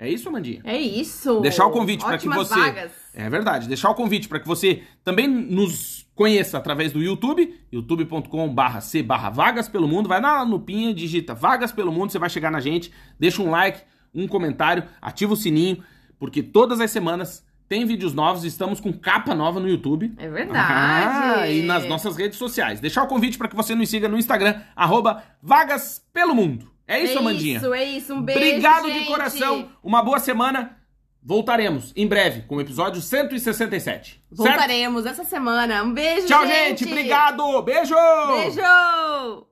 É 0.02 0.08
isso, 0.08 0.30
Amandinha? 0.30 0.62
É 0.64 0.78
isso. 0.80 1.40
Deixar 1.40 1.66
o 1.66 1.70
convite 1.70 2.02
para 2.02 2.16
que 2.16 2.26
você. 2.26 2.54
Vagas. 2.54 2.92
É 3.12 3.28
verdade. 3.28 3.68
Deixar 3.68 3.90
o 3.90 3.94
convite 3.94 4.28
para 4.28 4.40
que 4.40 4.48
você 4.48 4.82
também 5.04 5.28
nos 5.28 6.08
conheça 6.14 6.56
através 6.56 6.90
do 6.90 7.02
YouTube, 7.02 7.54
youtube.com/barra 7.70 8.80
c 8.80 9.02
barra 9.02 9.28
vagas 9.28 9.68
pelo 9.68 9.86
mundo. 9.86 10.08
Vai 10.08 10.18
na 10.18 10.42
lupinha, 10.42 10.94
digita 10.94 11.34
vagas 11.34 11.70
pelo 11.70 11.92
mundo, 11.92 12.10
você 12.10 12.18
vai 12.18 12.30
chegar 12.30 12.50
na 12.50 12.60
gente. 12.60 12.90
Deixa 13.18 13.42
um 13.42 13.50
like, 13.50 13.82
um 14.14 14.26
comentário, 14.26 14.84
ativa 15.02 15.34
o 15.34 15.36
sininho, 15.36 15.84
porque 16.18 16.42
todas 16.42 16.80
as 16.80 16.90
semanas 16.90 17.44
tem 17.68 17.84
vídeos 17.84 18.14
novos, 18.14 18.42
estamos 18.44 18.80
com 18.80 18.94
capa 18.94 19.34
nova 19.34 19.60
no 19.60 19.68
YouTube. 19.68 20.14
É 20.16 20.30
verdade. 20.30 20.58
Ah, 20.58 21.46
e 21.46 21.60
nas 21.60 21.86
nossas 21.86 22.16
redes 22.16 22.38
sociais. 22.38 22.80
Deixar 22.80 23.02
o 23.02 23.06
convite 23.06 23.36
para 23.36 23.48
que 23.48 23.54
você 23.54 23.74
nos 23.74 23.90
siga 23.90 24.08
no 24.08 24.16
Instagram, 24.18 24.62
arroba 24.74 25.22
vagas 25.42 26.02
pelo 26.10 26.34
mundo. 26.34 26.69
É 26.90 27.00
isso, 27.00 27.14
é 27.14 27.18
Amandinha? 27.18 27.56
Isso, 27.58 27.72
é 27.72 27.84
isso. 27.84 28.14
Um 28.14 28.20
beijo, 28.20 28.40
Obrigado 28.40 28.88
gente. 28.88 28.98
de 29.00 29.06
coração. 29.06 29.68
Uma 29.80 30.02
boa 30.02 30.18
semana. 30.18 30.76
Voltaremos 31.22 31.92
em 31.94 32.06
breve 32.06 32.42
com 32.42 32.56
o 32.56 32.60
episódio 32.60 33.00
167. 33.00 34.10
Certo? 34.10 34.20
Voltaremos 34.32 35.06
essa 35.06 35.22
semana. 35.22 35.84
Um 35.84 35.92
beijo, 35.94 36.26
Tchau, 36.26 36.44
gente. 36.46 36.84
Obrigado. 36.84 37.62
Beijo. 37.62 37.94
Beijo. 38.42 39.46